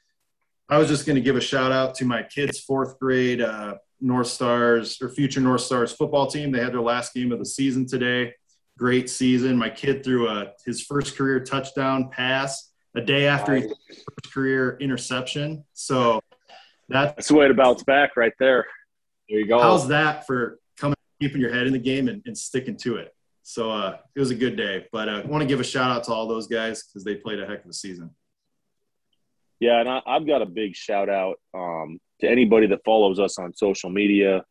I 0.68 0.78
was 0.78 0.88
just 0.88 1.06
going 1.06 1.16
to 1.16 1.22
give 1.22 1.36
a 1.36 1.40
shout 1.40 1.72
out 1.72 1.94
to 1.96 2.04
my 2.04 2.22
kids' 2.22 2.60
fourth 2.60 2.98
grade 2.98 3.40
uh, 3.40 3.76
North 4.00 4.28
Stars 4.28 5.00
or 5.02 5.08
future 5.08 5.40
North 5.40 5.62
Stars 5.62 5.92
football 5.92 6.26
team. 6.26 6.52
They 6.52 6.60
had 6.60 6.72
their 6.72 6.80
last 6.80 7.14
game 7.14 7.32
of 7.32 7.38
the 7.38 7.46
season 7.46 7.86
today. 7.86 8.34
Great 8.76 9.10
season. 9.10 9.56
My 9.56 9.70
kid 9.70 10.04
threw 10.04 10.28
a, 10.28 10.52
his 10.64 10.82
first 10.82 11.16
career 11.16 11.40
touchdown 11.40 12.10
pass 12.10 12.70
a 12.96 13.00
day 13.00 13.26
after 13.26 13.54
his 13.54 13.72
first 13.88 14.32
career 14.32 14.76
interception. 14.80 15.64
So 15.74 16.20
that's, 16.88 17.14
that's 17.16 17.28
the 17.28 17.34
way 17.34 17.48
to 17.48 17.54
bounce 17.54 17.82
back 17.82 18.16
right 18.16 18.32
there. 18.38 18.66
There 19.28 19.40
you 19.40 19.48
go. 19.48 19.60
How's 19.60 19.88
that 19.88 20.26
for 20.26 20.58
coming, 20.78 20.96
keeping 21.20 21.40
your 21.40 21.52
head 21.52 21.66
in 21.66 21.72
the 21.72 21.78
game 21.78 22.08
and, 22.08 22.22
and 22.24 22.36
sticking 22.36 22.76
to 22.78 22.96
it? 22.96 23.14
So 23.42 23.70
uh, 23.70 23.96
it 24.14 24.20
was 24.20 24.30
a 24.30 24.34
good 24.34 24.56
day. 24.56 24.86
But 24.92 25.08
uh, 25.08 25.22
I 25.24 25.26
want 25.26 25.42
to 25.42 25.46
give 25.46 25.60
a 25.60 25.64
shout 25.64 25.90
out 25.90 26.04
to 26.04 26.12
all 26.12 26.28
those 26.28 26.46
guys 26.46 26.84
because 26.84 27.02
they 27.04 27.14
played 27.14 27.40
a 27.40 27.46
heck 27.46 27.64
of 27.64 27.70
a 27.70 27.74
season. 27.74 28.10
Yeah, 29.60 29.80
and 29.80 29.88
I, 29.88 30.02
have 30.06 30.26
got 30.26 30.42
a 30.42 30.46
big 30.46 30.76
shout 30.76 31.08
out 31.08 31.36
um, 31.52 31.98
to 32.20 32.28
anybody 32.28 32.68
that 32.68 32.84
follows 32.84 33.18
us 33.18 33.38
on 33.38 33.54
social 33.54 33.90
media 33.90 34.44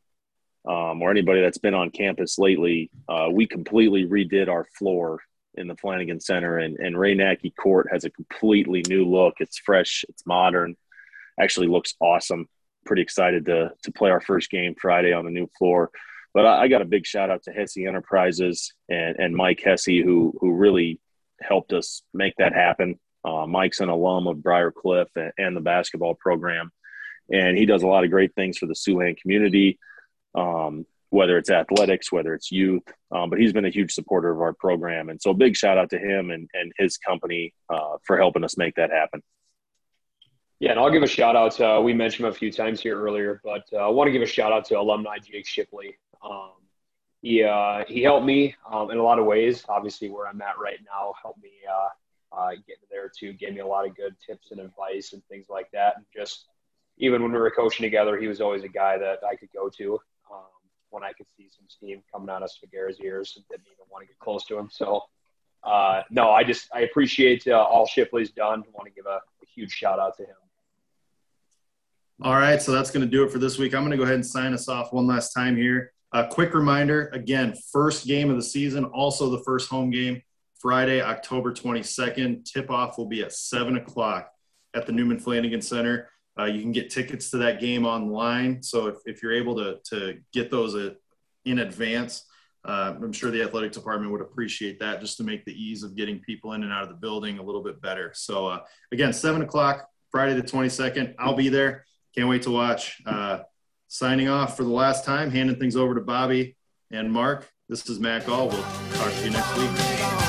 um, 0.68 1.02
or 1.02 1.12
anybody 1.12 1.42
that's 1.42 1.58
been 1.58 1.74
on 1.74 1.92
campus 1.92 2.38
lately. 2.38 2.90
Uh, 3.08 3.28
we 3.32 3.48
completely 3.48 4.06
redid 4.06 4.50
our 4.50 4.66
floor 4.78 5.22
in 5.56 5.68
the 5.68 5.76
Flanagan 5.78 6.20
Center, 6.20 6.58
and, 6.58 6.78
and 6.78 6.98
Ray 6.98 7.16
Nacky 7.16 7.56
Court 7.56 7.88
has 7.92 8.04
a 8.04 8.10
completely 8.10 8.84
new 8.88 9.06
look. 9.06 9.36
It's 9.40 9.58
fresh, 9.58 10.04
it's 10.10 10.26
modern, 10.26 10.76
actually 11.40 11.68
looks 11.68 11.96
awesome. 12.02 12.48
Pretty 12.86 13.02
excited 13.02 13.46
to, 13.46 13.72
to 13.84 13.92
play 13.92 14.12
our 14.12 14.22
first 14.22 14.50
game 14.50 14.76
Friday 14.80 15.14
on 15.14 15.26
the 15.26 15.32
new 15.32 15.50
floor. 15.58 15.90
But 16.34 16.46
I, 16.46 16.64
I 16.64 16.68
got 16.68 16.82
a 16.82 16.86
big 16.86 17.06
shout 17.06 17.30
out 17.30 17.44
to 17.44 17.52
Hesse 17.52 17.78
Enterprises 17.78 18.74
and, 18.90 19.16
and 19.18 19.36
Mike 19.36 19.62
Hesse, 19.64 19.86
who, 19.86 20.38
who 20.40 20.54
really 20.54 21.00
helped 21.42 21.74
us 21.74 22.04
make 22.14 22.34
that 22.38 22.54
happen. 22.54 23.00
Uh, 23.24 23.46
Mike's 23.46 23.80
an 23.80 23.90
alum 23.90 24.28
of 24.28 24.42
Briar 24.42 24.72
Cliff 24.72 25.10
and, 25.16 25.32
and, 25.38 25.56
the 25.56 25.62
basketball 25.62 26.16
program, 26.16 26.72
and 27.32 27.58
he 27.58 27.66
does 27.66 27.84
a 27.84 27.88
lot 27.88 28.04
of 28.04 28.12
great 28.12 28.34
things 28.36 28.58
for 28.58 28.68
the 28.68 28.74
Siouxland 28.74 29.18
community, 29.18 29.80
um, 30.36 30.86
whether 31.10 31.38
it's 31.38 31.50
athletics, 31.50 32.12
whether 32.12 32.34
it's 32.34 32.52
youth. 32.52 32.84
Um, 33.12 33.30
but 33.30 33.40
he's 33.40 33.54
been 33.54 33.66
a 33.66 33.70
huge 33.70 33.94
supporter 33.94 34.32
of 34.32 34.42
our 34.42 34.54
program, 34.54 35.10
and 35.10 35.22
so 35.22 35.34
big 35.34 35.56
shout 35.56 35.78
out 35.78 35.90
to 35.90 36.00
him 36.00 36.32
and, 36.32 36.50
and 36.54 36.72
his 36.78 36.98
company 36.98 37.54
uh, 37.70 37.98
for 38.04 38.18
helping 38.18 38.44
us 38.44 38.58
make 38.58 38.76
that 38.76 38.92
happen. 38.92 39.22
Yeah, 40.60 40.72
and 40.72 40.80
I'll 40.80 40.90
give 40.90 41.04
a 41.04 41.08
shout 41.08 41.36
out. 41.36 41.60
Uh, 41.62 41.82
we 41.84 41.94
mentioned 41.94 42.26
him 42.26 42.32
a 42.32 42.36
few 42.36 42.52
times 42.52 42.82
here 42.82 43.00
earlier, 43.00 43.42
but 43.44 43.66
uh, 43.74 43.78
I 43.78 43.88
want 43.90 44.08
to 44.08 44.12
give 44.12 44.24
a 44.24 44.28
shout 44.28 44.52
out 44.52 44.66
to 44.66 44.80
alumni 44.80 45.18
Jake 45.20 45.46
Shipley. 45.46 45.98
Um, 46.24 46.52
he 47.22 47.44
uh, 47.44 47.84
he 47.88 48.02
helped 48.02 48.26
me 48.26 48.56
um, 48.72 48.90
in 48.90 48.98
a 48.98 49.04
lot 49.04 49.20
of 49.20 49.26
ways. 49.26 49.64
Obviously, 49.70 50.10
where 50.10 50.28
I'm 50.28 50.42
at 50.42 50.58
right 50.60 50.80
now, 50.86 51.14
helped 51.22 51.42
me 51.42 51.52
uh, 52.32 52.52
getting 52.52 52.88
there 52.90 53.12
too. 53.16 53.34
Gave 53.34 53.54
me 53.54 53.60
a 53.60 53.68
lot 53.68 53.88
of 53.88 53.96
good 53.96 54.16
tips 54.26 54.52
and 54.52 54.60
advice 54.60 55.14
and 55.14 55.24
things 55.26 55.46
like 55.50 55.70
that. 55.72 55.98
And 55.98 56.06
just 56.16 56.46
even 56.98 57.22
when 57.22 57.32
we 57.32 57.38
were 57.38 57.52
coaching 57.52 57.84
together, 57.84 58.18
he 58.18 58.28
was 58.28 58.42
always 58.42 58.64
a 58.64 58.70
guy 58.70 58.98
that 58.98 59.20
I 59.28 59.36
could 59.36 59.50
go 59.54 59.70
to 59.70 59.94
um, 60.32 60.46
when 60.90 61.04
I 61.04 61.14
could 61.14 61.28
see 61.38 61.48
some 61.50 61.66
steam 61.68 62.02
coming 62.12 62.30
out 62.30 62.44
of 62.44 62.50
Svagera's 62.50 63.00
ears 63.00 63.34
and 63.36 63.46
didn't 63.50 63.68
even 63.68 63.86
want 63.90 64.04
to 64.04 64.08
get 64.08 64.20
close 64.20 64.46
to 64.46 64.58
him. 64.58 64.70
So, 64.72 65.04
uh, 65.64 66.04
no, 66.10 66.32
I 66.32 66.44
just 66.44 66.68
I 66.74 66.82
appreciate 66.82 67.48
uh, 67.48 67.62
all 67.64 67.86
Shipley's 67.86 68.32
done. 68.32 68.64
I 68.66 68.72
want 68.74 68.88
to 68.88 68.94
give 68.94 69.06
a, 69.06 69.20
a 69.20 69.46
huge 69.54 69.72
shout 69.72 70.00
out 70.00 70.18
to 70.18 70.24
him. 70.24 70.36
All 72.24 72.34
right, 72.34 72.60
so 72.60 72.72
that's 72.72 72.90
going 72.90 73.06
to 73.06 73.12
do 73.12 73.24
it 73.24 73.32
for 73.32 73.38
this 73.38 73.60
week. 73.60 73.76
I'm 73.76 73.82
going 73.82 73.92
to 73.92 73.98
go 73.98 74.04
ahead 74.04 74.16
and 74.16 74.26
sign 74.26 74.52
us 74.52 74.68
off 74.68 74.92
one 74.92 75.06
last 75.06 75.34
time 75.34 75.56
here. 75.56 75.94
A 76.14 76.26
quick 76.26 76.56
reminder 76.56 77.12
again, 77.14 77.54
first 77.72 78.08
game 78.08 78.32
of 78.32 78.38
the 78.38 78.44
season, 78.44 78.86
also 78.86 79.30
the 79.30 79.44
first 79.44 79.70
home 79.70 79.92
game 79.92 80.24
Friday, 80.60 81.02
October 81.02 81.52
22nd. 81.52 82.46
Tip 82.46 82.70
off 82.70 82.98
will 82.98 83.08
be 83.08 83.22
at 83.22 83.34
7 83.34 83.78
o'clock 83.78 84.32
at 84.74 84.86
the 84.86 84.92
Newman 84.92 85.20
Flanagan 85.20 85.62
Center. 85.62 86.10
Uh, 86.40 86.46
you 86.46 86.62
can 86.62 86.72
get 86.72 86.90
tickets 86.90 87.30
to 87.32 87.38
that 87.38 87.60
game 87.60 87.86
online. 87.86 88.62
So 88.62 88.88
if, 88.88 88.98
if 89.06 89.24
you're 89.24 89.34
able 89.34 89.56
to, 89.56 89.78
to 89.90 90.20
get 90.34 90.52
those 90.52 90.76
uh, 90.76 90.92
in 91.46 91.60
advance, 91.60 92.26
uh, 92.66 92.94
I'm 93.02 93.14
sure 93.14 93.32
the 93.32 93.42
athletic 93.42 93.72
department 93.72 94.12
would 94.12 94.22
appreciate 94.22 94.80
that 94.80 95.00
just 95.00 95.18
to 95.18 95.24
make 95.24 95.46
the 95.46 95.54
ease 95.54 95.84
of 95.84 95.96
getting 95.96 96.20
people 96.20 96.54
in 96.54 96.64
and 96.64 96.72
out 96.72 96.84
of 96.84 96.90
the 96.90 96.96
building 96.96 97.40
a 97.40 97.44
little 97.44 97.64
bit 97.64 97.82
better. 97.82 98.12
So 98.14 98.48
uh, 98.48 98.60
again, 98.92 99.14
7 99.14 99.42
o'clock, 99.42 99.88
Friday 100.12 100.34
the 100.34 100.42
22nd. 100.42 101.16
I'll 101.18 101.36
be 101.36 101.50
there. 101.50 101.86
Can't 102.16 102.28
wait 102.28 102.42
to 102.44 102.52
watch. 102.52 103.02
Uh, 103.06 103.40
signing 103.88 104.28
off 104.28 104.58
for 104.58 104.64
the 104.64 104.70
last 104.70 105.06
time, 105.06 105.32
handing 105.32 105.58
things 105.58 105.76
over 105.76 105.96
to 105.96 106.02
Bobby 106.02 106.58
and 106.92 107.12
Mark. 107.12 107.50
This 107.70 107.90
is 107.90 108.00
Matt 108.00 108.26
Gall. 108.26 108.50
We'll 108.50 108.64
talk 108.94 109.14
to 109.14 109.24
you 109.24 109.32
next 109.32 109.58
week. 109.58 110.27